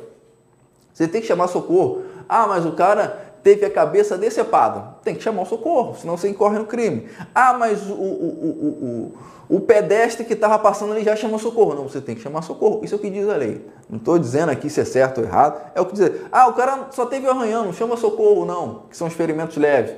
você 0.93 1.07
tem 1.07 1.21
que 1.21 1.27
chamar 1.27 1.47
socorro 1.47 2.03
ah, 2.29 2.45
mas 2.45 2.63
o 2.63 2.73
cara 2.73 3.28
teve 3.43 3.65
a 3.65 3.69
cabeça 3.69 4.17
decepada. 4.17 4.95
Tem 5.03 5.15
que 5.15 5.23
chamar 5.23 5.43
o 5.43 5.45
socorro, 5.45 5.95
senão 5.99 6.17
você 6.17 6.29
incorre 6.29 6.57
no 6.57 6.65
crime. 6.65 7.07
Ah, 7.33 7.53
mas 7.53 7.89
o, 7.89 7.93
o, 7.93 9.13
o, 9.49 9.55
o 9.57 9.59
pedestre 9.59 10.25
que 10.25 10.33
estava 10.33 10.59
passando 10.59 10.93
ali 10.93 11.03
já 11.03 11.15
chamou 11.15 11.39
socorro. 11.39 11.73
Não, 11.73 11.83
você 11.89 11.99
tem 11.99 12.15
que 12.15 12.21
chamar 12.21 12.41
socorro. 12.43 12.81
Isso 12.83 12.93
é 12.93 12.97
o 12.97 12.99
que 12.99 13.09
diz 13.09 13.27
a 13.27 13.35
lei. 13.35 13.65
Não 13.89 13.97
estou 13.97 14.19
dizendo 14.19 14.49
aqui 14.49 14.69
se 14.69 14.79
é 14.79 14.85
certo 14.85 15.19
ou 15.19 15.23
errado. 15.23 15.59
É 15.73 15.81
o 15.81 15.85
que 15.85 15.93
diz. 15.93 16.11
Ah, 16.31 16.47
o 16.47 16.53
cara 16.53 16.87
só 16.91 17.05
teve 17.05 17.27
arranhão, 17.27 17.65
não 17.65 17.73
chama 17.73 17.97
socorro, 17.97 18.45
não, 18.45 18.83
que 18.89 18.95
são 18.95 19.07
experimentos 19.07 19.57
leves. 19.57 19.95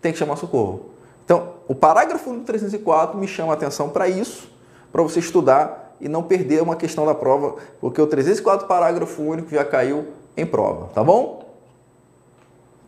Tem 0.00 0.12
que 0.12 0.18
chamar 0.18 0.36
socorro. 0.36 0.90
Então, 1.24 1.54
o 1.68 1.74
parágrafo 1.74 2.32
do 2.32 2.40
304 2.40 3.16
me 3.16 3.28
chama 3.28 3.52
a 3.52 3.54
atenção 3.54 3.88
para 3.88 4.08
isso, 4.08 4.50
para 4.90 5.02
você 5.02 5.20
estudar 5.20 5.94
e 6.00 6.08
não 6.08 6.22
perder 6.22 6.62
uma 6.62 6.74
questão 6.74 7.06
da 7.06 7.14
prova, 7.14 7.56
porque 7.80 8.00
o 8.00 8.06
304 8.06 8.66
parágrafo 8.66 9.22
único 9.22 9.50
já 9.50 9.64
caiu 9.64 10.08
em 10.36 10.46
prova, 10.46 10.88
tá 10.94 11.04
bom? 11.04 11.49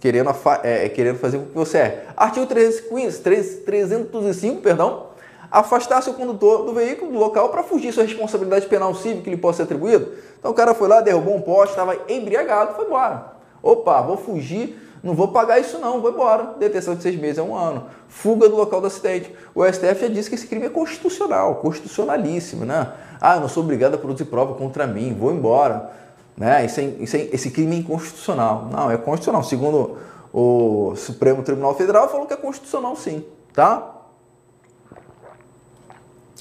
Querendo, 0.02 0.30
é, 0.64 0.86
é, 0.86 0.88
querendo 0.88 1.20
fazer 1.20 1.38
com 1.38 1.44
que 1.44 1.54
você 1.54 1.78
é. 1.78 2.06
Artigo 2.16 2.44
305, 2.46 4.60
perdão. 4.60 5.12
Afastar 5.48 6.02
seu 6.02 6.14
condutor 6.14 6.64
do 6.64 6.74
veículo 6.74 7.12
do 7.12 7.18
local 7.18 7.50
para 7.50 7.62
fugir 7.62 7.92
sua 7.92 8.02
responsabilidade 8.02 8.66
penal 8.66 8.92
civil 8.96 9.22
que 9.22 9.30
lhe 9.30 9.36
possa 9.36 9.58
ser 9.58 9.62
atribuído. 9.62 10.10
Então 10.40 10.50
o 10.50 10.54
cara 10.54 10.74
foi 10.74 10.88
lá, 10.88 11.00
derrubou 11.00 11.36
um 11.36 11.40
poste, 11.40 11.70
estava 11.70 11.96
embriagado, 12.08 12.74
foi 12.74 12.86
embora. 12.86 13.34
Opa, 13.62 14.02
vou 14.02 14.16
fugir, 14.16 14.76
não 15.04 15.14
vou 15.14 15.28
pagar 15.28 15.60
isso 15.60 15.78
não, 15.78 16.00
vou 16.00 16.10
embora. 16.10 16.54
Detenção 16.58 16.96
de 16.96 17.02
seis 17.02 17.14
meses 17.14 17.38
é 17.38 17.42
um 17.42 17.54
ano. 17.54 17.86
Fuga 18.08 18.48
do 18.48 18.56
local 18.56 18.80
do 18.80 18.88
acidente. 18.88 19.32
O 19.54 19.64
STF 19.64 20.00
já 20.00 20.08
disse 20.08 20.28
que 20.28 20.34
esse 20.34 20.48
crime 20.48 20.66
é 20.66 20.70
constitucional, 20.70 21.54
constitucionalíssimo, 21.56 22.64
né? 22.64 22.92
Ah, 23.20 23.36
eu 23.36 23.42
não 23.42 23.48
sou 23.48 23.62
obrigado 23.62 23.94
a 23.94 23.98
produzir 23.98 24.24
prova 24.24 24.54
contra 24.54 24.84
mim, 24.84 25.14
vou 25.14 25.32
embora. 25.32 26.01
Né? 26.42 26.66
Isso 26.66 26.80
é, 26.80 26.84
isso 26.98 27.16
é, 27.16 27.28
esse 27.30 27.50
crime 27.52 27.76
é 27.76 27.78
inconstitucional. 27.78 28.68
Não, 28.68 28.90
é 28.90 28.96
constitucional. 28.96 29.44
Segundo 29.44 29.96
o 30.32 30.92
Supremo 30.96 31.40
Tribunal 31.44 31.72
Federal, 31.76 32.08
falou 32.08 32.26
que 32.26 32.32
é 32.32 32.36
constitucional 32.36 32.96
sim, 32.96 33.24
tá? 33.54 33.94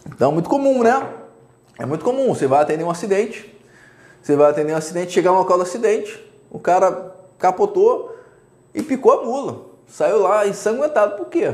Então, 0.08 0.32
muito 0.32 0.50
comum, 0.50 0.82
né? 0.82 1.08
É 1.78 1.86
muito 1.86 2.04
comum. 2.04 2.34
Você 2.34 2.48
vai 2.48 2.64
atender 2.64 2.84
um 2.84 2.90
acidente, 2.90 3.56
você 4.24 4.36
vai 4.36 4.50
atender 4.50 4.74
um 4.74 4.78
acidente, 4.78 5.12
chegar 5.12 5.34
no 5.34 5.38
local 5.38 5.58
do 5.58 5.64
acidente, 5.64 6.20
o 6.50 6.58
cara 6.58 7.16
capotou 7.38 8.18
e 8.74 8.82
picou 8.82 9.12
a 9.12 9.24
mula. 9.24 9.66
Saiu 9.88 10.20
lá 10.20 10.48
ensanguentado. 10.48 11.16
Por 11.16 11.28
quê? 11.28 11.54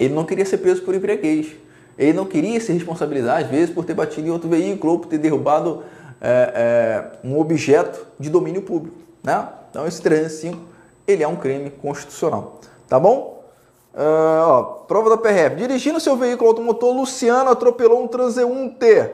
Ele 0.00 0.14
não 0.14 0.24
queria 0.24 0.46
ser 0.46 0.56
preso 0.56 0.80
por 0.80 0.94
embriaguez. 0.94 1.54
Ele 1.98 2.14
não 2.14 2.24
queria 2.24 2.58
se 2.62 2.72
responsabilizar, 2.72 3.42
às 3.42 3.46
vezes, 3.46 3.74
por 3.74 3.84
ter 3.84 3.92
batido 3.92 4.26
em 4.26 4.30
outro 4.30 4.48
veículo 4.48 4.94
ou 4.94 4.98
por 5.00 5.08
ter 5.08 5.18
derrubado 5.18 5.82
é, 6.22 6.52
é, 6.54 7.26
um 7.26 7.38
objeto 7.38 8.06
de 8.18 8.30
domínio 8.30 8.62
público. 8.62 8.96
Né? 9.24 9.48
Então, 9.68 9.86
esse 9.86 10.00
305 10.00 10.58
ele 11.06 11.24
é 11.24 11.28
um 11.28 11.34
crime 11.34 11.68
constitucional. 11.70 12.60
Tá 12.88 12.98
bom? 12.98 13.42
Uh, 13.92 14.40
ó, 14.46 14.62
prova 14.62 15.10
da 15.10 15.16
PRF. 15.16 15.56
Dirigindo 15.56 16.00
seu 16.00 16.16
veículo 16.16 16.48
automotor, 16.50 16.94
Luciano 16.94 17.50
atropelou 17.50 18.02
um 18.04 18.08
transeunte, 18.08 19.10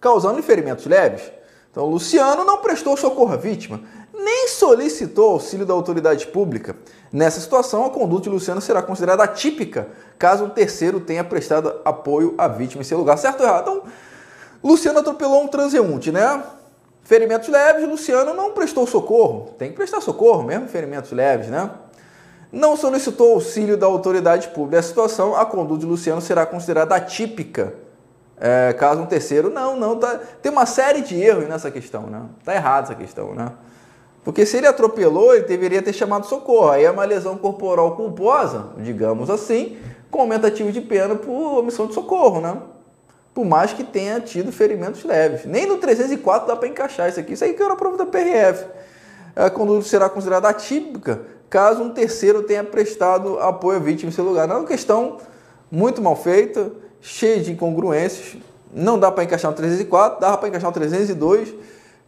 causando 0.00 0.42
ferimentos 0.42 0.86
leves. 0.86 1.32
Então, 1.70 1.86
Luciano 1.86 2.44
não 2.44 2.58
prestou 2.58 2.96
socorro 2.96 3.32
à 3.32 3.36
vítima, 3.36 3.80
nem 4.14 4.48
solicitou 4.48 5.32
auxílio 5.32 5.66
da 5.66 5.74
autoridade 5.74 6.26
pública. 6.26 6.76
Nessa 7.10 7.40
situação, 7.40 7.84
a 7.84 7.90
conduta 7.90 8.24
de 8.24 8.30
Luciano 8.30 8.60
será 8.60 8.82
considerada 8.82 9.24
atípica, 9.24 9.88
caso 10.18 10.44
um 10.44 10.50
terceiro 10.50 11.00
tenha 11.00 11.24
prestado 11.24 11.80
apoio 11.84 12.34
à 12.38 12.46
vítima 12.46 12.82
em 12.82 12.84
seu 12.84 12.98
lugar. 12.98 13.18
Certo 13.18 13.40
ou 13.40 13.46
errado? 13.46 13.62
Então, 13.62 13.82
Luciano 14.62 15.00
atropelou 15.00 15.42
um 15.42 15.48
transeunte, 15.48 16.12
né? 16.12 16.42
Ferimentos 17.02 17.48
leves, 17.48 17.88
Luciano 17.88 18.32
não 18.32 18.52
prestou 18.52 18.86
socorro. 18.86 19.54
Tem 19.58 19.70
que 19.70 19.76
prestar 19.76 20.00
socorro, 20.00 20.44
mesmo 20.44 20.68
ferimentos 20.68 21.10
leves, 21.10 21.48
né? 21.48 21.70
Não 22.52 22.76
solicitou 22.76 23.32
auxílio 23.34 23.76
da 23.76 23.86
autoridade 23.86 24.48
pública. 24.48 24.76
Nessa 24.76 24.88
situação, 24.88 25.34
a 25.34 25.44
conduta 25.44 25.80
de 25.80 25.86
Luciano 25.86 26.20
será 26.20 26.46
considerada 26.46 26.94
atípica, 26.94 27.74
é, 28.38 28.72
caso 28.74 29.00
um 29.00 29.06
terceiro. 29.06 29.50
Não, 29.50 29.76
não, 29.76 29.98
tá, 29.98 30.20
tem 30.40 30.52
uma 30.52 30.66
série 30.66 31.00
de 31.00 31.20
erros 31.20 31.48
nessa 31.48 31.70
questão, 31.70 32.02
né? 32.02 32.22
Tá 32.44 32.54
errado 32.54 32.84
essa 32.84 32.94
questão, 32.94 33.34
né? 33.34 33.50
Porque 34.24 34.46
se 34.46 34.56
ele 34.56 34.68
atropelou, 34.68 35.34
ele 35.34 35.44
deveria 35.44 35.82
ter 35.82 35.92
chamado 35.92 36.26
socorro. 36.26 36.70
Aí 36.70 36.84
é 36.84 36.90
uma 36.90 37.04
lesão 37.04 37.36
corporal 37.36 37.96
culposa, 37.96 38.66
digamos 38.78 39.28
assim, 39.28 39.76
com 40.10 40.20
aumentativo 40.20 40.70
de 40.70 40.80
pena 40.80 41.16
por 41.16 41.58
omissão 41.58 41.86
de 41.88 41.94
socorro, 41.94 42.40
né? 42.40 42.56
Por 43.34 43.44
mais 43.44 43.72
que 43.72 43.82
tenha 43.82 44.20
tido 44.20 44.52
ferimentos 44.52 45.04
leves. 45.04 45.46
Nem 45.46 45.66
no 45.66 45.78
304 45.78 46.46
dá 46.46 46.56
para 46.56 46.68
encaixar 46.68 47.08
isso 47.08 47.18
aqui. 47.18 47.32
Isso 47.32 47.44
aí 47.44 47.54
que 47.54 47.62
era 47.62 47.72
a 47.72 47.76
prova 47.76 47.96
da 47.96 48.06
PRF. 48.06 48.66
A 49.34 49.48
conduta 49.48 49.86
será 49.88 50.08
considerada 50.08 50.48
atípica 50.48 51.20
caso 51.52 51.82
um 51.82 51.90
terceiro 51.90 52.42
tenha 52.42 52.64
prestado 52.64 53.38
apoio 53.38 53.76
à 53.76 53.80
vítima 53.80 54.08
em 54.08 54.12
seu 54.12 54.24
lugar. 54.24 54.48
Não 54.48 54.56
é 54.56 54.58
uma 54.60 54.66
questão 54.66 55.18
muito 55.70 56.00
mal 56.00 56.16
feita, 56.16 56.72
cheia 56.98 57.40
de 57.40 57.52
incongruências. 57.52 58.36
Não 58.72 58.98
dá 58.98 59.12
para 59.12 59.24
encaixar 59.24 59.50
no 59.50 59.56
304, 59.56 60.18
dá 60.18 60.34
para 60.34 60.48
encaixar 60.48 60.70
no 60.70 60.74
302 60.74 61.52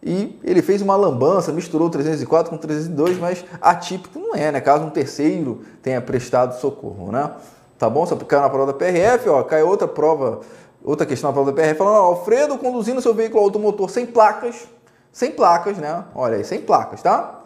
e 0.03 0.39
ele 0.45 0.63
fez 0.63 0.81
uma 0.81 0.97
lambança, 0.97 1.53
misturou 1.53 1.89
o 1.89 1.91
304 1.91 2.51
com 2.51 2.57
o 2.57 2.59
302, 2.59 3.19
mas 3.19 3.45
atípico 3.61 4.19
não 4.19 4.35
é, 4.35 4.51
né? 4.53 4.61
Caso 4.63 4.85
um 4.85 4.91
terceiro 4.91 5.63
tenha 5.83 6.01
prestado 6.01 6.59
socorro, 6.59 7.13
né? 7.13 7.31
Tá 7.79 7.89
bom? 7.91 8.07
Só 8.07 8.17
caiu 8.17 8.43
na 8.43 8.49
prova 8.49 8.73
da 8.73 8.79
PRF, 8.79 9.29
ó, 9.29 9.43
cai 9.43 9.63
outra 9.63 9.89
prova, 9.89 10.41
outra 10.85 11.07
questão 11.07 11.31
na 11.31 11.35
prova 11.35 11.51
da 11.51 11.57
PRF, 11.57 11.79
falando, 11.79 11.97
Alfredo 11.97 12.59
conduzindo 12.59 13.01
seu 13.01 13.15
veículo 13.15 13.43
automotor 13.43 13.89
sem 13.89 14.07
placas, 14.07 14.69
sem 15.11 15.31
placas, 15.31 15.79
né? 15.79 16.05
Olha 16.15 16.37
aí, 16.37 16.45
sem 16.45 16.61
placas, 16.61 17.03
tá? 17.03 17.41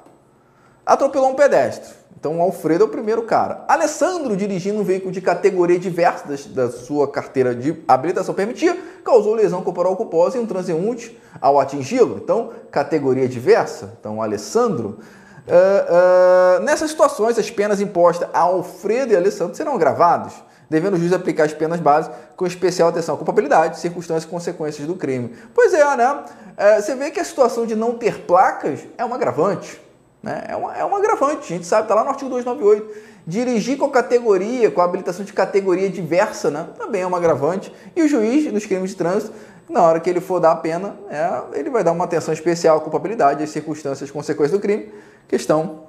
Atropelou 0.84 1.30
um 1.30 1.34
pedestre. 1.34 1.98
Então, 2.18 2.40
Alfredo 2.40 2.82
é 2.82 2.86
o 2.86 2.90
primeiro 2.90 3.22
cara. 3.22 3.64
Alessandro, 3.68 4.36
dirigindo 4.36 4.80
um 4.80 4.82
veículo 4.82 5.12
de 5.12 5.20
categoria 5.20 5.78
diversa 5.78 6.48
da, 6.48 6.68
sua 6.68 7.06
carteira 7.06 7.54
de 7.54 7.80
habilitação 7.86 8.34
permitida, 8.34 8.76
causou 9.04 9.34
lesão 9.34 9.62
corporal 9.62 9.94
culposa 9.94 10.36
em 10.36 10.40
um 10.40 10.46
transeunte 10.46 11.16
ao 11.40 11.60
atingi-lo. 11.60 12.18
Então, 12.20 12.50
categoria 12.72 13.28
diversa. 13.28 13.96
Então, 14.00 14.20
Alessandro. 14.20 14.98
Uh, 15.46 16.58
uh, 16.58 16.62
nessas 16.64 16.90
situações, 16.90 17.38
as 17.38 17.50
penas 17.50 17.80
impostas 17.80 18.28
a 18.34 18.40
Alfredo 18.40 19.12
e 19.12 19.16
Alessandro 19.16 19.54
serão 19.54 19.76
agravadas, 19.76 20.32
devendo 20.68 20.94
o 20.94 20.98
juiz 20.98 21.12
aplicar 21.12 21.44
as 21.44 21.52
penas 21.52 21.80
básicas 21.80 22.16
com 22.36 22.46
especial 22.46 22.88
atenção 22.88 23.14
à 23.14 23.18
culpabilidade, 23.18 23.78
circunstâncias 23.78 24.24
e 24.24 24.26
consequências 24.26 24.86
do 24.86 24.94
crime. 24.94 25.34
Pois 25.54 25.72
é, 25.72 25.96
né? 25.96 26.12
Uh, 26.12 26.82
você 26.82 26.94
vê 26.94 27.10
que 27.10 27.20
a 27.20 27.24
situação 27.24 27.64
de 27.64 27.74
não 27.74 27.96
ter 27.96 28.20
placas 28.20 28.80
é 28.96 29.04
um 29.04 29.14
agravante. 29.14 29.80
Né? 30.22 30.44
É, 30.48 30.56
uma, 30.56 30.76
é 30.76 30.84
uma 30.84 30.98
agravante, 30.98 31.52
a 31.52 31.56
gente 31.56 31.66
sabe, 31.66 31.82
está 31.82 31.94
lá 31.94 32.02
no 32.02 32.10
artigo 32.10 32.28
298. 32.30 33.08
Dirigir 33.26 33.76
com 33.76 33.88
categoria, 33.90 34.70
com 34.70 34.80
habilitação 34.80 35.24
de 35.24 35.32
categoria 35.32 35.88
diversa, 35.88 36.50
né? 36.50 36.66
também 36.76 37.02
é 37.02 37.06
uma 37.06 37.18
agravante. 37.18 37.72
E 37.94 38.02
o 38.02 38.08
juiz, 38.08 38.50
nos 38.52 38.66
crimes 38.66 38.90
de 38.90 38.96
trânsito, 38.96 39.32
na 39.68 39.82
hora 39.82 40.00
que 40.00 40.08
ele 40.08 40.20
for 40.20 40.40
dar 40.40 40.52
a 40.52 40.56
pena, 40.56 40.96
é, 41.10 41.58
ele 41.58 41.70
vai 41.70 41.84
dar 41.84 41.92
uma 41.92 42.04
atenção 42.04 42.32
especial 42.32 42.78
à 42.78 42.80
culpabilidade, 42.80 43.44
às 43.44 43.50
circunstâncias, 43.50 44.10
consequências 44.10 44.58
do 44.58 44.60
crime, 44.60 44.92
questão 45.28 45.84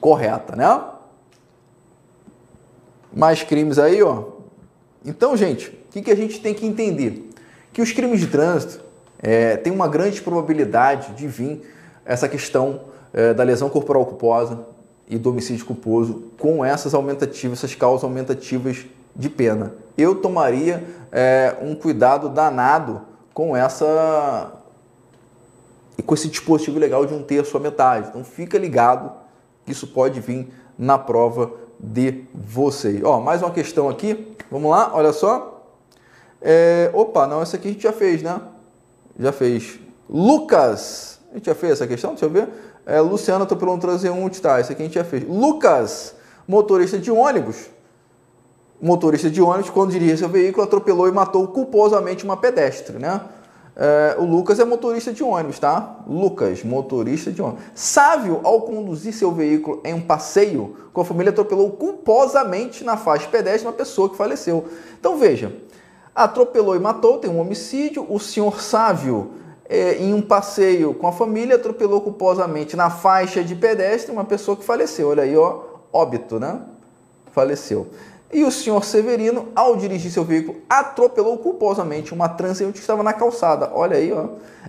correta, 0.00 0.56
né? 0.56 0.95
Mais 3.16 3.42
crimes 3.42 3.78
aí, 3.78 4.02
ó. 4.02 4.24
Então, 5.02 5.34
gente, 5.34 5.70
o 5.70 5.92
que, 5.92 6.02
que 6.02 6.10
a 6.10 6.14
gente 6.14 6.38
tem 6.38 6.52
que 6.52 6.66
entender? 6.66 7.30
Que 7.72 7.80
os 7.80 7.90
crimes 7.90 8.20
de 8.20 8.26
trânsito 8.26 8.84
é, 9.22 9.56
têm 9.56 9.72
uma 9.72 9.88
grande 9.88 10.20
probabilidade 10.20 11.14
de 11.14 11.26
vir 11.26 11.62
essa 12.04 12.28
questão 12.28 12.82
é, 13.14 13.32
da 13.32 13.42
lesão 13.42 13.70
corporal 13.70 14.04
culposa 14.04 14.66
e 15.08 15.16
do 15.16 15.30
homicídio 15.30 15.64
culposo 15.64 16.24
com 16.38 16.62
essas 16.62 16.92
aumentativas, 16.92 17.60
essas 17.60 17.74
causas 17.74 18.04
aumentativas 18.04 18.84
de 19.14 19.30
pena. 19.30 19.72
Eu 19.96 20.16
tomaria 20.16 20.84
é, 21.10 21.56
um 21.62 21.74
cuidado 21.74 22.28
danado 22.28 23.00
com 23.32 23.56
essa 23.56 24.52
e 25.96 26.02
com 26.02 26.12
esse 26.12 26.28
dispositivo 26.28 26.78
legal 26.78 27.06
de 27.06 27.14
um 27.14 27.22
terço 27.22 27.56
a 27.56 27.60
metade. 27.60 28.08
Então 28.10 28.22
fica 28.22 28.58
ligado 28.58 29.10
isso 29.66 29.86
pode 29.86 30.20
vir 30.20 30.52
na 30.78 30.98
prova 30.98 31.50
de 31.78 32.24
vocês. 32.34 33.02
Ó, 33.02 33.20
mais 33.20 33.42
uma 33.42 33.50
questão 33.50 33.88
aqui. 33.88 34.36
Vamos 34.50 34.70
lá, 34.70 34.90
olha 34.94 35.12
só. 35.12 35.64
É, 36.40 36.90
opa, 36.92 37.26
não, 37.26 37.42
essa 37.42 37.56
aqui 37.56 37.68
a 37.68 37.72
gente 37.72 37.82
já 37.82 37.92
fez, 37.92 38.22
né? 38.22 38.40
Já 39.18 39.32
fez. 39.32 39.78
Lucas, 40.08 41.20
a 41.30 41.34
gente 41.34 41.46
já 41.46 41.54
fez 41.54 41.72
essa 41.72 41.86
questão, 41.86 42.10
deixa 42.10 42.26
eu 42.26 42.30
ver. 42.30 42.48
É, 42.84 43.00
Luciano 43.00 43.44
atropelou 43.44 43.74
um 43.74 43.78
transeunte, 43.78 44.40
tá? 44.40 44.60
Isso 44.60 44.70
aqui 44.70 44.82
a 44.82 44.84
gente 44.86 44.94
já 44.94 45.04
fez. 45.04 45.26
Lucas, 45.28 46.14
motorista 46.46 46.98
de 46.98 47.10
ônibus. 47.10 47.66
Motorista 48.80 49.28
de 49.28 49.40
ônibus, 49.42 49.70
quando 49.70 49.90
dirigia 49.90 50.16
seu 50.16 50.28
veículo, 50.28 50.62
atropelou 50.64 51.08
e 51.08 51.12
matou 51.12 51.48
culposamente 51.48 52.24
uma 52.24 52.36
pedestre, 52.36 52.98
né? 52.98 53.20
É, 53.78 54.16
o 54.18 54.24
Lucas 54.24 54.58
é 54.58 54.64
motorista 54.64 55.12
de 55.12 55.22
ônibus, 55.22 55.58
tá? 55.58 55.96
Lucas, 56.08 56.64
motorista 56.64 57.30
de 57.30 57.42
ônibus. 57.42 57.62
Sávio, 57.74 58.40
ao 58.42 58.62
conduzir 58.62 59.12
seu 59.12 59.30
veículo 59.30 59.82
em 59.84 59.92
um 59.92 60.00
passeio 60.00 60.74
com 60.94 61.02
a 61.02 61.04
família, 61.04 61.30
atropelou 61.30 61.70
culposamente 61.72 62.82
na 62.82 62.96
faixa 62.96 63.28
pedestre 63.28 63.66
uma 63.66 63.74
pessoa 63.74 64.08
que 64.08 64.16
faleceu. 64.16 64.64
Então 64.98 65.18
veja, 65.18 65.54
atropelou 66.14 66.74
e 66.74 66.78
matou, 66.78 67.18
tem 67.18 67.30
um 67.30 67.38
homicídio. 67.38 68.06
O 68.08 68.18
senhor 68.18 68.62
Sávio 68.62 69.32
é, 69.68 69.96
em 69.98 70.14
um 70.14 70.22
passeio 70.22 70.94
com 70.94 71.06
a 71.06 71.12
família, 71.12 71.56
atropelou 71.56 72.00
culposamente 72.00 72.76
na 72.76 72.88
faixa 72.88 73.44
de 73.44 73.54
pedestre 73.54 74.10
uma 74.10 74.24
pessoa 74.24 74.56
que 74.56 74.64
faleceu. 74.64 75.08
Olha 75.08 75.24
aí, 75.24 75.36
ó, 75.36 75.60
óbito, 75.92 76.40
né? 76.40 76.60
Faleceu. 77.30 77.88
E 78.36 78.44
o 78.44 78.50
senhor 78.50 78.84
Severino, 78.84 79.48
ao 79.56 79.76
dirigir 79.76 80.10
seu 80.10 80.22
veículo, 80.22 80.60
atropelou 80.68 81.38
culposamente 81.38 82.12
uma 82.12 82.28
transeunte 82.28 82.74
que 82.74 82.80
estava 82.80 83.02
na 83.02 83.14
calçada. 83.14 83.70
Olha 83.72 83.96
aí, 83.96 84.12
ó. 84.12 84.28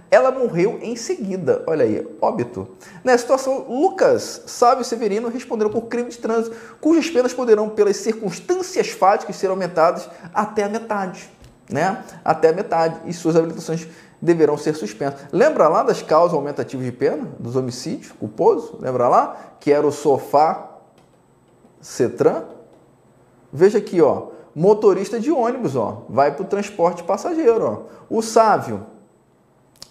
Ela 0.09 0.31
morreu 0.31 0.79
em 0.81 0.95
seguida. 0.95 1.65
Olha 1.67 1.83
aí, 1.83 2.07
óbito. 2.21 2.65
Nessa 3.03 3.23
situação, 3.23 3.65
Lucas 3.67 4.43
Sávio 4.47 4.85
Severino 4.85 5.27
responderam 5.27 5.69
por 5.69 5.81
crime 5.81 6.09
de 6.09 6.17
trânsito, 6.17 6.55
cujas 6.79 7.09
penas 7.09 7.33
poderão, 7.33 7.67
pelas 7.67 7.97
circunstâncias 7.97 8.87
fáticas, 8.87 9.35
ser 9.35 9.49
aumentadas 9.49 10.09
até 10.33 10.63
a 10.63 10.69
metade. 10.69 11.29
Né? 11.69 12.01
Até 12.23 12.51
a 12.51 12.53
metade. 12.53 13.01
E 13.05 13.11
suas 13.11 13.35
habilitações 13.35 13.85
deverão 14.21 14.57
ser 14.57 14.75
suspensas. 14.75 15.25
Lembra 15.29 15.67
lá 15.67 15.83
das 15.83 16.01
causas 16.01 16.33
aumentativas 16.33 16.85
de 16.85 16.91
pena, 16.93 17.27
dos 17.37 17.57
homicídios 17.57 18.13
culposos? 18.13 18.79
Lembra 18.79 19.09
lá? 19.09 19.35
Que 19.59 19.73
era 19.73 19.85
o 19.85 19.91
sofá 19.91 20.69
Cetran? 21.81 22.55
Veja 23.51 23.77
aqui, 23.77 24.01
ó. 24.01 24.27
motorista 24.55 25.19
de 25.19 25.31
ônibus, 25.31 25.75
ó, 25.75 26.03
vai 26.09 26.31
para 26.31 26.43
o 26.43 26.47
transporte 26.47 27.03
passageiro, 27.03 27.63
ó. 27.63 27.97
O 28.09 28.21
Sávio, 28.21 28.85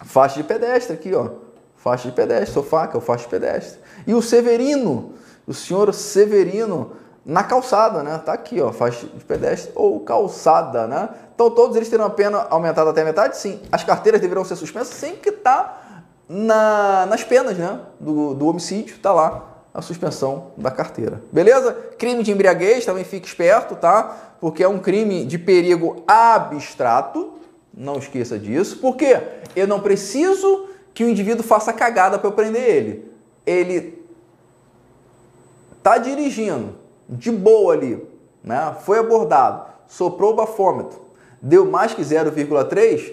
faixa 0.05 0.37
de 0.37 0.45
pedestre 0.45 0.95
aqui, 0.95 1.15
ó, 1.15 1.31
faixa 1.77 2.09
de 2.09 2.15
pedestre, 2.15 2.53
sofá, 2.53 2.87
que 2.87 2.97
é 2.97 2.99
o 2.99 3.01
faixa 3.01 3.25
de 3.25 3.31
pedestre. 3.31 3.79
E 4.07 4.15
o 4.15 4.21
Severino, 4.21 5.15
o 5.47 5.55
senhor 5.55 5.93
Severino, 5.95 6.93
na 7.25 7.43
calçada, 7.43 8.03
né? 8.03 8.19
Tá 8.19 8.33
aqui, 8.33 8.61
ó, 8.61 8.73
faixa 8.73 9.07
de 9.07 9.25
pedestre 9.25 9.73
ou 9.75 10.01
calçada, 10.01 10.87
né? 10.87 11.09
Então 11.35 11.51
todos 11.51 11.77
eles 11.77 11.89
terão 11.89 12.05
a 12.05 12.11
pena 12.11 12.47
aumentada 12.51 12.91
até 12.91 13.05
metade? 13.05 13.37
Sim. 13.37 13.61
As 13.71 13.83
carteiras 13.83 14.21
deverão 14.21 14.45
ser 14.45 14.57
suspensas 14.57 14.95
sempre 14.95 15.19
que 15.19 15.33
tá 15.33 16.03
na, 16.29 17.07
nas 17.07 17.25
penas, 17.25 17.59
né? 17.59 17.81
Do, 17.99 18.33
do 18.35 18.47
homicídio, 18.47 18.99
tá 18.99 19.13
lá 19.13 19.56
a 19.77 19.83
suspensão 19.83 20.53
da 20.57 20.71
carteira. 20.71 21.23
Beleza? 21.31 21.71
Crime 21.99 22.23
de 22.23 22.33
embriaguez, 22.33 22.87
também 22.87 23.05
fique 23.05 23.27
esperto, 23.27 23.77
tá? 23.77 24.37
Porque 24.41 24.65
é 24.65 24.69
um 24.69 24.79
crime 24.79 25.27
de 25.27 25.39
perigo 25.39 26.03
abstrato, 26.09 27.35
não 27.75 27.99
esqueça 27.99 28.39
disso. 28.39 28.79
Por 28.79 28.97
quê? 28.97 29.21
Eu 29.55 29.67
não 29.67 29.81
preciso 29.81 30.67
que 30.95 31.05
o 31.05 31.09
indivíduo 31.11 31.45
faça 31.45 31.75
cagada 31.75 32.19
para 32.19 32.27
eu 32.27 32.33
prender 32.33 32.63
ele. 32.63 33.13
Ele 33.45 34.03
tá 35.83 35.99
dirigindo 35.99 36.75
de 37.07 37.31
boa 37.31 37.75
ali, 37.75 38.03
né? 38.43 38.75
Foi 38.81 38.99
abordado, 38.99 39.67
soprou 39.87 40.33
o 40.33 40.37
bafômetro, 40.37 41.03
deu 41.43 41.67
mais 41.67 41.93
que 41.93 42.01
0,3, 42.01 43.13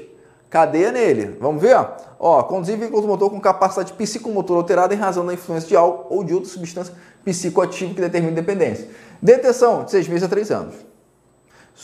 cadeia 0.54 0.92
nele. 0.92 1.36
Vamos 1.42 1.60
ver? 1.60 1.76
Ó, 2.20 2.44
conduzir 2.44 2.78
veículo 2.78 2.98
automotor 2.98 3.32
com 3.32 3.42
capacidade 3.42 3.92
psicomotor 3.94 4.58
alterada 4.58 4.94
em 4.94 4.98
razão 4.98 5.26
da 5.26 5.34
influência 5.34 5.68
de 5.68 5.76
álcool 5.76 6.16
ou 6.16 6.24
de 6.24 6.32
outra 6.32 6.48
substância 6.48 6.94
psicoativa 7.26 7.92
que 7.92 8.00
determine 8.00 8.36
dependência. 8.36 8.88
Detenção 9.20 9.84
de 9.84 9.90
6 9.90 10.08
meses 10.10 10.24
a 10.24 10.28
3 10.28 10.52
anos. 10.52 10.76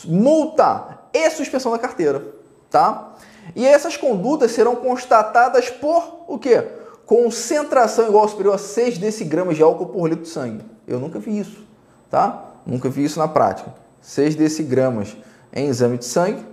Multa 0.04 1.00
e 1.12 1.28
suspensão 1.30 1.72
da 1.72 1.80
carteira, 1.80 2.24
tá? 2.70 3.14
E 3.56 3.66
essas 3.66 3.96
condutas 3.96 4.52
serão 4.52 4.76
constatadas 4.76 5.68
por 5.68 6.26
o 6.28 6.38
quê? 6.38 6.64
Concentração 7.04 8.06
igual 8.06 8.22
ou 8.22 8.28
superior 8.28 8.54
a 8.54 8.58
6 8.58 8.98
decigramas 8.98 9.56
de 9.56 9.64
álcool 9.64 9.86
por 9.86 10.08
litro 10.08 10.22
de 10.22 10.30
sangue. 10.30 10.64
Eu 10.86 11.00
nunca 11.00 11.18
vi 11.18 11.40
isso, 11.40 11.66
tá? 12.08 12.44
Nunca 12.64 12.88
vi 12.88 13.02
isso 13.02 13.18
na 13.18 13.26
prática. 13.26 13.74
6 14.00 14.36
decigramas 14.36 15.16
em 15.52 15.66
exame 15.66 15.98
de 15.98 16.04
sangue 16.04 16.46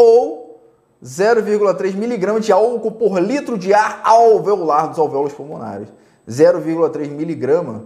ou 0.00 0.60
0,3 1.02 1.94
miligramas 1.94 2.44
de 2.44 2.52
álcool 2.52 2.92
por 2.92 3.18
litro 3.20 3.56
de 3.56 3.72
ar 3.72 4.00
alveolar 4.04 4.88
dos 4.88 4.98
alvéolos 4.98 5.32
pulmonares. 5.32 5.88
0,3 6.28 7.08
miligrama 7.08 7.84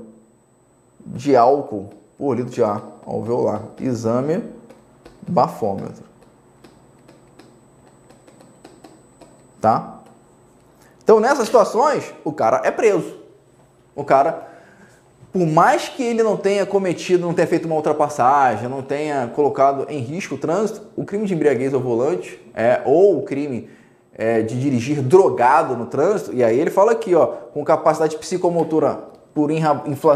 de 1.05 1.37
álcool 1.37 1.91
por 2.19 2.37
litro 2.37 2.53
de 2.53 2.63
ar 2.63 2.83
alveolar. 3.07 3.63
Exame 3.81 4.45
bafômetro. 5.27 6.05
Tá? 9.61 10.01
Então, 11.03 11.21
nessas 11.21 11.47
situações, 11.47 12.13
o 12.25 12.33
cara 12.33 12.61
é 12.65 12.71
preso. 12.71 13.17
O 13.95 14.05
cara 14.05 14.54
por 15.35 15.45
mais 15.49 15.89
que 15.89 16.01
ele 16.01 16.23
não 16.23 16.37
tenha 16.37 16.65
cometido, 16.65 17.27
não 17.27 17.35
tenha 17.35 17.49
feito 17.49 17.65
uma 17.65 17.75
ultrapassagem, 17.75 18.69
não 18.69 18.83
tenha 18.83 19.27
colocado 19.35 19.85
em 19.89 19.99
risco 19.99 20.37
o 20.37 20.39
trânsito, 20.39 20.83
o 20.95 21.05
crime 21.05 21.27
de 21.27 21.35
embriaguez 21.35 21.75
ao 21.75 21.81
volante 21.81 22.41
é, 22.55 22.81
ou 22.85 23.19
o 23.19 23.23
crime 23.23 23.69
é, 24.17 24.43
de 24.43 24.61
dirigir 24.61 25.03
drogado 25.03 25.77
no 25.77 25.87
trânsito, 25.87 26.33
e 26.33 26.45
aí 26.45 26.57
ele 26.57 26.71
fala 26.71 26.93
aqui, 26.93 27.17
ó, 27.17 27.27
com 27.27 27.65
capacidade 27.65 28.17
psicomotora 28.17 29.09
por 29.35 29.51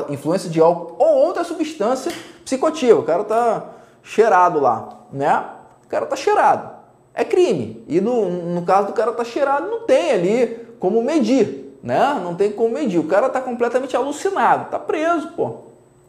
influência 0.08 0.48
de 0.48 0.60
álcool 0.60 0.94
ou 1.00 1.16
outra 1.16 1.42
substância 1.42 2.12
psicoativa. 2.44 3.00
O 3.00 3.02
cara 3.02 3.24
tá 3.24 3.70
cheirado 4.04 4.60
lá, 4.60 5.00
né? 5.12 5.46
O 5.84 5.88
cara 5.88 6.06
tá 6.06 6.14
cheirado. 6.14 6.70
É 7.12 7.24
crime. 7.24 7.84
E 7.88 8.00
no, 8.00 8.30
no 8.54 8.62
caso 8.62 8.86
do 8.86 8.92
cara 8.92 9.10
tá 9.10 9.24
cheirado, 9.24 9.68
não 9.68 9.80
tem 9.80 10.12
ali 10.12 10.68
como 10.78 11.02
medir 11.02 11.67
né? 11.82 12.20
Não 12.22 12.34
tem 12.34 12.50
como 12.50 12.74
medir. 12.74 12.98
O 12.98 13.04
cara 13.04 13.26
está 13.26 13.40
completamente 13.40 13.96
alucinado, 13.96 14.64
está 14.64 14.78
preso, 14.78 15.28
pô. 15.32 15.56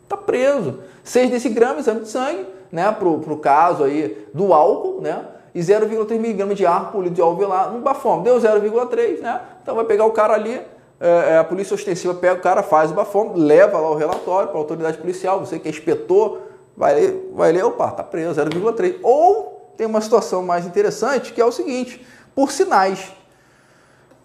Está 0.04 0.18
preso. 0.18 0.80
6 1.04 1.30
decigramas, 1.30 1.80
exame 1.80 2.02
de 2.02 2.10
sangue, 2.10 2.46
né? 2.72 2.92
Pro, 2.92 3.20
pro 3.20 3.38
caso 3.38 3.84
aí 3.84 4.28
do 4.34 4.54
álcool, 4.54 5.02
né? 5.02 5.26
E 5.54 5.60
0,3 5.60 6.20
miligramas 6.20 6.56
de 6.56 6.66
ar 6.66 6.92
por 6.92 7.00
litro 7.00 7.16
de 7.16 7.22
alveolar 7.22 7.72
no 7.72 7.80
bafômetro. 7.80 8.40
Deu 8.40 8.62
0,3, 8.62 9.20
né? 9.22 9.42
Então 9.62 9.76
vai 9.76 9.86
pegar 9.86 10.06
o 10.06 10.12
cara 10.12 10.34
ali, 10.34 10.62
é, 11.00 11.34
é, 11.34 11.38
a 11.38 11.44
polícia 11.44 11.74
ostensiva 11.74 12.14
pega 12.14 12.36
o 12.36 12.42
cara, 12.42 12.62
faz 12.62 12.92
o 12.92 12.94
bafômetro, 12.94 13.40
leva 13.40 13.80
lá 13.80 13.90
o 13.90 13.96
relatório 13.96 14.50
para 14.50 14.58
a 14.58 14.62
autoridade 14.62 14.98
policial, 14.98 15.40
você 15.40 15.58
que 15.58 15.68
é 15.68 15.72
inspetor, 15.72 16.40
vai 16.76 16.94
ler, 16.94 17.32
vai 17.34 17.52
ler, 17.52 17.64
opa, 17.64 17.90
tá 17.92 18.04
preso, 18.04 18.40
0,3. 18.40 18.98
Ou 19.02 19.74
tem 19.78 19.88
uma 19.88 20.02
situação 20.02 20.44
mais 20.44 20.66
interessante 20.66 21.32
que 21.32 21.40
é 21.40 21.46
o 21.46 21.52
seguinte, 21.52 22.06
por 22.36 22.52
sinais. 22.52 23.14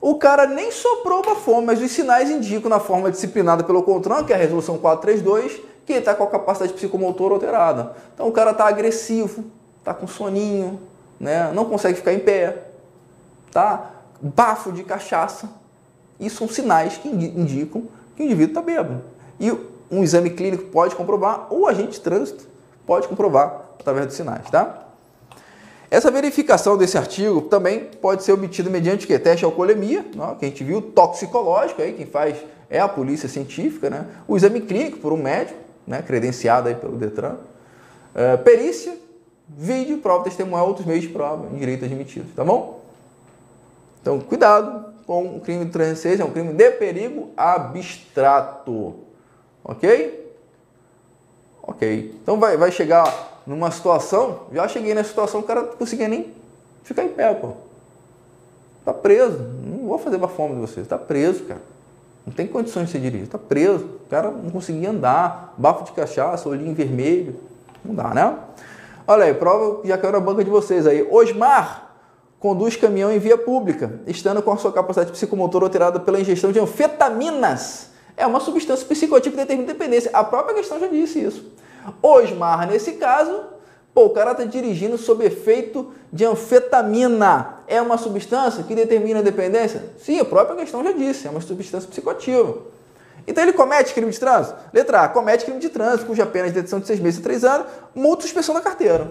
O 0.07 0.17
cara 0.17 0.47
nem 0.47 0.71
soprou 0.71 1.23
uma 1.23 1.35
forma, 1.35 1.69
mas 1.69 1.81
os 1.81 1.91
sinais 1.91 2.29
indicam 2.29 2.69
na 2.69 2.79
forma 2.79 3.11
disciplinada 3.11 3.65
pelo 3.65 3.83
CONTRAN, 3.83 4.23
que 4.23 4.35
é 4.35 4.37
a 4.37 4.39
resolução 4.39 4.77
432, 4.77 5.63
que 5.87 5.95
ele 5.95 6.01
está 6.01 6.15
com 6.15 6.25
a 6.25 6.27
capacidade 6.27 6.75
psicomotora 6.75 7.33
alterada. 7.33 7.97
Então 8.13 8.29
o 8.29 8.31
cara 8.31 8.51
está 8.51 8.69
agressivo, 8.69 9.47
está 9.79 9.95
com 9.95 10.07
soninho, 10.07 10.79
né? 11.19 11.51
não 11.55 11.65
consegue 11.65 11.97
ficar 11.97 12.13
em 12.13 12.19
pé, 12.19 12.65
tá? 13.51 13.93
bafo 14.21 14.73
de 14.73 14.85
cachaça. 14.85 15.49
Isso 16.21 16.37
são 16.37 16.49
sinais 16.49 16.99
que 16.99 17.09
indicam 17.09 17.85
que 18.15 18.23
o 18.23 18.27
indivíduo 18.27 18.51
está 18.51 18.61
bêbado. 18.61 19.01
E 19.41 19.51
um 19.91 20.03
exame 20.03 20.29
clínico 20.29 20.65
pode 20.65 20.95
comprovar, 20.95 21.47
ou 21.49 21.67
agente 21.67 21.93
de 21.93 22.01
trânsito 22.01 22.47
pode 22.87 23.09
comprovar 23.09 23.71
através 23.81 24.09
dos 24.09 24.17
sinais, 24.17 24.51
tá? 24.51 24.84
Essa 25.95 26.11
verificação 26.11 26.77
desse 26.77 26.99
artigo 26.99 27.43
também 27.43 27.89
pode 28.03 28.25
ser 28.25 28.33
obtida 28.33 28.69
mediante 28.69 29.07
que? 29.07 29.17
Teste 29.17 29.45
alcoolemia, 29.45 30.05
né? 30.13 30.35
que 30.37 30.45
a 30.45 30.49
gente 30.49 30.65
viu, 30.65 30.83
toxicológico, 30.83 31.81
aí, 31.81 31.93
quem 31.93 32.05
faz 32.05 32.37
é 32.69 32.81
a 32.81 32.89
polícia 32.89 33.29
científica, 33.29 33.89
né? 33.89 34.05
o 34.27 34.37
exame 34.37 34.61
clínico 34.61 34.99
por 34.99 35.13
um 35.13 35.17
médico, 35.17 35.57
né? 35.87 36.03
credenciado 36.03 36.69
aí 36.69 36.75
pelo 36.75 36.97
Detran, 36.97 37.35
uh, 37.37 38.43
perícia, 38.43 38.99
vídeo, 39.49 39.99
prova 39.99 40.25
testemunhal, 40.25 40.67
outros 40.67 40.85
meios 40.85 41.03
de 41.03 41.11
prova 41.11 41.47
em 41.55 41.59
direito 41.59 41.85
admitido, 41.85 42.27
tá 42.35 42.43
bom? 42.43 42.83
Então, 44.03 44.19
cuidado 44.19 44.87
com 45.07 45.37
o 45.37 45.41
crime 45.41 45.65
de 45.65 45.71
306, 45.71 46.19
é 46.19 46.25
um 46.25 46.33
crime 46.33 46.55
de 46.55 46.71
perigo 46.73 47.31
abstrato, 47.37 48.97
ok? 49.63 50.35
Ok, 51.63 52.19
então 52.21 52.41
vai, 52.41 52.57
vai 52.57 52.73
chegar 52.73 53.34
numa 53.47 53.71
situação, 53.71 54.41
já 54.53 54.67
cheguei 54.69 54.95
nessa 54.95 55.11
situação, 55.11 55.41
o 55.41 55.43
cara 55.43 55.63
não 55.63 55.77
conseguia 55.77 56.09
nem 56.09 56.33
ficar 56.83 57.05
em 57.05 57.09
pé, 57.09 57.33
pô. 57.35 57.53
Tá 58.85 58.93
preso. 58.93 59.39
Não 59.39 59.89
vou 59.89 59.99
fazer 59.99 60.19
fome 60.29 60.55
de 60.57 60.61
você. 60.61 60.83
Tá 60.83 60.99
preso, 60.99 61.45
cara. 61.45 61.61
Não 62.27 62.33
tem 62.33 62.47
condições 62.47 62.87
de 62.87 62.93
ser 62.93 63.01
dirigido. 63.01 63.31
Tá 63.31 63.39
preso. 63.39 63.85
O 63.85 64.11
cara 64.11 64.31
não 64.31 64.51
conseguia 64.51 64.91
andar. 64.91 65.55
Bafo 65.57 65.85
de 65.85 65.93
cachaça, 65.93 66.49
olhinho 66.49 66.75
vermelho. 66.75 67.37
Não 67.85 67.95
dá, 67.95 68.13
né? 68.15 68.37
Olha 69.07 69.25
aí, 69.25 69.35
prova 69.35 69.87
já 69.87 69.99
caiu 69.99 70.13
na 70.13 70.21
banca 70.21 70.45
de 70.45 70.51
vocês 70.51 70.87
aí. 70.87 71.07
Osmar 71.11 71.93
conduz 72.39 72.77
caminhão 72.77 73.11
em 73.11 73.19
via 73.19 73.39
pública, 73.39 74.01
estando 74.07 74.43
com 74.43 74.53
a 74.53 74.57
sua 74.59 74.71
capacidade 74.71 75.13
psicomotora 75.13 75.65
alterada 75.65 75.99
pela 75.99 76.21
ingestão 76.21 76.53
de 76.53 76.61
anfetaminas. 76.61 77.89
É 78.17 78.27
uma 78.27 78.39
substância 78.41 78.87
psicoativa 78.87 79.35
que 79.35 79.43
determina 79.43 79.67
dependência. 79.67 80.11
A 80.13 80.23
própria 80.23 80.55
questão 80.55 80.79
já 80.79 80.87
disse 80.87 81.21
isso. 81.21 81.45
Osmar, 82.03 82.67
nesse 82.67 82.93
caso, 82.93 83.45
pô, 83.93 84.07
o 84.07 84.11
cara 84.11 84.33
está 84.33 84.45
dirigindo 84.45 84.99
sob 84.99 85.25
efeito 85.25 85.93
de 86.13 86.25
anfetamina. 86.25 87.59
É 87.67 87.81
uma 87.81 87.97
substância 87.97 88.63
que 88.63 88.75
determina 88.75 89.21
a 89.21 89.23
dependência? 89.23 89.85
Sim, 89.99 90.21
a 90.21 90.25
própria 90.25 90.57
questão 90.57 90.83
já 90.83 90.93
disse, 90.93 91.27
é 91.27 91.31
uma 91.31 91.41
substância 91.41 91.89
psicoativa. 91.89 92.59
Então 93.27 93.43
ele 93.43 93.53
comete 93.53 93.95
crime 93.95 94.11
de 94.11 94.21
trânsito? 94.21 94.57
Letra 94.73 95.03
A, 95.03 95.09
comete 95.09 95.45
crime 95.45 95.59
de 95.59 95.69
trânsito, 95.69 96.07
cuja 96.07 96.27
pena 96.27 96.47
é 96.47 96.49
de 96.49 96.55
detenção 96.55 96.79
de 96.79 96.87
seis 96.87 97.01
meses 97.01 97.21
a 97.21 97.23
três 97.23 97.45
anos, 97.45 97.67
multa 97.95 98.21
e 98.21 98.23
suspensão 98.25 98.55
da 98.55 98.61
carteira. 98.61 99.11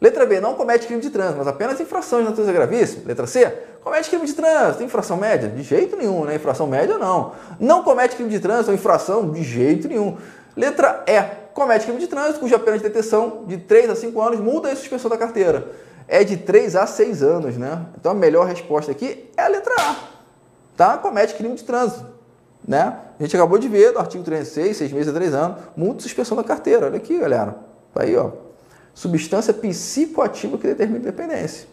Letra 0.00 0.24
B, 0.24 0.40
não 0.40 0.54
comete 0.54 0.86
crime 0.86 1.02
de 1.02 1.10
trânsito, 1.10 1.38
mas 1.38 1.46
apenas 1.46 1.78
infração 1.78 2.20
de 2.20 2.24
natureza 2.24 2.52
gravíssima. 2.52 3.02
Letra 3.06 3.26
C, 3.26 3.46
comete 3.84 4.08
crime 4.08 4.26
de 4.26 4.32
trânsito, 4.32 4.82
infração 4.82 5.18
média? 5.18 5.48
De 5.48 5.62
jeito 5.62 5.94
nenhum, 5.94 6.24
né? 6.24 6.36
Infração 6.36 6.66
média 6.66 6.96
não. 6.96 7.32
Não 7.60 7.82
comete 7.82 8.16
crime 8.16 8.30
de 8.30 8.40
trânsito 8.40 8.72
infração? 8.72 9.30
De 9.30 9.42
jeito 9.42 9.88
nenhum. 9.88 10.16
Letra 10.56 11.04
E, 11.06 11.22
comete 11.54 11.84
crime 11.84 11.98
de 11.98 12.06
trânsito, 12.06 12.40
cuja 12.40 12.58
pena 12.58 12.76
de 12.76 12.82
detenção 12.82 13.44
de 13.46 13.58
3 13.58 13.90
a 13.90 13.96
5 13.96 14.20
anos, 14.20 14.40
multa 14.40 14.70
e 14.72 14.76
suspensão 14.76 15.10
da 15.10 15.16
carteira. 15.16 15.72
É 16.08 16.24
de 16.24 16.36
3 16.36 16.76
a 16.76 16.86
6 16.86 17.22
anos, 17.22 17.56
né? 17.56 17.86
Então 17.98 18.12
a 18.12 18.14
melhor 18.14 18.46
resposta 18.46 18.90
aqui 18.90 19.30
é 19.36 19.42
a 19.42 19.48
letra 19.48 19.74
A. 19.78 19.96
Tá? 20.76 20.98
Comete 20.98 21.34
crime 21.34 21.54
de 21.54 21.62
trânsito. 21.62 22.04
Né? 22.66 22.96
A 23.18 23.22
gente 23.22 23.36
acabou 23.36 23.58
de 23.58 23.68
ver 23.68 23.92
do 23.92 23.98
artigo 23.98 24.24
306, 24.24 24.76
6 24.76 24.92
meses 24.92 25.08
a 25.08 25.12
3 25.12 25.34
anos, 25.34 25.58
multa 25.76 26.00
e 26.00 26.02
suspensão 26.02 26.36
da 26.36 26.44
carteira. 26.44 26.86
Olha 26.86 26.96
aqui, 26.96 27.18
galera. 27.18 27.56
Tá 27.94 28.02
aí, 28.02 28.16
ó. 28.16 28.30
Substância 28.94 29.54
psicoativa 29.54 30.58
que 30.58 30.66
determina 30.66 31.04
dependência. 31.04 31.68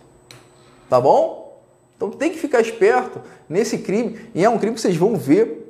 Tá 0.89 1.01
bom? 1.01 1.61
Então 1.95 2.11
tem 2.11 2.32
que 2.32 2.38
ficar 2.38 2.61
esperto 2.61 3.21
nesse 3.49 3.80
crime. 3.80 4.30
E 4.36 4.45
é 4.45 4.49
um 4.49 4.57
crime 4.57 4.75
que 4.75 4.82
vocês 4.82 4.95
vão 4.95 5.15
ver. 5.15 5.63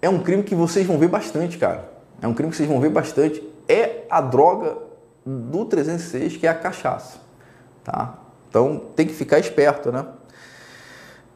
É 0.00 0.08
um 0.08 0.22
crime 0.22 0.44
que 0.44 0.54
vocês 0.54 0.86
vão 0.86 0.98
ver 0.98 1.08
bastante, 1.08 1.58
cara 1.58 1.87
é 2.20 2.26
um 2.26 2.34
crime 2.34 2.50
que 2.50 2.56
vocês 2.56 2.68
vão 2.68 2.80
ver 2.80 2.90
bastante, 2.90 3.42
é 3.68 4.04
a 4.10 4.20
droga 4.20 4.76
do 5.24 5.64
306, 5.64 6.36
que 6.36 6.46
é 6.46 6.50
a 6.50 6.54
cachaça. 6.54 7.18
Tá? 7.84 8.14
Então 8.48 8.82
tem 8.96 9.06
que 9.06 9.14
ficar 9.14 9.38
esperto, 9.38 9.92
né? 9.92 10.04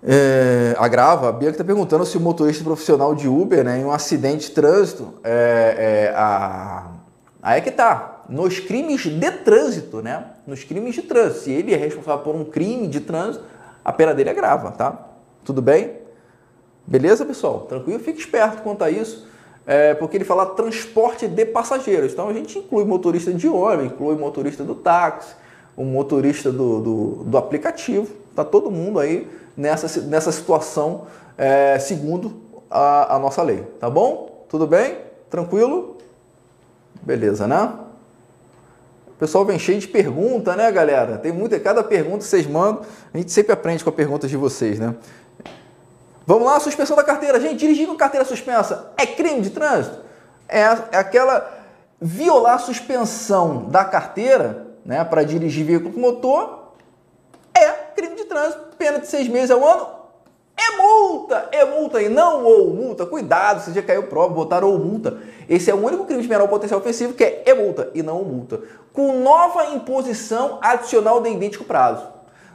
É, 0.04 0.74
agrava, 0.78 1.28
a 1.28 1.32
Bianca 1.32 1.54
está 1.54 1.64
perguntando 1.64 2.04
se 2.04 2.16
o 2.16 2.20
motorista 2.20 2.64
profissional 2.64 3.14
de 3.14 3.28
Uber, 3.28 3.62
né, 3.62 3.78
em 3.78 3.84
um 3.84 3.92
acidente 3.92 4.48
de 4.48 4.50
trânsito, 4.50 5.14
é, 5.22 6.08
é, 6.10 6.14
a, 6.16 6.90
aí 7.40 7.58
é 7.58 7.60
que 7.60 7.70
tá, 7.70 8.24
nos 8.28 8.58
crimes 8.58 9.02
de 9.02 9.30
trânsito, 9.30 10.02
né? 10.02 10.24
Nos 10.46 10.64
crimes 10.64 10.94
de 10.94 11.02
trânsito. 11.02 11.44
Se 11.44 11.52
ele 11.52 11.72
é 11.72 11.76
responsável 11.76 12.24
por 12.24 12.34
um 12.34 12.44
crime 12.44 12.88
de 12.88 13.00
trânsito, 13.00 13.44
a 13.84 13.92
pena 13.92 14.12
dele 14.12 14.30
é 14.30 14.34
grava, 14.34 14.72
tá? 14.72 14.98
Tudo 15.44 15.62
bem? 15.62 15.98
Beleza, 16.86 17.24
pessoal? 17.24 17.60
Tranquilo? 17.60 18.00
Fique 18.00 18.18
esperto 18.18 18.62
quanto 18.62 18.82
a 18.82 18.90
isso, 18.90 19.26
é, 19.66 19.94
porque 19.94 20.16
ele 20.16 20.24
fala 20.24 20.46
transporte 20.46 21.28
de 21.28 21.44
passageiros. 21.46 22.12
Então 22.12 22.28
a 22.28 22.32
gente 22.32 22.58
inclui 22.58 22.84
motorista 22.84 23.32
de 23.32 23.48
ônibus, 23.48 23.92
inclui 23.92 24.16
motorista 24.16 24.64
do 24.64 24.74
táxi, 24.74 25.34
o 25.76 25.84
motorista 25.84 26.50
do, 26.50 26.80
do, 26.80 27.06
do 27.24 27.38
aplicativo. 27.38 28.08
Tá 28.34 28.44
todo 28.44 28.70
mundo 28.70 28.98
aí 28.98 29.28
nessa, 29.56 30.00
nessa 30.02 30.32
situação 30.32 31.06
é, 31.36 31.78
segundo 31.78 32.40
a, 32.70 33.16
a 33.16 33.18
nossa 33.18 33.42
lei. 33.42 33.62
Tá 33.78 33.88
bom? 33.88 34.44
Tudo 34.48 34.66
bem? 34.66 34.98
Tranquilo? 35.30 35.96
Beleza, 37.02 37.46
né? 37.46 37.72
O 39.08 39.18
pessoal 39.22 39.44
vem 39.44 39.58
cheio 39.58 39.78
de 39.78 39.86
pergunta, 39.86 40.56
né, 40.56 40.70
galera? 40.72 41.16
Tem 41.16 41.32
muita, 41.32 41.58
cada 41.60 41.82
pergunta 41.84 42.18
que 42.18 42.24
vocês 42.24 42.46
mandam, 42.46 42.82
a 43.14 43.18
gente 43.18 43.30
sempre 43.30 43.52
aprende 43.52 43.84
com 43.84 43.90
as 43.90 43.96
perguntas 43.96 44.28
de 44.28 44.36
vocês, 44.36 44.80
né? 44.80 44.94
Vamos 46.26 46.44
lá, 46.44 46.60
suspensão 46.60 46.96
da 46.96 47.02
carteira. 47.02 47.40
Gente, 47.40 47.56
dirigir 47.56 47.86
com 47.86 47.96
carteira 47.96 48.24
suspensa 48.24 48.92
é 48.96 49.06
crime 49.06 49.40
de 49.40 49.50
trânsito? 49.50 49.98
É, 50.48 50.60
é 50.60 50.98
aquela 50.98 51.62
violar 52.00 52.54
a 52.54 52.58
suspensão 52.58 53.68
da 53.68 53.84
carteira, 53.84 54.66
né, 54.84 55.04
para 55.04 55.22
dirigir 55.22 55.64
veículo 55.64 55.92
com 55.92 56.00
motor, 56.00 56.72
é 57.54 57.70
crime 57.94 58.16
de 58.16 58.24
trânsito, 58.24 58.76
pena 58.76 58.98
de 58.98 59.06
seis 59.06 59.28
meses 59.28 59.50
ao 59.50 59.64
ano, 59.64 59.86
é 60.56 60.76
multa, 60.76 61.48
é 61.52 61.64
multa 61.64 62.02
e 62.02 62.08
não 62.08 62.44
ou 62.44 62.74
multa. 62.74 63.06
Cuidado, 63.06 63.60
você 63.60 63.72
já 63.72 63.82
caiu 63.82 64.04
prova, 64.04 64.34
botaram 64.34 64.68
ou 64.68 64.78
multa. 64.78 65.18
Esse 65.48 65.70
é 65.70 65.74
o 65.74 65.84
único 65.84 66.04
crime 66.04 66.22
de 66.22 66.28
menor 66.28 66.48
potencial 66.48 66.80
ofensivo 66.80 67.14
que 67.14 67.24
é, 67.24 67.42
é 67.46 67.54
multa 67.54 67.90
e 67.94 68.02
não 68.02 68.22
multa. 68.22 68.60
Com 68.92 69.20
nova 69.20 69.66
imposição 69.66 70.58
adicional 70.60 71.20
de 71.20 71.30
idêntico 71.30 71.64
prazo. 71.64 72.06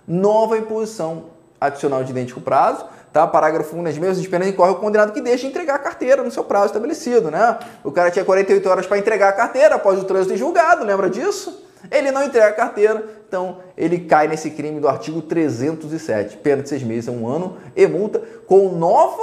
Nova 0.08 0.58
imposição 0.58 1.26
adicional 1.60 2.04
de 2.04 2.12
idêntico 2.12 2.40
prazo 2.40 2.86
Tá? 3.12 3.26
Parágrafo 3.26 3.76
1, 3.76 3.82
nas 3.82 3.98
mesmas 3.98 4.28
penas 4.28 4.48
incorre 4.48 4.72
o 4.72 4.76
condenado 4.76 5.12
que 5.12 5.22
deixa 5.22 5.44
de 5.44 5.48
entregar 5.48 5.76
a 5.76 5.80
carteira 5.80 6.24
no 6.24 6.30
seu 6.30 6.44
prazo 6.44 6.68
estabelecido, 6.68 7.32
né? 7.32 7.58
O 7.84 7.92
cara 7.92 8.12
tinha 8.12 8.24
48 8.24 8.70
horas 8.70 8.86
para 8.86 8.98
entregar 8.98 9.30
a 9.30 9.34
carteira 9.34 9.76
após 9.76 10.00
o 10.00 10.04
trânsito 10.04 10.34
em 10.34 10.38
julgado, 10.38 10.84
lembra 10.84 11.10
disso? 11.10 11.66
Ele 11.90 12.12
não 12.12 12.24
entrega 12.24 12.48
a 12.48 12.54
carteira, 12.54 13.04
então 13.28 13.58
ele 13.78 14.00
cai 14.00 14.28
nesse 14.28 14.52
crime 14.52 14.80
do 14.80 14.88
artigo 14.88 15.22
307, 15.22 16.38
pena 16.38 16.64
de 16.64 16.70
seis 16.70 16.84
meses 16.84 17.08
a 17.08 17.12
um 17.12 17.28
ano 17.28 17.58
e 17.76 17.88
multa 17.88 18.22
com 18.46 18.70
nova, 18.70 19.22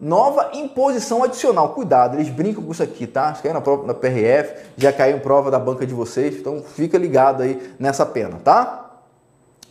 nova 0.00 0.50
imposição 0.54 1.24
adicional. 1.24 1.70
Cuidado, 1.70 2.16
eles 2.16 2.28
brincam 2.28 2.62
com 2.62 2.72
isso 2.72 2.82
aqui, 2.82 3.06
tá? 3.06 3.32
Isso 3.32 3.42
caiu 3.42 3.54
na, 3.54 3.60
prova, 3.60 3.86
na 3.86 3.94
PRF, 3.94 4.54
já 4.76 4.92
caiu 4.92 5.16
em 5.16 5.20
prova 5.20 5.50
da 5.50 5.58
banca 5.58 5.86
de 5.86 5.94
vocês, 5.94 6.36
então 6.36 6.62
fica 6.62 6.98
ligado 6.98 7.42
aí 7.42 7.74
nessa 7.78 8.04
pena, 8.04 8.38
tá? 8.44 8.90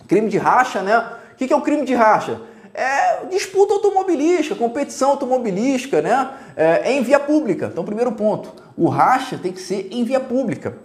Crime 0.07 0.27
de 0.27 0.37
racha, 0.37 0.81
né? 0.81 1.13
O 1.31 1.35
que 1.35 1.51
é 1.51 1.55
o 1.55 1.61
crime 1.61 1.85
de 1.85 1.93
racha? 1.93 2.41
É 2.73 3.25
disputa 3.29 3.73
automobilística, 3.73 4.55
competição 4.55 5.11
automobilística, 5.11 6.01
né? 6.01 6.31
É, 6.55 6.91
em 6.91 7.03
via 7.03 7.19
pública. 7.19 7.69
Então, 7.71 7.85
primeiro 7.85 8.11
ponto, 8.13 8.51
o 8.75 8.89
racha 8.89 9.37
tem 9.37 9.51
que 9.51 9.61
ser 9.61 9.89
em 9.91 10.03
via 10.03 10.19
pública. 10.19 10.77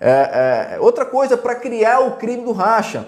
É, 0.00 0.76
é, 0.76 0.80
outra 0.80 1.04
coisa, 1.04 1.36
para 1.36 1.54
criar 1.54 2.00
o 2.00 2.12
crime 2.12 2.44
do 2.44 2.52
racha, 2.52 3.06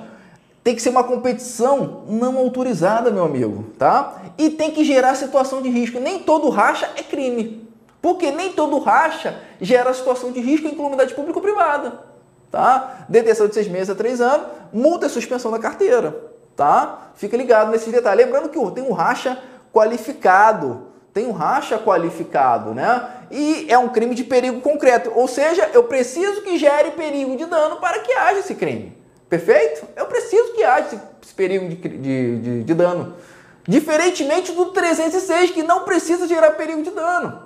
tem 0.63 0.75
que 0.75 0.83
ser 0.83 0.91
uma 0.91 1.05
competição 1.05 2.05
não 2.09 2.37
autorizada, 2.37 3.11
meu 3.11 3.25
amigo, 3.25 3.65
tá? 3.79 4.21
E 4.37 4.51
tem 4.51 4.71
que 4.71 4.85
gerar 4.85 5.15
situação 5.15 5.63
de 5.63 5.71
risco. 5.71 5.99
Nem 5.99 6.19
todo 6.19 6.51
racha 6.51 6.91
é 6.97 7.03
crime, 7.03 7.67
porque 8.03 8.31
nem 8.31 8.53
todo 8.53 8.79
racha 8.79 9.41
gera 9.61 9.95
situação 9.95 10.31
de 10.31 10.41
risco 10.41 10.67
em 10.67 10.75
comunidade 10.75 11.15
pública 11.15 11.39
ou 11.39 11.43
privada, 11.43 12.01
tá? 12.51 13.07
Detenção 13.09 13.47
de 13.47 13.55
seis 13.55 13.69
meses 13.69 13.91
a 13.91 13.95
três 13.95 14.21
anos, 14.21 14.49
multa 14.73 15.07
e 15.07 15.09
suspensão 15.09 15.51
da 15.51 15.59
carteira 15.59 16.36
tá? 16.57 17.11
Fica 17.15 17.37
ligado 17.37 17.71
nesses 17.71 17.93
detalhes. 17.93 18.25
Lembrando 18.25 18.49
que 18.49 18.71
tem 18.73 18.83
um 18.83 18.93
racha 18.93 19.39
qualificado, 19.73 20.89
tem 21.13 21.27
um 21.27 21.33
racha 21.33 21.79
qualificado, 21.79 22.75
né? 22.75 23.09
E 23.31 23.67
é 23.69 23.79
um 23.79 23.89
crime 23.89 24.15
de 24.15 24.25
perigo 24.25 24.61
concreto, 24.61 25.13
ou 25.15 25.29
seja, 25.29 25.71
eu 25.75 25.85
preciso 25.85 26.43
que 26.43 26.57
gere 26.57 26.93
perigo 26.93 27.37
de 27.37 27.45
dano 27.45 27.77
para 27.77 28.01
que 28.01 28.13
haja 28.13 28.41
esse 28.41 28.55
crime. 28.55 28.97
Perfeito? 29.29 29.87
Eu 29.97 30.07
preciso 30.07 30.53
que 30.53 30.63
haja 30.63 31.01
esse 31.23 31.35
perigo 31.35 31.69
de, 31.69 31.77
de, 31.77 32.39
de, 32.39 32.65
de 32.65 32.75
dano. 32.75 33.15
Diferentemente 33.69 34.53
do 34.53 34.67
306, 34.67 35.51
que 35.51 35.63
não 35.63 35.85
precisa 35.85 36.29
gerar 36.29 36.53
perigo 36.53 36.83
de 36.83 36.91
dano, 36.91 37.43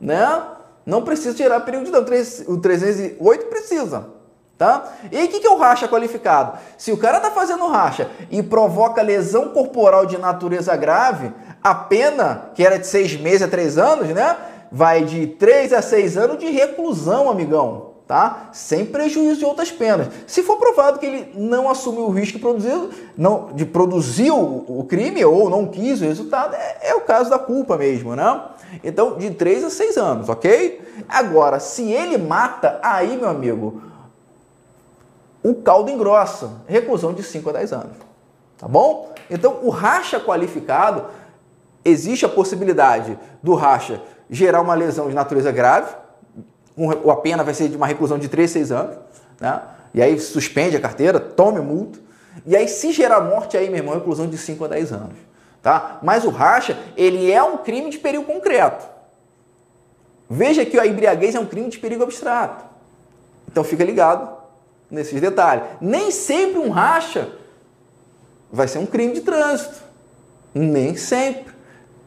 né? 0.00 0.42
Não 0.86 1.02
precisa 1.02 1.36
gerar 1.36 1.60
perigo 1.60 1.84
de 1.84 1.90
dano. 1.90 2.06
O 2.48 2.56
308 2.58 3.46
precisa. 3.46 4.19
Tá? 4.60 4.92
E 5.10 5.24
o 5.24 5.28
que, 5.28 5.40
que 5.40 5.46
é 5.46 5.50
o 5.50 5.56
racha 5.56 5.88
qualificado? 5.88 6.58
Se 6.76 6.92
o 6.92 6.98
cara 6.98 7.16
está 7.16 7.30
fazendo 7.30 7.66
racha 7.66 8.10
e 8.30 8.42
provoca 8.42 9.00
lesão 9.00 9.48
corporal 9.48 10.04
de 10.04 10.18
natureza 10.18 10.76
grave, 10.76 11.32
a 11.62 11.74
pena, 11.74 12.50
que 12.54 12.62
era 12.62 12.78
de 12.78 12.86
seis 12.86 13.18
meses 13.18 13.40
a 13.40 13.48
três 13.48 13.78
anos, 13.78 14.08
né? 14.08 14.36
Vai 14.70 15.04
de 15.04 15.28
três 15.28 15.72
a 15.72 15.80
seis 15.80 16.14
anos 16.18 16.36
de 16.36 16.50
reclusão, 16.50 17.30
amigão. 17.30 17.92
Tá? 18.06 18.50
Sem 18.52 18.84
prejuízo 18.84 19.38
de 19.38 19.46
outras 19.46 19.72
penas. 19.72 20.08
Se 20.26 20.42
for 20.42 20.58
provado 20.58 20.98
que 20.98 21.06
ele 21.06 21.32
não 21.36 21.70
assumiu 21.70 22.08
o 22.08 22.10
risco 22.10 22.36
de 22.36 22.42
produzir, 22.42 22.90
não, 23.16 23.52
de 23.54 23.64
produzir 23.64 24.30
o, 24.30 24.64
o 24.68 24.84
crime 24.86 25.24
ou 25.24 25.48
não 25.48 25.68
quis 25.68 26.02
o 26.02 26.04
resultado, 26.04 26.54
é, 26.54 26.90
é, 26.90 26.94
o 26.94 27.00
caso 27.00 27.30
da 27.30 27.38
culpa 27.38 27.78
mesmo, 27.78 28.14
né? 28.14 28.42
Então, 28.84 29.16
de 29.16 29.30
3 29.30 29.64
a 29.64 29.70
6 29.70 29.96
anos, 29.96 30.28
ok? 30.28 30.82
Agora, 31.08 31.58
se 31.58 31.90
ele 31.90 32.18
mata, 32.18 32.78
aí, 32.82 33.16
meu 33.16 33.28
amigo, 33.28 33.89
o 35.42 35.54
caldo 35.54 35.90
engrossa, 35.90 36.50
reclusão 36.66 37.14
de 37.14 37.22
5 37.22 37.48
a 37.50 37.52
10 37.52 37.72
anos. 37.72 37.96
Tá 38.58 38.68
bom? 38.68 39.12
Então, 39.30 39.60
o 39.62 39.70
racha 39.70 40.20
qualificado, 40.20 41.06
existe 41.84 42.26
a 42.26 42.28
possibilidade 42.28 43.18
do 43.42 43.54
racha 43.54 44.02
gerar 44.28 44.60
uma 44.60 44.74
lesão 44.74 45.08
de 45.08 45.14
natureza 45.14 45.50
grave, 45.50 45.94
a 47.10 47.16
pena 47.16 47.42
vai 47.42 47.54
ser 47.54 47.68
de 47.68 47.76
uma 47.76 47.86
reclusão 47.86 48.18
de 48.18 48.28
3 48.28 48.50
a 48.50 48.52
6 48.52 48.72
anos, 48.72 48.96
né? 49.40 49.62
E 49.92 50.00
aí 50.00 50.18
suspende 50.20 50.76
a 50.76 50.80
carteira, 50.80 51.18
tome 51.18 51.60
multa. 51.60 51.98
E 52.46 52.56
aí, 52.56 52.68
se 52.68 52.92
gerar 52.92 53.20
morte, 53.20 53.56
aí, 53.56 53.68
meu 53.68 53.78
irmão, 53.78 53.94
reclusão 53.94 54.28
de 54.28 54.38
5 54.38 54.64
a 54.64 54.68
10 54.68 54.92
anos. 54.92 55.18
Tá? 55.60 55.98
Mas 56.02 56.24
o 56.24 56.30
racha, 56.30 56.78
ele 56.96 57.30
é 57.30 57.42
um 57.42 57.58
crime 57.58 57.90
de 57.90 57.98
perigo 57.98 58.24
concreto. 58.24 58.86
Veja 60.28 60.64
que 60.64 60.78
a 60.78 60.86
embriaguez 60.86 61.34
é 61.34 61.40
um 61.40 61.46
crime 61.46 61.68
de 61.68 61.78
perigo 61.78 62.02
abstrato. 62.02 62.64
Então 63.48 63.64
fica 63.64 63.84
ligado 63.84 64.39
nesses 64.90 65.20
detalhes. 65.20 65.64
Nem 65.80 66.10
sempre 66.10 66.58
um 66.58 66.70
racha 66.70 67.28
vai 68.50 68.66
ser 68.66 68.78
um 68.78 68.86
crime 68.86 69.14
de 69.14 69.20
trânsito. 69.20 69.82
Nem 70.54 70.96
sempre. 70.96 71.52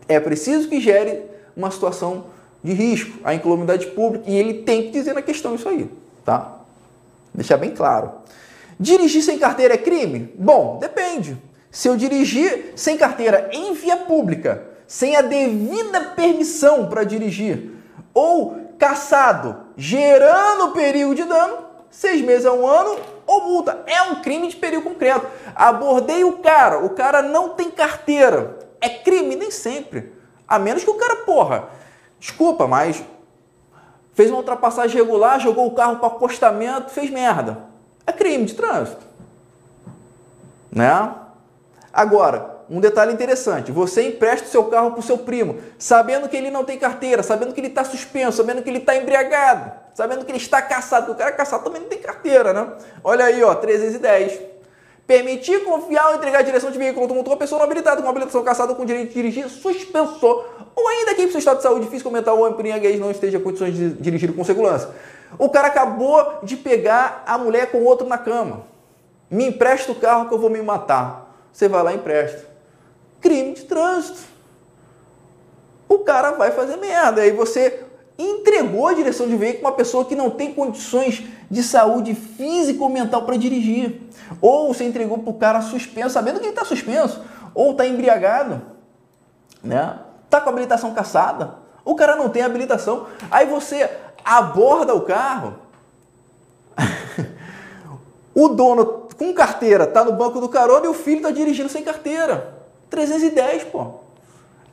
É 0.08 0.20
preciso 0.20 0.68
que 0.68 0.82
gere 0.82 1.24
uma 1.56 1.72
situação 1.72 2.26
de 2.64 2.74
risco, 2.74 3.20
a 3.24 3.34
incolumidade 3.34 3.88
pública, 3.88 4.30
e 4.30 4.36
ele 4.36 4.64
tem 4.64 4.84
que 4.84 4.92
dizer 4.92 5.14
na 5.14 5.22
questão 5.22 5.56
isso 5.56 5.68
aí, 5.68 5.90
tá? 6.24 6.60
Deixar 7.34 7.58
bem 7.58 7.72
claro. 7.72 8.12
Dirigir 8.80 9.24
sem 9.24 9.38
carteira 9.38 9.74
é 9.74 9.78
crime? 9.78 10.34
Bom, 10.38 10.78
depende. 10.80 11.38
Se 11.70 11.88
eu 11.88 11.98
dirigir 11.98 12.74
sem 12.76 12.98
carteira 12.98 13.50
em 13.52 13.74
via 13.74 13.98
pública, 13.98 14.64
sem 14.88 15.16
a 15.16 15.22
devida 15.22 16.02
permissão 16.16 16.88
para 16.88 17.04
dirigir, 17.04 17.72
ou 18.14 18.58
caçado, 18.78 19.58
gerando 19.76 20.72
perigo 20.72 21.16
de 21.16 21.24
dano, 21.24 21.63
seis 21.94 22.22
meses 22.22 22.46
a 22.46 22.52
um 22.52 22.68
ano 22.68 23.00
ou 23.26 23.44
multa. 23.46 23.84
É 23.86 24.02
um 24.02 24.22
crime 24.22 24.50
de 24.50 24.56
perigo 24.56 24.84
concreto. 24.84 25.28
Abordei 25.56 26.24
o 26.24 26.40
cara, 26.40 26.84
o 26.84 26.90
cara 26.90 27.22
não 27.22 27.50
tem 27.50 27.70
carteira. 27.70 28.58
É 28.82 28.90
crime? 28.90 29.36
Nem 29.36 29.52
sempre. 29.52 30.12
A 30.48 30.60
menos 30.60 30.84
que 30.84 30.90
o 30.90 30.96
cara, 30.96 31.18
porra, 31.18 31.70
desculpa, 32.20 32.68
mas 32.68 33.02
fez 34.14 34.30
uma 34.30 34.40
ultrapassagem 34.40 34.98
regular, 34.98 35.40
jogou 35.40 35.68
o 35.68 35.76
carro 35.76 35.98
para 35.98 36.08
acostamento, 36.08 36.92
fez 36.92 37.10
merda. 37.10 37.60
É 38.06 38.12
crime 38.12 38.46
de 38.46 38.56
trânsito. 38.56 39.02
Né? 40.72 41.14
Agora, 41.94 42.64
um 42.70 42.80
detalhe 42.80 43.14
interessante: 43.14 43.72
você 43.72 44.08
empresta 44.10 44.48
o 44.48 44.52
seu 44.52 44.66
carro 44.66 44.92
para 44.92 45.00
o 45.00 45.04
seu 45.04 45.20
primo, 45.20 45.60
sabendo 45.78 46.28
que 46.28 46.36
ele 46.36 46.50
não 46.50 46.66
tem 46.66 46.78
carteira, 46.78 47.22
sabendo 47.22 47.54
que 47.54 47.62
ele 47.62 47.68
está 47.68 47.84
suspenso, 47.84 48.38
sabendo 48.38 48.64
que 48.64 48.70
ele 48.70 48.80
está 48.80 48.96
embriagado, 48.96 49.72
sabendo 49.94 50.26
que 50.26 50.32
ele 50.32 50.38
está 50.38 50.62
caçado. 50.62 51.12
O 51.12 51.16
cara 51.16 51.32
caçado 51.32 51.64
também 51.64 51.82
não 51.82 51.90
tem 51.90 52.00
carteira, 52.00 52.54
né? 52.54 52.74
Olha 53.04 53.26
aí, 53.26 53.44
ó, 53.44 53.54
310. 53.54 54.40
Permitir, 55.06 55.64
confiar 55.66 56.10
ou 56.10 56.16
entregar 56.16 56.40
a 56.40 56.42
direção 56.44 56.72
de 56.72 56.78
veículo 56.78 57.04
automotor 57.04 57.34
a 57.34 57.38
pessoa 57.38 57.60
não 57.60 57.66
habilitada 57.66 58.02
com 58.02 58.08
habilitação 58.08 58.42
caçada 58.44 58.74
com 58.74 58.86
direito 58.86 59.10
de 59.10 59.14
dirigir, 59.14 59.50
suspensor, 59.50 60.46
ou 60.74 60.88
ainda 60.88 61.14
que 61.14 61.24
em 61.24 61.30
seu 61.30 61.40
estado 61.40 61.58
de 61.58 61.64
saúde 61.64 61.88
física 61.88 62.10
mental 62.10 62.40
ou 62.40 62.50
embriaguez 62.50 63.00
não 63.00 63.12
esteja 63.12 63.38
em 63.38 63.42
condições 63.42 63.76
de 63.76 63.90
dirigir 63.96 64.34
com 64.34 64.44
segurança. 64.46 64.96
O 65.38 65.50
cara 65.50 65.68
acabou 65.68 66.40
de 66.44 66.56
pegar 66.56 67.24
a 67.26 67.38
mulher 67.38 67.70
com 67.72 67.84
outro 67.84 68.08
na 68.08 68.18
cama. 68.18 68.64
Me 69.30 69.48
empresta 69.48 69.92
o 69.92 69.96
carro 69.96 70.28
que 70.30 70.34
eu 70.34 70.40
vou 70.40 70.50
me 70.50 70.62
matar. 70.62 71.36
Você 71.52 71.68
vai 71.68 71.84
lá 71.84 71.92
e 71.92 71.96
empresta. 71.98 72.48
Crime 73.20 73.54
de 73.54 73.64
trânsito. 73.64 74.22
O 75.90 76.00
cara 76.00 76.32
vai 76.32 76.52
fazer 76.52 76.78
merda. 76.78 77.22
Aí 77.22 77.32
você 77.32 77.83
entregou 78.18 78.88
a 78.88 78.94
direção 78.94 79.28
de 79.28 79.36
veículo 79.36 79.62
para 79.62 79.72
uma 79.72 79.78
pessoa 79.78 80.06
que 80.06 80.16
não 80.16 80.30
tem 80.30 80.54
condições 80.54 81.24
de 81.50 81.64
saúde 81.64 82.14
física 82.14 82.84
ou 82.84 82.90
mental 82.90 83.24
para 83.24 83.38
dirigir. 83.38 84.02
Ou 84.42 84.74
você 84.74 84.84
entregou 84.84 85.18
para 85.20 85.30
o 85.30 85.34
cara 85.34 85.62
suspenso, 85.62 86.12
sabendo 86.12 86.40
que 86.40 86.46
ele 86.46 86.52
está 86.52 86.66
suspenso. 86.66 87.22
Ou 87.54 87.72
está 87.72 87.86
embriagado. 87.86 88.62
Né? 89.64 90.00
Está 90.26 90.42
com 90.42 90.50
habilitação 90.50 90.94
caçada. 90.94 91.56
O 91.86 91.96
cara 91.96 92.16
não 92.16 92.30
tem 92.30 92.44
habilitação. 92.44 93.08
Aí 93.30 93.46
você 93.46 93.90
aborda 94.24 94.94
o 94.94 95.02
carro. 95.02 95.56
o 98.34 98.50
dono 98.50 99.04
com 99.18 99.34
carteira 99.34 99.84
está 99.84 100.04
no 100.04 100.14
banco 100.14 100.40
do 100.40 100.50
carona 100.50 100.86
e 100.86 100.90
o 100.90 100.94
filho 100.94 101.18
está 101.18 101.32
dirigindo 101.32 101.70
sem 101.70 101.84
carteira. 101.84 102.56
310, 102.90 103.66
pô. 103.66 103.96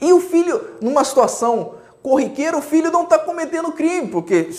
E 0.00 0.12
o 0.12 0.20
filho, 0.20 0.76
numa 0.80 1.04
situação 1.04 1.74
corriqueira, 2.02 2.56
o 2.56 2.62
filho 2.62 2.90
não 2.90 3.04
está 3.04 3.18
cometendo 3.18 3.72
crime, 3.72 4.08
porque 4.08 4.50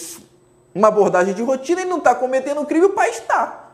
uma 0.73 0.87
abordagem 0.87 1.33
de 1.33 1.41
rotina 1.41 1.81
ele 1.81 1.89
não 1.89 1.97
está 1.97 2.15
cometendo 2.15 2.65
crime, 2.65 2.85
o 2.85 2.89
pai 2.89 3.09
está. 3.09 3.71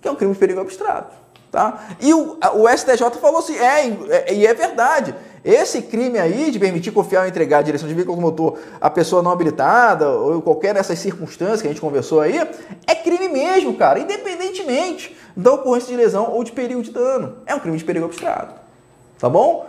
Que 0.00 0.08
é 0.08 0.10
um 0.10 0.16
crime 0.16 0.32
de 0.32 0.38
perigo 0.38 0.60
abstrato. 0.60 1.14
Tá? 1.50 1.86
E 2.00 2.12
o, 2.12 2.36
o 2.54 2.68
STJ 2.68 3.10
falou 3.20 3.38
assim, 3.38 3.56
é, 3.56 3.86
é, 4.10 4.34
e 4.34 4.44
é 4.44 4.52
verdade, 4.52 5.14
esse 5.44 5.82
crime 5.82 6.18
aí 6.18 6.50
de 6.50 6.58
permitir 6.58 6.90
confiar 6.90 7.22
ou 7.22 7.28
entregar 7.28 7.58
a 7.58 7.62
direção 7.62 7.86
de 7.86 7.94
veículo 7.94 8.20
motor 8.20 8.58
a 8.80 8.90
pessoa 8.90 9.22
não 9.22 9.30
habilitada, 9.30 10.10
ou 10.10 10.42
qualquer 10.42 10.74
dessas 10.74 10.98
circunstâncias 10.98 11.62
que 11.62 11.68
a 11.68 11.70
gente 11.70 11.80
conversou 11.80 12.20
aí, 12.20 12.38
é 12.86 12.94
crime 12.96 13.28
mesmo, 13.28 13.74
cara, 13.74 14.00
independentemente 14.00 15.16
da 15.36 15.52
ocorrência 15.52 15.90
de 15.90 15.96
lesão 15.96 16.32
ou 16.32 16.42
de 16.42 16.50
perigo 16.50 16.82
de 16.82 16.90
dano. 16.90 17.36
É 17.46 17.54
um 17.54 17.60
crime 17.60 17.76
de 17.76 17.84
perigo 17.84 18.06
abstrato. 18.06 18.54
Tá 19.18 19.28
bom? 19.28 19.66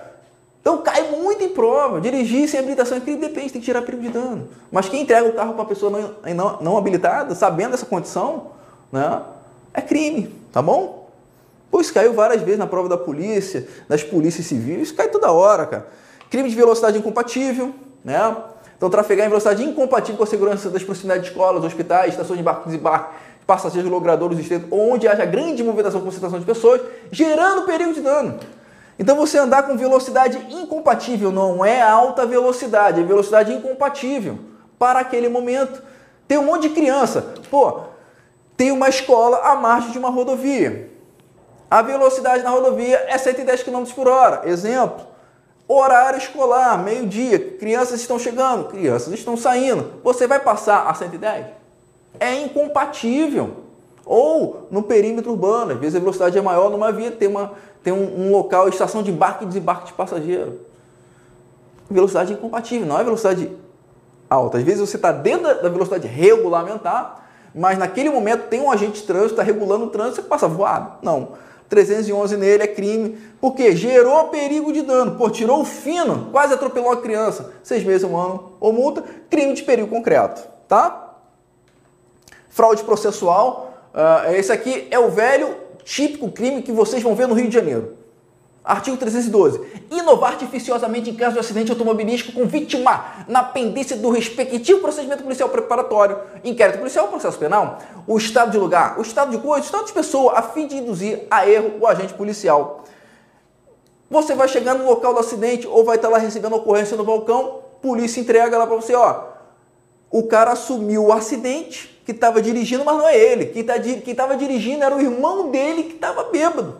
Então 0.66 0.80
cai 0.80 1.12
muito 1.12 1.44
em 1.44 1.50
prova. 1.50 2.02
Dirigir 2.02 2.50
sem 2.50 2.60
habilitação 2.60 2.98
é 2.98 3.00
crime, 3.00 3.22
depende, 3.22 3.54
tem 3.54 3.62
que 3.62 3.66
tirar 3.66 3.84
perigo 3.84 4.02
de 4.02 4.10
dano. 4.10 4.50
Mas 4.72 4.90
quem 4.90 5.04
entrega 5.04 5.30
o 5.30 5.34
carro 5.34 5.54
para 5.54 5.62
uma 5.62 5.68
pessoa 5.68 5.92
não, 5.92 6.34
não, 6.34 6.60
não 6.60 6.78
habilitada, 6.78 7.36
sabendo 7.36 7.72
dessa 7.72 7.86
condição, 7.86 8.48
né, 8.92 9.22
é 9.72 9.80
crime, 9.80 10.34
tá 10.52 10.64
bom? 10.64 11.08
Pô, 11.70 11.80
isso 11.80 11.94
caiu 11.94 12.14
várias 12.14 12.42
vezes 12.42 12.58
na 12.58 12.66
prova 12.66 12.90
da 12.90 12.98
polícia, 12.98 13.68
das 13.88 14.02
polícias 14.02 14.48
civis, 14.48 14.82
isso 14.82 14.96
cai 14.96 15.08
toda 15.08 15.32
hora, 15.32 15.68
cara. 15.68 15.88
Crime 16.32 16.50
de 16.50 16.56
velocidade 16.56 16.98
incompatível, 16.98 17.72
né? 18.04 18.36
Então, 18.76 18.90
trafegar 18.90 19.28
em 19.28 19.30
velocidade 19.30 19.64
incompatível 19.64 20.18
com 20.18 20.24
a 20.24 20.28
segurança 20.28 20.72
das 20.72 20.84
proximidades 20.84 21.26
de 21.26 21.30
escolas, 21.30 21.64
hospitais, 21.64 22.14
estações 22.14 22.38
de 22.38 22.42
embarque 22.42 22.64
e 22.64 22.72
desembarque, 22.72 23.14
passageiros 23.46 23.92
logradores 23.92 24.40
estreitos, 24.40 24.68
onde 24.72 25.08
haja 25.08 25.26
grande 25.26 25.64
movimentação 25.64 26.02
concentração 26.02 26.40
de 26.40 26.46
pessoas, 26.46 26.82
gerando 27.12 27.68
perigo 27.68 27.94
de 27.94 28.02
dano. 28.02 28.40
Então, 28.98 29.16
você 29.16 29.38
andar 29.38 29.64
com 29.64 29.78
velocidade 29.78 30.38
incompatível 30.50 31.32
não 31.32 31.66
é 31.66 31.82
alta 31.82 32.26
velocidade, 32.26 33.02
é 33.02 33.04
velocidade 33.04 33.54
incompatível 33.54 34.40
para 34.80 35.00
aquele 35.00 35.28
momento. 35.28 35.84
Tem 36.28 36.38
um 36.38 36.46
monte 36.46 36.70
de 36.70 36.76
criança. 36.76 37.34
Pô, 37.50 37.82
tem 38.56 38.72
uma 38.72 38.88
escola 38.88 39.38
à 39.40 39.56
margem 39.56 39.92
de 39.92 39.98
uma 39.98 40.10
rodovia. 40.10 40.90
A 41.70 41.82
velocidade 41.82 42.44
na 42.44 42.52
rodovia 42.52 43.06
é 43.08 43.18
110 43.18 43.64
km 43.64 43.84
por 43.94 44.08
hora. 44.08 44.48
Exemplo. 44.48 45.06
Horário 45.68 46.20
escolar, 46.20 46.78
meio-dia, 46.78 47.40
crianças 47.58 48.00
estão 48.00 48.20
chegando, 48.20 48.70
crianças 48.70 49.12
estão 49.14 49.36
saindo. 49.36 49.94
Você 50.04 50.28
vai 50.28 50.40
passar 50.40 50.88
a 50.88 50.94
110? 50.94 51.48
É 52.20 52.36
incompatível. 52.36 53.65
Ou 54.06 54.68
no 54.70 54.84
perímetro 54.84 55.32
urbano, 55.32 55.74
às 55.74 55.80
vezes 55.80 55.96
a 55.96 56.00
velocidade 56.00 56.38
é 56.38 56.42
maior 56.42 56.70
numa 56.70 56.92
via, 56.92 57.12
tem, 57.12 57.28
uma, 57.28 57.54
tem 57.84 57.92
um, 57.92 58.28
um 58.28 58.32
local, 58.32 58.70
estação 58.70 59.02
de 59.02 59.12
embarque 59.12 59.44
e 59.44 59.48
desembarque 59.48 59.88
de 59.88 59.94
passageiro. 59.94 60.60
Velocidade 61.90 62.34
incompatível, 62.34 62.88
não 62.88 63.00
é 63.00 63.04
velocidade 63.04 63.50
alta. 64.30 64.58
Às 64.58 64.64
vezes 64.64 64.80
você 64.80 64.96
está 64.96 65.12
dentro 65.12 65.62
da 65.62 65.70
velocidade 65.70 66.08
regulamentar, 66.08 67.26
mas 67.54 67.78
naquele 67.78 68.10
momento 68.10 68.48
tem 68.48 68.62
um 68.62 68.72
agente 68.72 69.02
de 69.02 69.08
trânsito, 69.08 69.32
está 69.32 69.44
regulando 69.44 69.86
o 69.86 69.90
trânsito, 69.90 70.18
você 70.18 70.28
passa 70.28 70.48
voado. 70.48 71.00
Não. 71.02 71.30
311 71.68 72.38
nele 72.38 72.64
é 72.64 72.68
crime, 72.68 73.18
porque 73.42 73.76
gerou 73.76 74.26
perigo 74.26 74.72
de 74.72 74.84
dano, 74.84 75.16
pô, 75.16 75.30
tirou 75.32 75.62
o 75.62 75.66
fino, 75.66 76.30
quase 76.32 76.54
atropelou 76.54 76.92
a 76.92 77.02
criança, 77.02 77.54
seis 77.64 77.84
meses, 77.84 78.04
um 78.04 78.16
ano 78.16 78.52
ou 78.60 78.72
multa, 78.72 79.04
crime 79.32 79.54
de 79.54 79.64
perigo 79.64 79.88
concreto, 79.88 80.48
tá? 80.68 81.16
Fraude 82.50 82.84
processual, 82.84 83.65
uh, 83.96 84.32
esse 84.34 84.52
aqui 84.52 84.88
é 84.92 85.00
o 85.00 85.10
velho 85.10 85.56
típico 85.84 86.32
crime 86.32 86.62
que 86.62 86.72
vocês 86.72 87.02
vão 87.02 87.16
ver 87.16 87.28
no 87.28 87.34
Rio 87.34 87.48
de 87.48 87.54
Janeiro. 87.54 88.06
Artigo 88.66 88.98
312. 88.98 89.62
Inovar 89.92 90.32
artificiosamente 90.32 91.12
em 91.12 91.14
caso 91.14 91.34
de 91.34 91.40
acidente 91.40 91.70
automobilístico 91.72 92.32
com 92.32 92.48
vítima 92.48 93.26
na 93.28 93.44
pendência 93.44 93.96
do 93.96 94.10
respectivo 94.10 94.80
procedimento 94.80 95.22
policial 95.22 95.50
preparatório, 95.50 96.20
inquérito 96.44 96.80
policial 96.80 97.06
ou 97.06 97.12
processo 97.12 97.38
penal, 97.38 97.78
o 98.08 98.18
estado 98.18 98.50
de 98.50 98.58
lugar, 98.58 98.98
o 98.98 99.04
estado 99.04 99.30
de 99.30 99.38
coisa, 99.38 99.62
o 99.62 99.66
estado 99.66 99.86
de 99.86 99.94
pessoa, 99.94 100.34
a 100.34 100.42
fim 100.42 100.66
de 100.66 100.78
induzir 100.78 101.28
a 101.30 101.48
erro 101.48 101.74
o 101.80 101.86
agente 101.86 102.16
policial. 102.16 102.84
Você 104.10 104.34
vai 104.34 104.48
chegar 104.48 104.74
no 104.74 104.86
local 104.86 105.14
do 105.14 105.20
acidente 105.20 105.68
ou 105.68 105.86
vai 105.86 105.98
estar 105.98 106.10
lá 106.10 106.18
recebendo 106.18 106.56
ocorrência 106.56 106.98
no 106.98 107.04
balcão, 107.04 107.60
polícia 107.84 108.20
entrega 108.20 108.58
lá 108.58 108.66
para 108.66 108.76
você, 108.76 108.96
ó. 108.96 109.35
O 110.16 110.24
cara 110.24 110.54
assumiu 110.54 111.08
o 111.08 111.12
acidente, 111.12 112.00
que 112.06 112.14
estava 112.14 112.42
dirigindo, 112.42 112.86
mas 112.86 112.98
não 112.98 113.06
é 113.06 113.18
ele. 113.18 113.48
Quem 113.48 113.66
tá 113.66 113.76
estava 113.76 114.38
dirigindo 114.38 114.82
era 114.82 114.96
o 114.96 115.02
irmão 115.02 115.52
dele 115.52 115.84
que 115.84 115.96
estava 115.96 116.24
bêbado. 116.32 116.78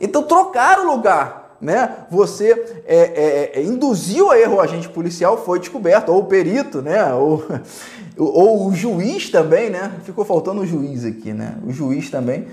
Então 0.00 0.22
trocaram 0.22 0.86
o 0.86 0.96
lugar. 0.96 1.58
Né? 1.60 2.06
Você 2.10 2.52
é, 2.86 2.96
é, 2.96 3.60
é, 3.60 3.62
induziu 3.62 4.30
a 4.30 4.38
erro 4.38 4.56
o 4.56 4.60
agente 4.62 4.88
policial, 4.88 5.44
foi 5.44 5.58
descoberto, 5.58 6.08
ou 6.08 6.20
o 6.20 6.24
perito, 6.24 6.80
né? 6.80 7.12
ou, 7.12 7.44
ou 8.16 8.68
o 8.68 8.74
juiz 8.74 9.28
também, 9.28 9.68
né? 9.68 9.92
Ficou 10.04 10.24
faltando 10.24 10.62
o 10.62 10.66
juiz 10.66 11.04
aqui, 11.04 11.34
né? 11.34 11.54
O 11.66 11.70
juiz 11.70 12.08
também. 12.08 12.46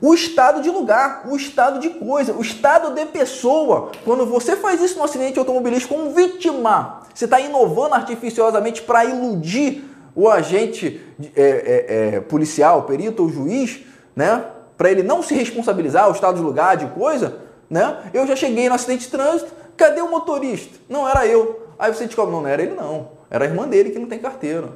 O 0.00 0.12
estado 0.12 0.60
de 0.60 0.70
lugar, 0.70 1.22
o 1.26 1.36
estado 1.36 1.80
de 1.80 1.90
coisa, 1.90 2.32
o 2.32 2.42
estado 2.42 2.94
de 2.94 3.06
pessoa. 3.06 3.92
Quando 4.04 4.26
você 4.26 4.56
faz 4.56 4.82
isso 4.82 4.98
no 4.98 5.04
acidente 5.04 5.38
automobilístico 5.38 5.94
como 5.94 6.10
vítima, 6.10 7.02
você 7.14 7.24
está 7.24 7.40
inovando 7.40 7.94
artificiosamente 7.94 8.82
para 8.82 9.04
iludir 9.04 9.84
o 10.14 10.28
agente 10.28 11.00
é, 11.34 11.42
é, 11.42 12.16
é, 12.16 12.20
policial, 12.20 12.82
perito 12.82 13.22
ou 13.22 13.30
juiz, 13.30 13.80
né? 14.14 14.44
para 14.76 14.90
ele 14.90 15.02
não 15.02 15.22
se 15.22 15.34
responsabilizar, 15.34 16.08
o 16.08 16.12
estado 16.12 16.36
de 16.36 16.42
lugar, 16.42 16.76
de 16.76 16.86
coisa, 16.86 17.38
né? 17.68 18.10
Eu 18.12 18.26
já 18.26 18.36
cheguei 18.36 18.68
no 18.68 18.74
acidente 18.74 19.04
de 19.04 19.10
trânsito, 19.10 19.50
cadê 19.76 20.00
o 20.00 20.10
motorista? 20.10 20.78
Não 20.88 21.08
era 21.08 21.26
eu. 21.26 21.66
Aí 21.78 21.92
você 21.92 22.06
descobre, 22.06 22.32
não, 22.32 22.42
não 22.42 22.48
era 22.48 22.62
ele 22.62 22.74
não, 22.74 23.08
era 23.30 23.44
a 23.44 23.48
irmã 23.48 23.66
dele 23.66 23.90
que 23.90 23.98
não 23.98 24.06
tem 24.06 24.18
carteira. 24.18 24.68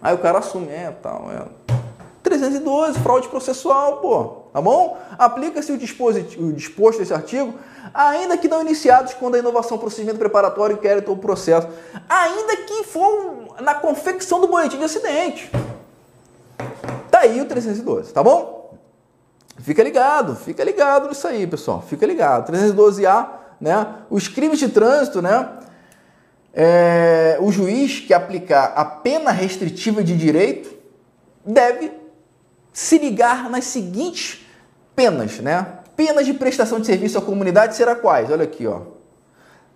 Aí 0.00 0.14
o 0.14 0.18
cara 0.18 0.38
assume, 0.38 0.68
é, 0.68 0.92
tal, 1.02 1.30
é. 1.30 1.44
312, 2.38 2.98
fraude 3.00 3.28
processual, 3.28 3.98
pô, 3.98 4.24
tá 4.52 4.60
bom? 4.60 4.98
Aplica-se 5.18 5.72
o, 5.72 5.74
o 5.74 6.52
disposto 6.52 6.98
desse 6.98 7.12
artigo, 7.12 7.54
ainda 7.92 8.36
que 8.36 8.48
não 8.48 8.60
iniciados 8.60 9.14
quando 9.14 9.34
a 9.34 9.38
inovação, 9.38 9.78
procedimento 9.78 10.18
preparatório, 10.18 10.76
inquérito 10.76 11.10
ou 11.10 11.16
processo, 11.16 11.68
ainda 12.08 12.56
que 12.56 12.84
for 12.84 13.56
na 13.60 13.74
confecção 13.74 14.40
do 14.40 14.48
boletim 14.48 14.78
de 14.78 14.84
acidente. 14.84 15.50
Tá 17.10 17.20
aí 17.20 17.40
o 17.40 17.44
312, 17.44 18.12
tá 18.12 18.22
bom? 18.22 18.74
Fica 19.58 19.82
ligado, 19.82 20.34
fica 20.34 20.64
ligado 20.64 21.08
nisso 21.08 21.26
aí, 21.28 21.46
pessoal. 21.46 21.84
Fica 21.86 22.06
ligado. 22.06 22.50
312A, 22.50 23.28
né? 23.60 23.86
Os 24.10 24.26
crimes 24.26 24.58
de 24.58 24.68
trânsito, 24.68 25.20
né? 25.20 25.48
É, 26.54 27.38
o 27.40 27.52
juiz 27.52 28.00
que 28.00 28.12
aplicar 28.12 28.72
a 28.74 28.84
pena 28.84 29.30
restritiva 29.30 30.02
de 30.02 30.16
direito 30.16 30.70
deve 31.44 32.01
se 32.72 32.98
ligar 32.98 33.50
nas 33.50 33.64
seguintes 33.64 34.46
penas, 34.96 35.38
né? 35.40 35.66
Penas 35.96 36.24
de 36.24 36.32
prestação 36.32 36.80
de 36.80 36.86
serviço 36.86 37.18
à 37.18 37.22
comunidade 37.22 37.76
será 37.76 37.94
quais? 37.94 38.30
Olha 38.30 38.44
aqui, 38.44 38.66
ó. 38.66 38.80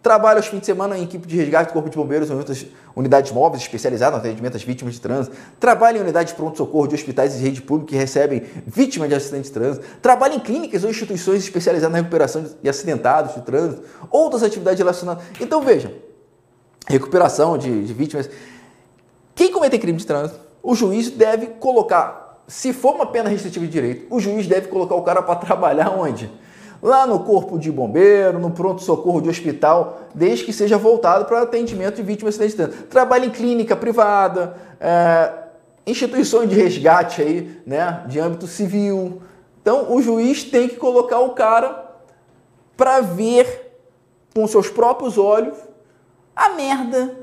Trabalha 0.02 0.38
aos 0.38 0.46
fins 0.46 0.60
de 0.60 0.66
semana 0.66 0.96
em 0.96 1.02
equipe 1.02 1.26
de 1.26 1.36
resgate 1.36 1.70
do 1.70 1.72
Corpo 1.72 1.90
de 1.90 1.96
Bombeiros 1.96 2.30
ou 2.30 2.38
outras 2.38 2.64
unidades 2.94 3.32
móveis 3.32 3.62
especializadas 3.62 4.12
no 4.12 4.24
atendimento 4.24 4.56
às 4.56 4.62
vítimas 4.62 4.94
de 4.94 5.00
trânsito. 5.00 5.36
Trabalha 5.58 5.98
em 5.98 6.00
unidades 6.00 6.32
de 6.32 6.36
pronto-socorro 6.36 6.86
de 6.86 6.94
hospitais 6.94 7.34
e 7.34 7.42
rede 7.42 7.60
pública 7.60 7.90
que 7.90 7.96
recebem 7.96 8.44
vítimas 8.66 9.08
de 9.08 9.16
acidentes 9.16 9.50
de 9.50 9.54
trânsito. 9.54 9.84
Trabalha 10.00 10.34
em 10.34 10.38
clínicas 10.38 10.84
ou 10.84 10.90
instituições 10.90 11.42
especializadas 11.42 11.92
na 11.92 11.98
recuperação 11.98 12.46
de 12.62 12.68
acidentados 12.68 13.34
de 13.34 13.42
trânsito. 13.42 13.82
Outras 14.08 14.44
atividades 14.44 14.78
relacionadas. 14.78 15.24
Então, 15.40 15.60
veja, 15.60 15.92
recuperação 16.86 17.58
de, 17.58 17.84
de 17.84 17.92
vítimas. 17.92 18.30
Quem 19.34 19.50
cometer 19.50 19.78
crime 19.80 19.98
de 19.98 20.06
trânsito, 20.06 20.38
o 20.62 20.74
juiz 20.74 21.10
deve 21.10 21.48
colocar 21.58 22.25
se 22.48 22.72
for 22.72 22.94
uma 22.94 23.06
pena 23.06 23.28
restritiva 23.28 23.64
de 23.66 23.72
direito, 23.72 24.06
o 24.14 24.20
juiz 24.20 24.46
deve 24.46 24.68
colocar 24.68 24.94
o 24.94 25.02
cara 25.02 25.20
para 25.20 25.36
trabalhar 25.36 25.90
onde? 25.90 26.30
Lá 26.82 27.06
no 27.06 27.20
corpo 27.20 27.58
de 27.58 27.72
bombeiro, 27.72 28.38
no 28.38 28.50
pronto-socorro 28.50 29.20
de 29.20 29.28
hospital, 29.28 30.02
desde 30.14 30.44
que 30.44 30.52
seja 30.52 30.78
voltado 30.78 31.24
para 31.24 31.42
atendimento 31.42 31.96
de 31.96 32.02
vítimas 32.02 32.38
de 32.38 32.44
acidente 32.44 32.70
de. 32.70 32.84
Trabalha 32.84 33.26
em 33.26 33.30
clínica 33.30 33.74
privada, 33.74 34.56
é, 34.78 35.32
instituições 35.86 36.48
de 36.48 36.54
resgate 36.54 37.22
aí, 37.22 37.60
né, 37.66 38.04
de 38.06 38.20
âmbito 38.20 38.46
civil. 38.46 39.22
Então, 39.60 39.92
o 39.92 40.00
juiz 40.00 40.44
tem 40.44 40.68
que 40.68 40.76
colocar 40.76 41.18
o 41.20 41.30
cara 41.30 41.94
para 42.76 43.00
ver 43.00 43.80
com 44.34 44.46
seus 44.46 44.68
próprios 44.68 45.18
olhos 45.18 45.56
a 46.36 46.50
merda, 46.50 47.16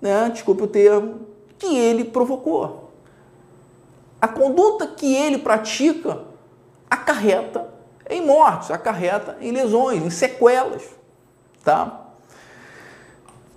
né, 0.00 0.30
desculpe 0.32 0.62
o 0.62 0.68
termo, 0.68 1.22
que 1.58 1.76
ele 1.76 2.04
provocou 2.04 2.83
a 4.24 4.28
conduta 4.28 4.86
que 4.86 5.14
ele 5.14 5.36
pratica 5.36 6.22
acarreta 6.88 7.68
em 8.08 8.24
mortes, 8.24 8.70
acarreta 8.70 9.36
em 9.38 9.52
lesões, 9.52 10.02
em 10.02 10.08
sequelas, 10.08 10.82
tá? 11.62 12.00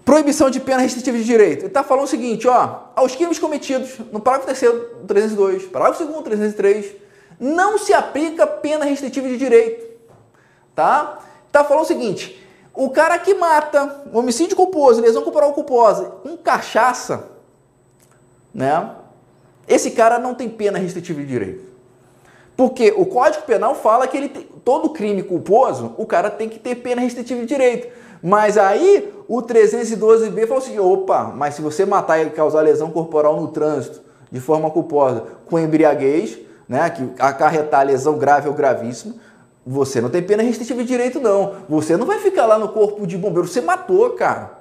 Proibição 0.04 0.50
de 0.50 0.60
pena 0.60 0.82
restritiva 0.82 1.18
de 1.18 1.24
direito. 1.24 1.60
Ele 1.60 1.68
está 1.68 1.86
falando 1.86 2.04
o 2.04 2.10
seguinte, 2.10 2.50
ó, 2.50 2.82
aos 2.98 3.16
crimes 3.16 3.40
cometidos 3.40 3.98
no 4.12 4.20
parágrafo 4.20 4.54
3 4.54 4.74
do 4.74 5.08
302, 5.08 5.64
parágrafo 5.68 6.04
2 6.04 6.24
303, 6.24 6.96
não 7.40 7.78
se 7.78 7.94
aplica 7.94 8.46
pena 8.46 8.84
restritiva 8.84 9.30
de 9.30 9.38
direito, 9.38 9.86
tá? 10.76 11.20
Está 11.46 11.64
falando 11.64 11.86
o 11.86 11.88
seguinte, 11.88 12.46
o 12.74 12.90
cara 12.90 13.18
que 13.18 13.34
mata, 13.34 14.02
homicídio 14.12 14.58
culposo, 14.58 15.00
lesão 15.00 15.24
corporal 15.24 15.54
culposa, 15.54 16.10
com 16.24 16.36
cachaça, 16.36 17.30
né? 18.54 18.97
Esse 19.68 19.92
cara 19.92 20.18
não 20.18 20.34
tem 20.34 20.50
pena 20.50 20.80
restritiva 20.80 21.20
de 21.22 21.28
direito. 21.28 21.64
Porque 22.56 22.94
o 22.98 23.06
Código 23.06 23.44
Penal 23.46 23.76
fala 23.76 24.08
que 24.08 24.18
ele 24.18 24.30
tem, 24.30 24.48
todo 24.66 24.90
crime 24.90 25.22
culposo, 25.22 25.94
o 25.98 26.06
cara 26.06 26.30
tem 26.30 26.50
que 26.50 26.58
ter 26.58 26.76
pena 26.76 27.02
restritiva 27.02 27.42
de 27.42 27.48
direito. 27.48 27.88
Mas 28.22 28.58
aí 28.58 29.14
o 29.28 29.42
312B 29.44 30.48
falou 30.48 30.64
assim: 30.64 30.80
opa, 30.80 31.26
mas 31.36 31.54
se 31.54 31.62
você 31.62 31.86
matar 31.86 32.20
e 32.20 32.30
causar 32.32 32.62
lesão 32.62 32.90
corporal 32.90 33.40
no 33.40 33.50
trânsito 33.50 34.02
de 34.32 34.40
forma 34.40 34.72
culposa 34.72 35.24
com 35.48 35.60
embriaguez, 35.60 36.40
né, 36.68 36.90
que 36.90 37.10
acarretar 37.20 37.86
lesão 37.86 38.18
grave 38.18 38.48
ou 38.48 38.56
gravíssima, 38.56 39.16
você 39.66 40.02
não 40.02 40.10
tem 40.10 40.24
pena 40.24 40.42
restritiva 40.42 40.82
de 40.82 40.88
direito, 40.88 41.20
não. 41.20 41.58
Você 41.70 41.96
não 41.96 42.06
vai 42.06 42.20
ficar 42.20 42.46
lá 42.46 42.58
no 42.58 42.70
corpo 42.70 43.06
de 43.06 43.18
bombeiro, 43.18 43.48
você 43.48 43.62
matou, 43.62 44.12
cara. 44.12 44.57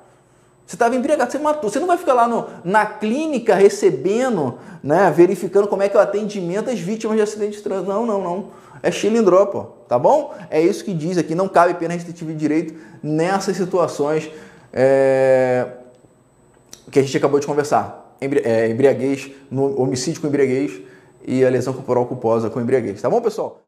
Você 0.66 0.74
estava 0.74 0.96
embriagado, 0.96 1.30
você 1.30 1.38
matou. 1.38 1.70
Você 1.70 1.78
não 1.78 1.86
vai 1.86 1.96
ficar 1.96 2.12
lá 2.12 2.26
no, 2.26 2.46
na 2.64 2.84
clínica 2.84 3.54
recebendo, 3.54 4.58
né, 4.82 5.12
verificando 5.14 5.68
como 5.68 5.82
é 5.82 5.88
que 5.88 5.96
é 5.96 6.00
o 6.00 6.02
atendimento 6.02 6.68
às 6.68 6.80
vítimas 6.80 7.16
de 7.16 7.22
acidentes 7.22 7.58
de 7.58 7.62
trânsito. 7.62 7.88
Não, 7.88 8.04
não, 8.04 8.20
não. 8.20 8.46
É 8.82 8.90
chilindró, 8.90 9.46
pô. 9.46 9.62
Tá 9.88 9.96
bom? 9.96 10.34
É 10.50 10.60
isso 10.60 10.84
que 10.84 10.92
diz 10.92 11.16
aqui. 11.16 11.36
Não 11.36 11.48
cabe 11.48 11.74
pena 11.74 11.94
restritiva 11.94 12.32
de 12.32 12.38
direito 12.38 12.74
nessas 13.00 13.56
situações 13.56 14.28
é, 14.72 15.68
que 16.90 16.98
a 16.98 17.02
gente 17.02 17.16
acabou 17.16 17.38
de 17.38 17.46
conversar. 17.46 18.16
É, 18.20 18.68
embriaguez, 18.68 19.30
no 19.48 19.80
homicídio 19.80 20.20
com 20.20 20.26
embriaguez 20.26 20.80
e 21.24 21.44
a 21.44 21.50
lesão 21.50 21.72
corporal 21.72 22.06
culposa 22.06 22.50
com 22.50 22.60
embriaguez. 22.60 23.00
Tá 23.00 23.08
bom, 23.08 23.20
pessoal? 23.20 23.60